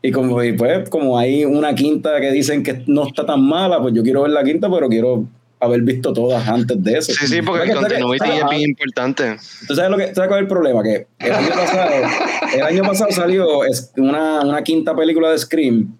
[0.00, 3.80] y como, y pues, como hay una quinta que dicen que no está tan mala,
[3.82, 5.24] pues yo quiero ver la quinta, pero quiero
[5.62, 7.12] haber visto todas antes de eso.
[7.12, 9.36] Sí, sí, porque el continuity es bien importante.
[9.66, 10.82] ¿Tú sabes, lo que, sabes cuál es el problema?
[10.82, 11.90] Que el año pasado,
[12.54, 13.46] el año pasado salió
[13.96, 15.96] una, una quinta película de Scream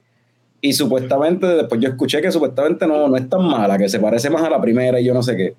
[0.60, 4.30] y supuestamente, después yo escuché que supuestamente no, no es tan mala, que se parece
[4.30, 5.54] más a la primera y yo no sé qué.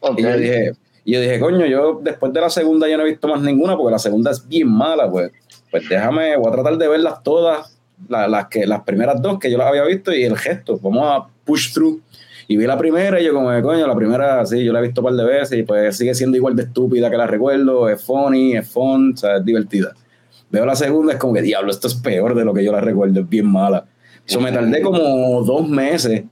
[0.00, 0.18] Ok.
[0.18, 0.72] Y yo dije,
[1.04, 3.76] y yo dije, coño, yo después de la segunda ya no he visto más ninguna
[3.76, 5.30] porque la segunda es bien mala, pues.
[5.70, 9.50] Pues déjame, voy a tratar de verlas todas, la- las, que, las primeras dos que
[9.50, 10.78] yo las había visto y el gesto.
[10.82, 12.00] Vamos a push through.
[12.48, 15.00] Y vi la primera y yo como, coño, la primera, sí, yo la he visto
[15.00, 18.02] un par de veces y pues sigue siendo igual de estúpida que la recuerdo, es
[18.04, 19.94] funny, es fun, o sea, es divertida.
[20.50, 22.80] Veo la segunda, es como que, diablo, esto es peor de lo que yo la
[22.80, 23.86] recuerdo, es bien mala.
[24.26, 26.24] Eso me tardé como dos meses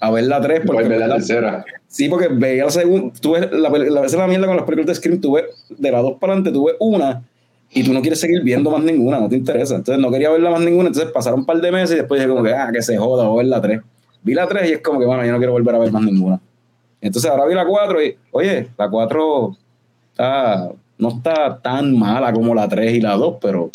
[0.00, 1.64] a ver la tres porque Pues ve la tercera.
[1.86, 4.94] Sí, porque veía la segunda, tú ves la, la, la mierda con las películas de
[4.96, 7.22] Scream, tú ves de las dos para adelante, tú ves una
[7.70, 9.76] y tú no quieres seguir viendo más ninguna, no te interesa.
[9.76, 12.28] Entonces no quería verla más ninguna, entonces pasaron un par de meses y después dije
[12.28, 13.80] como que, ah, que se joda, voy a ver la 3.
[14.24, 16.02] Vi la 3 y es como que, bueno, yo no quiero volver a ver más
[16.02, 16.40] ninguna.
[17.00, 19.56] Entonces ahora vi la 4 y, oye, la 4
[20.10, 23.70] está, no está tan mala como la 3 y la 2, pero,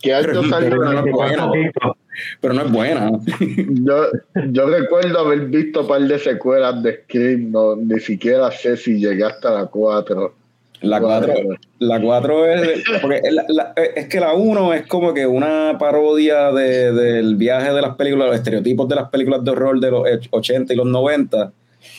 [0.00, 1.50] ¿Qué año Pero- pero no es buena.
[2.40, 3.10] pero no es buena.
[3.68, 4.04] Yo,
[4.50, 8.98] yo recuerdo haber visto un par de secuelas de Scream, no, ni siquiera sé si
[8.98, 10.34] llegué hasta la 4.
[10.82, 11.32] La 4,
[11.78, 12.82] la 4 es.
[13.00, 17.72] Porque la- la- es que la 1 es como que una parodia de- del viaje
[17.72, 20.86] de las películas, los estereotipos de las películas de horror de los 80 y los
[20.86, 21.52] 90.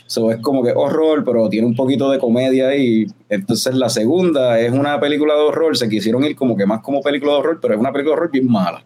[0.06, 3.06] So, es como que horror, pero tiene un poquito de comedia ahí.
[3.30, 5.76] Entonces, la segunda es una película de horror.
[5.78, 8.20] Se quisieron ir como que más como película de horror, pero es una película de
[8.22, 8.84] horror bien mala.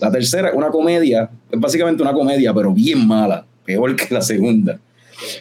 [0.00, 4.22] La tercera es una comedia, es básicamente una comedia, pero bien mala, peor que la
[4.22, 4.78] segunda.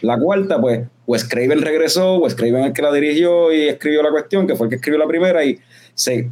[0.01, 4.01] La cuarta, pues, Wes Craven regresó, Wes Craven es el que la dirigió y escribió
[4.03, 5.57] la cuestión, que fue el que escribió la primera, y
[5.93, 6.29] se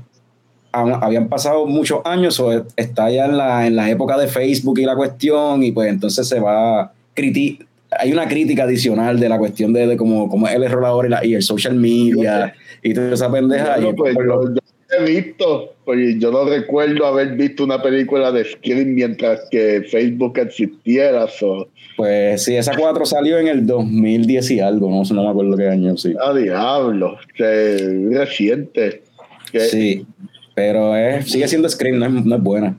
[0.71, 4.79] ha- habían pasado muchos años, o está ya en la, en la época de Facebook
[4.79, 7.65] y la cuestión, y pues entonces se va a criti-
[7.97, 11.07] hay una crítica adicional de la cuestión de, de cómo, cómo es el error ahora
[11.07, 12.53] y, la- y el social media
[12.83, 13.79] y toda esa pendeja.
[13.79, 18.93] Y pues, yo he visto, pues yo no recuerdo haber visto una película de Scream
[18.93, 21.27] mientras que Facebook existiera.
[21.27, 21.69] So.
[21.97, 25.67] pues sí, esa 4 salió en el 2010 y algo, no, no me acuerdo qué
[25.67, 26.13] año, sí.
[26.21, 29.03] Ah, diablo, que reciente.
[29.51, 30.05] Que, Sí,
[30.53, 32.77] pero es, sigue siendo Scream, no es, no es buena.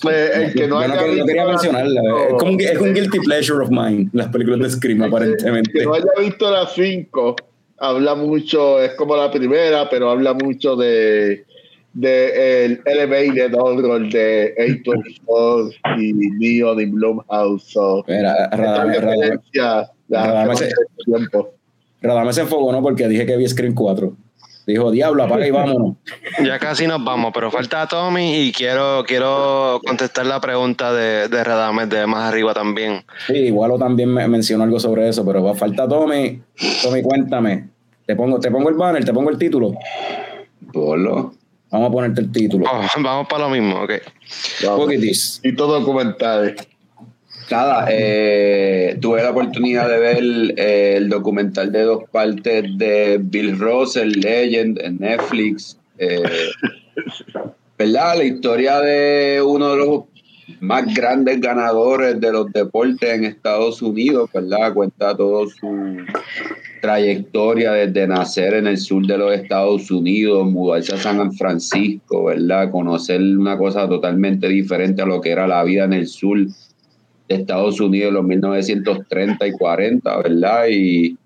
[0.00, 2.00] Pues, el que no Yo haya quería- no visto quería la mencionarla.
[2.28, 5.72] Es, como un, es un guilty pleasure of mine, las películas de Scream, el aparentemente.
[5.72, 7.34] que no haya visto las 5,
[7.78, 11.44] habla mucho, es como la primera, pero habla mucho de,
[11.92, 17.62] de el elevated horror de A24 y Neon y Blumhouse.
[17.64, 18.98] So, Mira, Radame,
[20.08, 20.72] Radame, se-
[21.04, 21.50] tiempo.
[22.00, 22.82] Radame se enfogó, ¿no?
[22.82, 24.12] Porque dije que vi Scream 4.
[24.68, 25.96] Dijo, diablo, apaga y vámonos.
[26.44, 31.42] Ya casi nos vamos, pero falta Tommy y quiero, quiero contestar la pregunta de, de
[31.42, 33.02] Radames de más arriba también.
[33.26, 36.42] Sí, igual también me mencionó algo sobre eso, pero va- falta Tommy.
[36.82, 37.70] Tommy, cuéntame.
[38.04, 39.72] Te pongo, te pongo el banner, te pongo el título.
[40.70, 41.32] Polo.
[41.70, 42.66] Vamos a ponerte el título.
[42.70, 43.92] Oh, vamos para lo mismo, ok.
[44.66, 45.40] Vamos.
[45.42, 46.56] Y todo documentales.
[47.50, 53.58] Nada, eh, tuve la oportunidad de ver eh, el documental de dos partes de Bill
[53.58, 55.78] Russell, Legend, en Netflix.
[55.98, 56.22] eh,
[57.78, 58.18] ¿Verdad?
[58.18, 60.04] La historia de uno de los
[60.60, 64.74] más grandes ganadores de los deportes en Estados Unidos, ¿verdad?
[64.74, 65.96] Cuenta todo su
[66.82, 72.70] trayectoria desde nacer en el sur de los Estados Unidos, mudarse a San Francisco, ¿verdad?
[72.70, 76.38] Conocer una cosa totalmente diferente a lo que era la vida en el sur
[77.28, 80.64] de Estados Unidos en los 1930 y 40, ¿verdad?
[80.70, 81.16] Y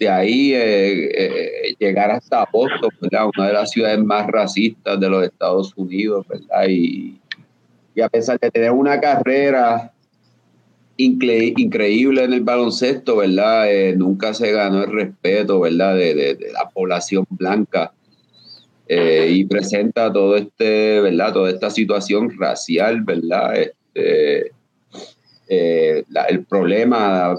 [0.00, 3.26] de ahí eh, eh, llegar hasta Boston, ¿verdad?
[3.36, 6.66] Una de las ciudades más racistas de los Estados Unidos, ¿verdad?
[6.68, 7.18] Y,
[7.94, 9.92] y a pesar de tener una carrera
[10.98, 13.70] incre- increíble en el baloncesto, ¿verdad?
[13.72, 15.94] Eh, nunca se ganó el respeto, ¿verdad?
[15.96, 17.92] De, de- de la población blanca.
[18.86, 21.32] Eh, y presenta todo este, ¿verdad?
[21.32, 23.56] Toda esta situación racial, ¿verdad?
[23.56, 24.50] Este,
[25.48, 27.34] eh, la- el problema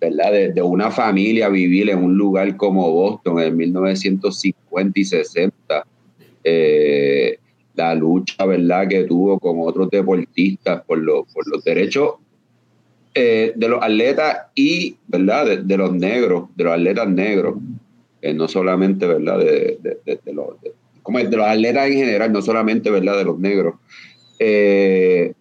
[0.00, 0.32] ¿verdad?
[0.32, 5.86] De, de una familia vivir en un lugar como Boston en 1950 y 60,
[6.44, 7.38] eh,
[7.74, 8.86] la lucha ¿verdad?
[8.88, 12.14] que tuvo con otros deportistas por, los por los derechos
[13.14, 15.46] eh, de los atletas y ¿verdad?
[15.46, 17.56] De, de los negros, de los atletas negros,
[18.20, 19.38] eh, no solamente ¿verdad?
[19.38, 20.48] De, de- los,
[21.02, 23.16] como de los atletas en general, no solamente ¿verdad?
[23.18, 23.74] de los negros.
[24.38, 25.32] Eh,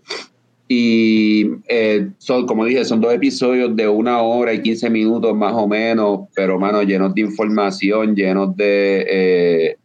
[0.67, 5.53] y eh, son, como dije, son dos episodios de una hora y 15 minutos más
[5.53, 9.05] o menos, pero, mano, llenos de información, llenos de...
[9.09, 9.77] Eh,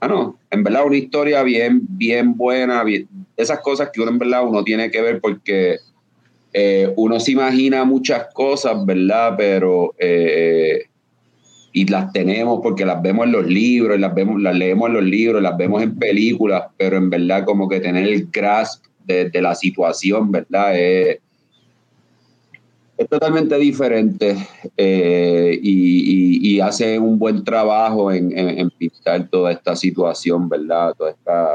[0.00, 2.84] ah, no, en verdad una historia bien, bien buena,
[3.36, 5.76] esas cosas que uno en verdad uno tiene que ver porque
[6.52, 9.34] eh, uno se imagina muchas cosas, ¿verdad?
[9.36, 9.94] Pero...
[9.98, 10.84] eh,
[11.76, 15.04] y las tenemos porque las vemos en los libros, las vemos, las leemos en los
[15.04, 19.42] libros, las vemos en películas, pero en verdad como que tener el grasp de, de
[19.42, 20.76] la situación, ¿verdad?
[20.78, 21.18] Es,
[22.98, 24.36] es totalmente diferente
[24.76, 30.48] eh, y, y, y hace un buen trabajo en, en, en pintar toda esta situación,
[30.48, 30.94] ¿verdad?
[30.96, 31.46] Toda esta,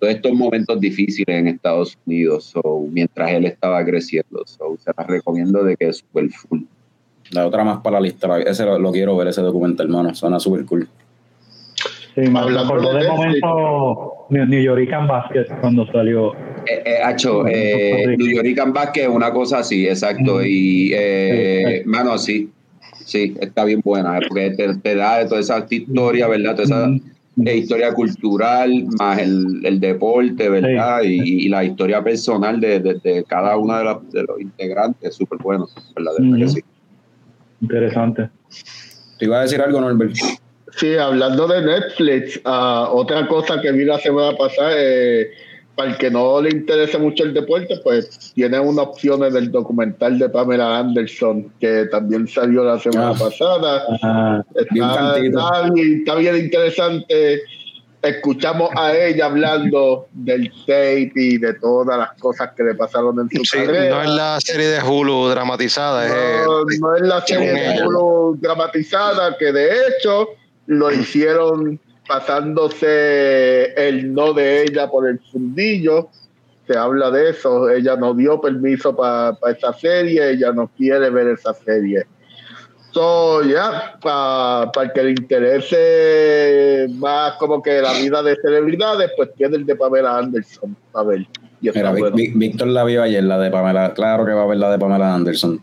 [0.00, 4.44] todos estos momentos difíciles en Estados Unidos, so, mientras él estaba creciendo.
[4.46, 6.62] So, se las recomiendo de que es super full.
[7.30, 8.40] La otra más para la lista.
[8.40, 10.14] Ese lo, lo quiero ver, ese documental, hermano.
[10.14, 10.88] Suena súper cool.
[12.24, 16.34] Sí, me Hablando acordó de momento New Yorican Basket cuando salió.
[16.66, 20.42] Eh, eh, Hacho, eh, New York Basket, una cosa así, exacto.
[20.44, 22.50] Y, eh, mano, sí,
[23.04, 26.56] sí, está bien buena, porque te, te da toda esa historia, ¿verdad?
[26.56, 26.90] Toda esa
[27.44, 31.02] eh, historia cultural, más el, el deporte, ¿verdad?
[31.04, 35.14] Y, y la historia personal de, de- de cada uno de, los- de los integrantes,
[35.14, 36.12] súper bueno, ¿verdad?
[36.36, 36.60] Que sí.
[37.60, 38.28] Interesante.
[39.20, 40.16] ¿Te iba a decir algo, Norbert?
[40.78, 45.30] Sí, hablando de Netflix, ah, otra cosa que vi la semana pasada, eh,
[45.74, 49.50] para el que no le interese mucho el deporte, pues tiene una opción en el
[49.50, 53.18] documental de Pamela Anderson, que también salió la semana Ah.
[53.18, 53.82] pasada.
[54.02, 57.42] Ah, Está, bien, está bien interesante.
[58.00, 63.28] Escuchamos a ella hablando del tape y de todas las cosas que le pasaron en
[63.28, 63.96] su Sí, carrera.
[63.96, 66.06] no es la serie de Hulu dramatizada,
[66.44, 67.84] No, no es la serie de.
[67.86, 70.28] Hulu dramatizada, que de hecho
[70.68, 76.08] lo hicieron pasándose el no de ella por el fundillo.
[76.66, 77.70] Se habla de eso.
[77.70, 82.06] Ella no dio permiso para esa serie, ella no quiere ver esa serie.
[82.92, 89.34] So, ya, para el que le interese más como que la vida de celebridades, pues
[89.34, 90.76] tiene el de Pamela Anderson.
[90.94, 91.26] A ver.
[91.60, 92.16] Mira, bueno.
[92.16, 93.94] Víctor la vio ayer, la de Pamela.
[93.94, 95.62] Claro que va a ver la de Pamela Anderson.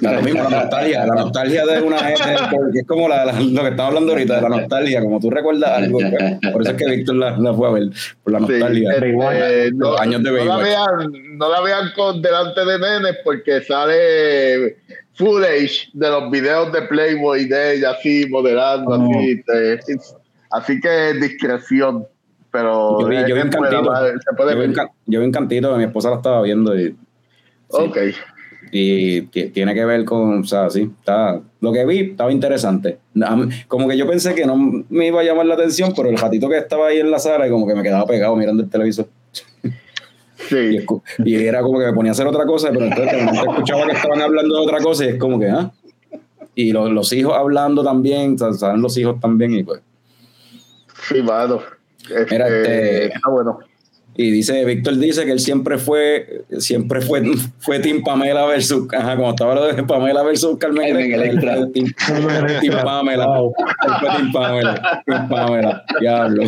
[0.00, 3.68] La, lo mismo, la nostalgia, la nostalgia de una es como la- la- lo que
[3.68, 5.98] estamos hablando ahorita, de la nostalgia, como tú recuerdas algo.
[5.98, 7.88] pues, Por eso es que Víctor la, la fue a ver,
[8.22, 8.92] por la Sí, nostalgia.
[8.92, 9.72] este, Baywatch.
[9.74, 14.76] no, años de no la vean, no la vean con delante de nenes porque sale
[15.14, 19.10] footage de los videos de Playboy de ella así modelando Oh.
[19.10, 19.42] así,
[20.52, 22.06] así que discreción.
[22.52, 23.82] pero Yo vi, yo vi un cantito.
[23.82, 24.72] Yo vi un, ver.
[24.72, 26.96] ca- yo vi un cantito, mi esposa la estaba viendo y,
[27.70, 27.98] Ok.
[28.72, 32.98] Y ti- tiene que ver con, o sea, sí, está, lo que vi estaba interesante.
[33.66, 34.56] Como que yo pensé que no
[34.88, 37.46] me iba a llamar la atención, pero el gatito que estaba ahí en la sala
[37.46, 39.08] y como que me quedaba pegado mirando el televisor.
[39.64, 39.68] Y,
[40.48, 40.78] Sí.
[41.24, 44.20] y era como que me ponía a hacer otra cosa, pero entonces escuchaba que estaban
[44.22, 45.70] hablando de otra cosa y es como que, ah.
[46.54, 49.80] Y los, los hijos hablando también, saben los hijos también y pues.
[51.08, 51.60] Sí, mano.
[52.02, 53.58] Este, Mira, este- Está bueno.
[54.20, 57.22] Y dice, Víctor dice que él siempre fue, siempre fue,
[57.60, 61.70] fue Team Pamela versus, ajá, como estaba lo de Pamela versus Carmen Electra, él fue
[61.72, 61.94] Team,
[62.60, 63.54] Team Pamela, Wow.
[63.86, 66.42] él fue Team Pamela, Team Pamela, diablo.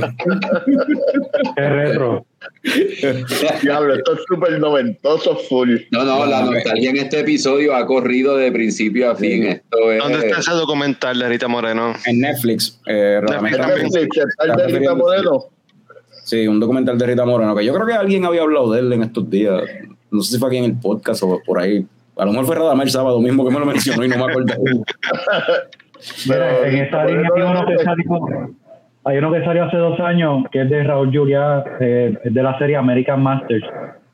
[1.57, 2.27] Qué retro.
[3.63, 5.77] Diablo, esto es súper noventoso full.
[5.91, 9.45] No, no, la nostalgia en este episodio ha corrido de principio a fin.
[9.47, 9.99] Esto es.
[10.03, 11.95] ¿Dónde está ese documental de Rita Moreno?
[12.07, 15.45] En Netflix, eh, Netflix Netflix, está el de Rita Moreno.
[16.31, 18.93] Sí, un documental de Rita Moreno, que yo creo que alguien había hablado de él
[18.93, 19.63] en estos días.
[20.13, 21.85] No sé si fue aquí en el podcast o por ahí.
[22.17, 24.31] A lo mejor fue Radamel el sábado mismo que me lo mencionó y no me
[24.31, 24.55] acuerdo.
[26.29, 28.55] Mira, en esta Pero- línea hay uno que salió,
[29.05, 32.43] hay uno que salió hace dos años, que es de Raúl Julia, eh, es de
[32.43, 33.65] la serie American Masters.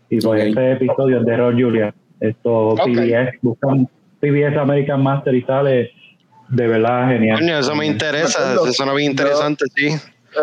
[0.09, 0.48] Y pues Ok.
[0.48, 1.94] este episodio es de Raúl Julia.
[2.20, 2.74] Esto.
[2.82, 3.86] PBS, buscan
[4.20, 5.90] PBS American Master y sale
[6.48, 7.38] de verdad genial.
[7.40, 9.88] Coño, eso me interesa, eso suena bien interesante, sí.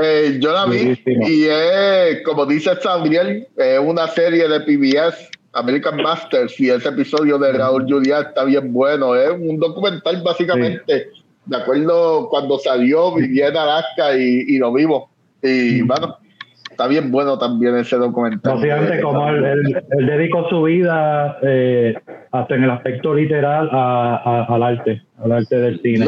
[0.01, 1.27] Eh, yo la vi Buenísimo.
[1.27, 7.37] y es, como dice Sabriel, es una serie de PBS, American Masters, y ese episodio
[7.37, 9.15] de Raúl Juliá está bien bueno.
[9.15, 11.09] Es un documental básicamente,
[11.45, 15.09] de acuerdo cuando salió, vivía en Alaska y, y lo vimos.
[15.43, 16.17] Y bueno,
[16.71, 18.55] está bien bueno también ese documental.
[18.55, 21.93] Básicamente, como él, él- él dedicó su vida eh,
[22.31, 24.15] hasta en el aspecto literal a-
[24.47, 26.07] a- al arte, al arte del cine.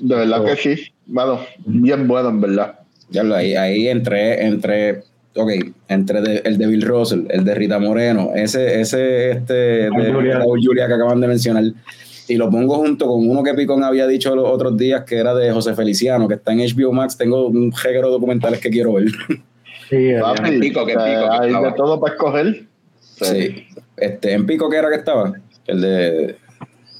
[0.00, 2.79] De verdad que sí, bueno, bien bueno en verdad.
[3.10, 5.02] Ya lo, ahí, ahí entre, entre,
[5.34, 5.50] ok,
[5.88, 10.86] entre de- el de Bill Russell, el de Rita Moreno, ese, ese, este, de Julia.
[10.86, 11.64] Que acaban de mencionar,
[12.28, 15.34] y lo pongo junto con uno que Picón había dicho los otros días que era
[15.34, 18.92] de José Feliciano, que está en HBO Max, tengo un género de documentales que quiero
[18.94, 19.06] ver.
[19.88, 22.62] Sí, Papi, pico, qué sea, pico que hay de todo para escoger.
[23.00, 23.66] Sí.
[23.96, 25.32] Este, en Pico que era que estaba,
[25.66, 26.36] el de.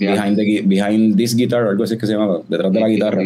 [0.00, 3.22] Behind, the Behind This Guitar, algo así que se llamaba, detrás de la guitarra.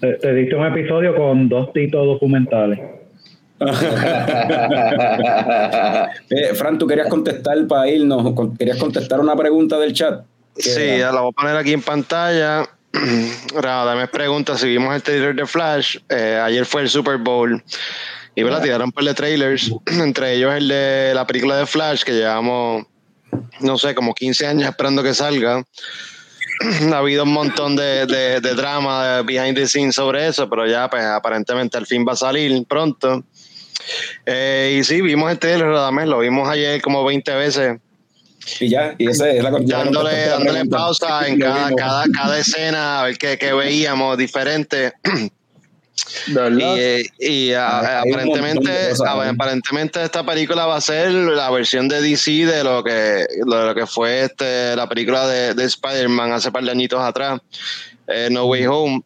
[0.00, 2.78] te, te diste un episodio con dos titos documentales.
[6.30, 10.24] Eh, Fran, tú querías contestar para irnos, querías contestar una pregunta del chat.
[10.56, 11.12] ¿Qué Sí, era?
[11.12, 12.68] la voy a poner aquí en pantalla.
[12.92, 15.98] me pregunta si vimos el trailer de Flash.
[16.08, 17.62] Eh, ayer fue el Super Bowl
[18.34, 18.62] y ¿verdad?
[18.62, 22.86] tiraron un par de trailers, entre ellos el de la película de Flash que llevamos,
[23.60, 25.62] no sé, como 15 años esperando que salga.
[26.92, 30.66] ha habido un montón de, de- de drama de behind the scenes sobre eso, pero
[30.66, 33.24] ya pues aparentemente al fin va a salir pronto.
[34.26, 37.78] Eh, y sí, vimos el trailer, Radamés, lo vimos ayer como 20 veces
[38.60, 43.04] Y ya, y ese es la dándole, dándole pausa en cada, cada, cada escena, a
[43.04, 44.92] ver qué, qué veíamos diferente.
[46.26, 49.30] Y, eh, y, aparentemente, cosas, ah, ¿eh?
[49.30, 53.74] aparentemente esta película va a ser la versión de DC de lo que, de lo
[53.74, 57.40] que fue este, la película de, de Spider-Man hace par de añitos atrás,
[58.06, 59.02] eh, No Way Home.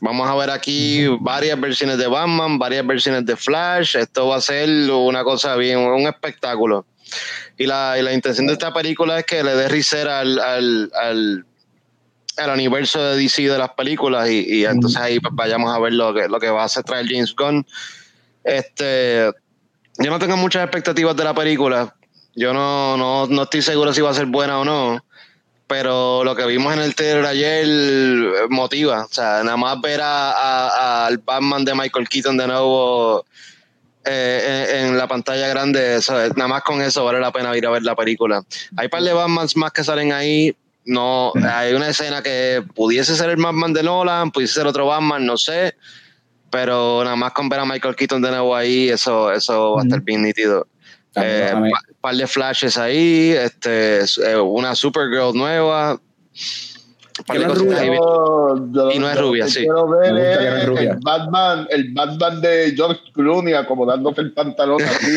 [0.00, 3.96] Vamos a ver aquí varias versiones de Batman, varias versiones de Flash.
[3.96, 6.84] Esto va a ser una cosa bien, un espectáculo.
[7.56, 10.90] Y la, y la intención de esta película es que le dé risera al, al,
[11.00, 11.44] al,
[12.36, 15.92] al universo de DC de las películas y, y entonces ahí pues, vayamos a ver
[15.92, 17.66] lo que, lo que va a hacer traer James Gunn.
[18.44, 19.30] Este,
[19.98, 21.94] yo no tengo muchas expectativas de la película.
[22.34, 25.04] Yo no, no, no estoy seguro si va a ser buena o no.
[25.66, 27.66] Pero lo que vimos en el trailer ayer
[28.50, 29.04] motiva.
[29.04, 33.24] O sea, nada más ver a, a- a- al Batman de Michael Keaton de nuevo
[34.04, 37.64] eh, en, en la pantalla grande, eso, nada más con eso vale la pena ir
[37.66, 38.42] a ver la película.
[38.76, 40.54] Hay un par de Batmans más que salen ahí.
[40.84, 45.24] No, hay una escena que pudiese ser el Batman de Nolan, pudiese ser otro Batman,
[45.24, 45.76] no sé.
[46.50, 49.84] Pero nada más con ver a Michael Keaton de nuevo ahí, eso, eso va a
[49.84, 50.66] estar bien nítido.
[51.14, 56.00] Ah, Eh, par de flashes ahí, este, eh, una Supergirl nueva.
[57.24, 57.88] Par de no es cositas ahí.
[57.88, 59.60] Yo- yo- Y no es rubia, sí.
[59.60, 60.90] Quiero ver es rubia.
[60.92, 65.16] el Batman, el Batman de George Clooney acomodándose el pantalón así.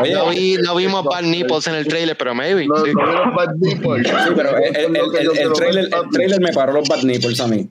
[0.00, 2.66] Oye, No, vi, no vimos Bad Nipples en el trailer, pero maybe.
[2.66, 2.92] no, sí.
[2.92, 4.06] no vieron Bad Nipples.
[4.08, 7.46] Sí, pero el, el, el- el trailer, el trailer me paró los bad nipples a
[7.48, 7.68] mí.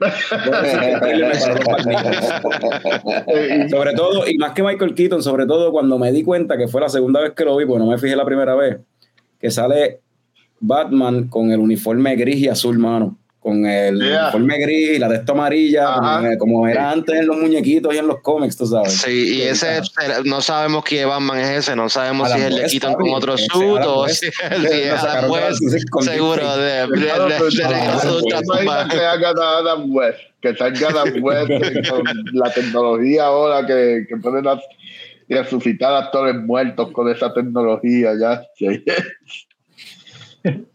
[0.00, 3.66] Voy a decir que el trailer me paró los bad nipples.
[3.66, 6.68] Y- Sobre todo, y más que Michael Keaton, sobre todo cuando me di cuenta que
[6.68, 8.78] fue la segunda vez que lo vi, porque no me fijé la primera vez,
[9.38, 10.00] que sale
[10.60, 14.22] Batman con el uniforme gris y azul, mano, con el Yeah.
[14.28, 16.20] uniforme gris y la testa amarilla, Ajá.
[16.20, 18.92] como, como era antes en los muñequitos y en los cómics, tú sabes.
[18.94, 19.82] Sí, y ese,
[20.24, 23.10] no sabemos qué Batman es ese, no sabemos si es Adam el de Keaton con
[23.12, 27.34] otro suit Adam o si es Adam sacaron de la West, seguro, de, regreso de
[27.36, 28.62] ¿te Ultratumba.
[28.62, 32.02] imaginas que hagan a Adam West, que salga Adam West eh, con
[32.32, 34.46] la tecnología ahora que, que pueden
[35.28, 38.42] resucitar actores muertos con esa tecnología, ya.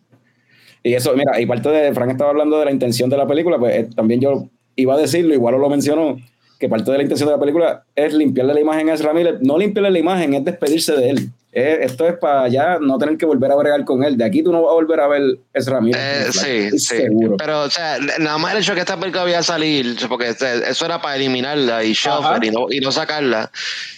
[0.81, 3.75] Y eso, mira, parte de, Frank estaba hablando de la intención de la película, pues
[3.75, 4.47] eh, también yo
[4.77, 6.17] iba a decirlo, igual lo mencionó,
[6.57, 9.39] que parte de la intención de la película es limpiarle la imagen a Ezra Miller,
[9.41, 11.29] no limpiarle la imagen, es despedirse de él.
[11.51, 14.15] Eh, esto es para ya no tener que volver a bregar con él.
[14.17, 15.21] De aquí tú no vas a volver a ver
[15.51, 15.99] Ezra Miller.
[15.99, 16.31] Eh, Like,
[16.71, 16.97] sí, sí.
[16.97, 17.37] Seguro.
[17.37, 20.29] Pero, o sea, nada más el hecho de que esta película vaya a salir, porque
[20.29, 22.19] este, eso era para eliminarla y Ajá.
[22.33, 23.49] shuffle y no, y no sacarla,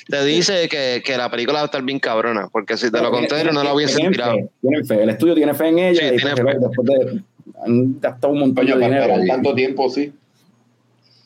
[0.08, 3.10] te dice que, que la película va a estar bien cabrona, porque si de lo
[3.12, 4.34] Tiene- contrario no la hubiesen tienen tirado.
[4.36, 5.04] fe, Tienen fe.
[5.04, 6.60] El estudio tiene fe en ella Sí, y tiene pues, fe.
[6.62, 7.22] después de
[7.66, 9.14] han gastado un montón de dinero.
[9.28, 10.14] tanto tiempo, sí.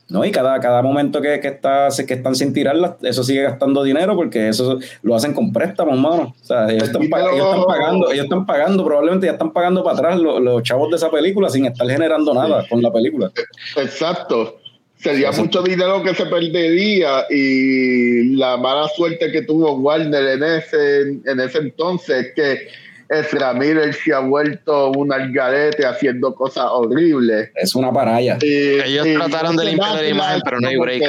[0.07, 3.82] No, y cada, cada momento que, que, está, que están sin tirarla, eso sigue gastando
[3.84, 6.36] dinero porque eso lo hacen con préstamos, mano.
[6.40, 9.84] O sea, ellos están, pa- ellos están pagando, ellos están pagando, probablemente ya están pagando
[9.84, 13.32] para atrás los, los chavos de esa película sin estar generando nada con la película.
[13.77, 14.60] Exacto.
[14.98, 15.41] Sería Exacto.
[15.60, 21.40] mucho dinero que se perdería y la mala suerte que tuvo Warner en ese, en
[21.40, 22.68] ese entonces que
[23.10, 27.49] Ezra Miller se ha vuelto un algarete haciendo cosas horribles.
[27.56, 28.38] Es una paraya.
[28.41, 31.02] Y- Ellos y trataron de limpiar la imagen, pero no hay break.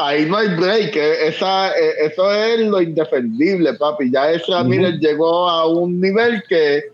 [0.00, 4.10] Ahí no hay break, eh, esa, eh, eso es lo indefendible, papi.
[4.12, 4.62] Ya Ezra.
[4.62, 6.84] Miller llegó a un nivel que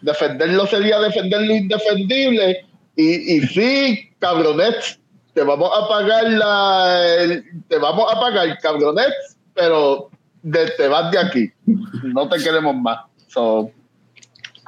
[0.00, 2.64] defenderlo sería defender lo indefendible.
[2.94, 4.98] Y, y sí, cabronets,
[5.34, 10.08] te vamos a pagar la, el- te vamos a pagar cabronets, pero
[10.42, 11.50] de- te vas de aquí.
[12.04, 12.98] No te queremos más.
[13.32, 13.70] So,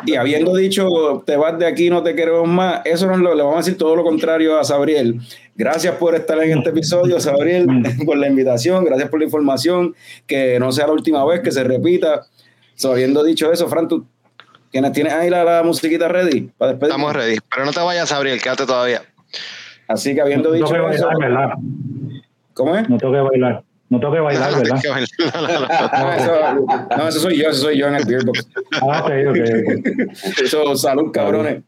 [0.06, 3.42] Y habiendo dicho, te vas de aquí, no te queremos más, eso nos lo, le
[3.42, 5.20] vamos a decir todo lo contrario a Sabriel.
[5.54, 7.66] Gracias por estar en este episodio, Sabriel,
[8.06, 9.94] por la invitación, gracias por la información,
[10.26, 12.26] que no sea la última vez que se repita.
[12.74, 14.06] So, habiendo dicho eso, Fran, ¿tú
[14.70, 16.90] tienes, tienes ahí la, la musiquita ready para despedir?
[16.90, 19.02] Estamos ready, pero no te vayas a abrir, quédate todavía.
[19.86, 21.08] Así que habiendo No dicho eso.
[22.54, 22.88] ¿cómo es?
[22.88, 23.62] No tengo que bailar.
[23.94, 24.80] No tengo que bailar, ¿verdad?
[25.92, 26.66] No, eso,
[26.96, 28.48] no, eso soy yo, eso soy yo en el Beer Box.
[28.82, 29.38] Ah, ok, ok,
[29.68, 30.46] ok.
[30.46, 31.62] So, salud, cabrones.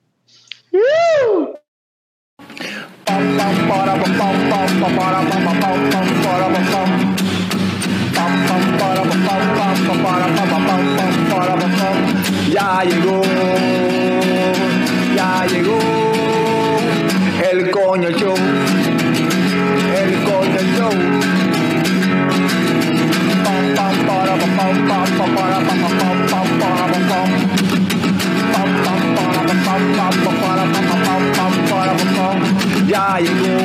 [12.53, 13.23] Ya llegó,
[15.15, 15.79] ya llegó
[17.51, 18.35] el coño show,
[19.95, 21.46] el coño show.
[32.87, 33.57] Ya llegó,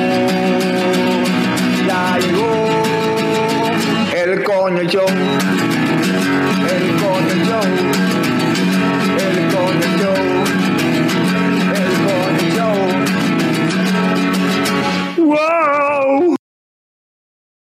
[1.87, 2.51] ya llegó
[4.13, 5.05] el coño show,
[6.67, 7.65] el coño show,
[9.17, 10.70] el coño show.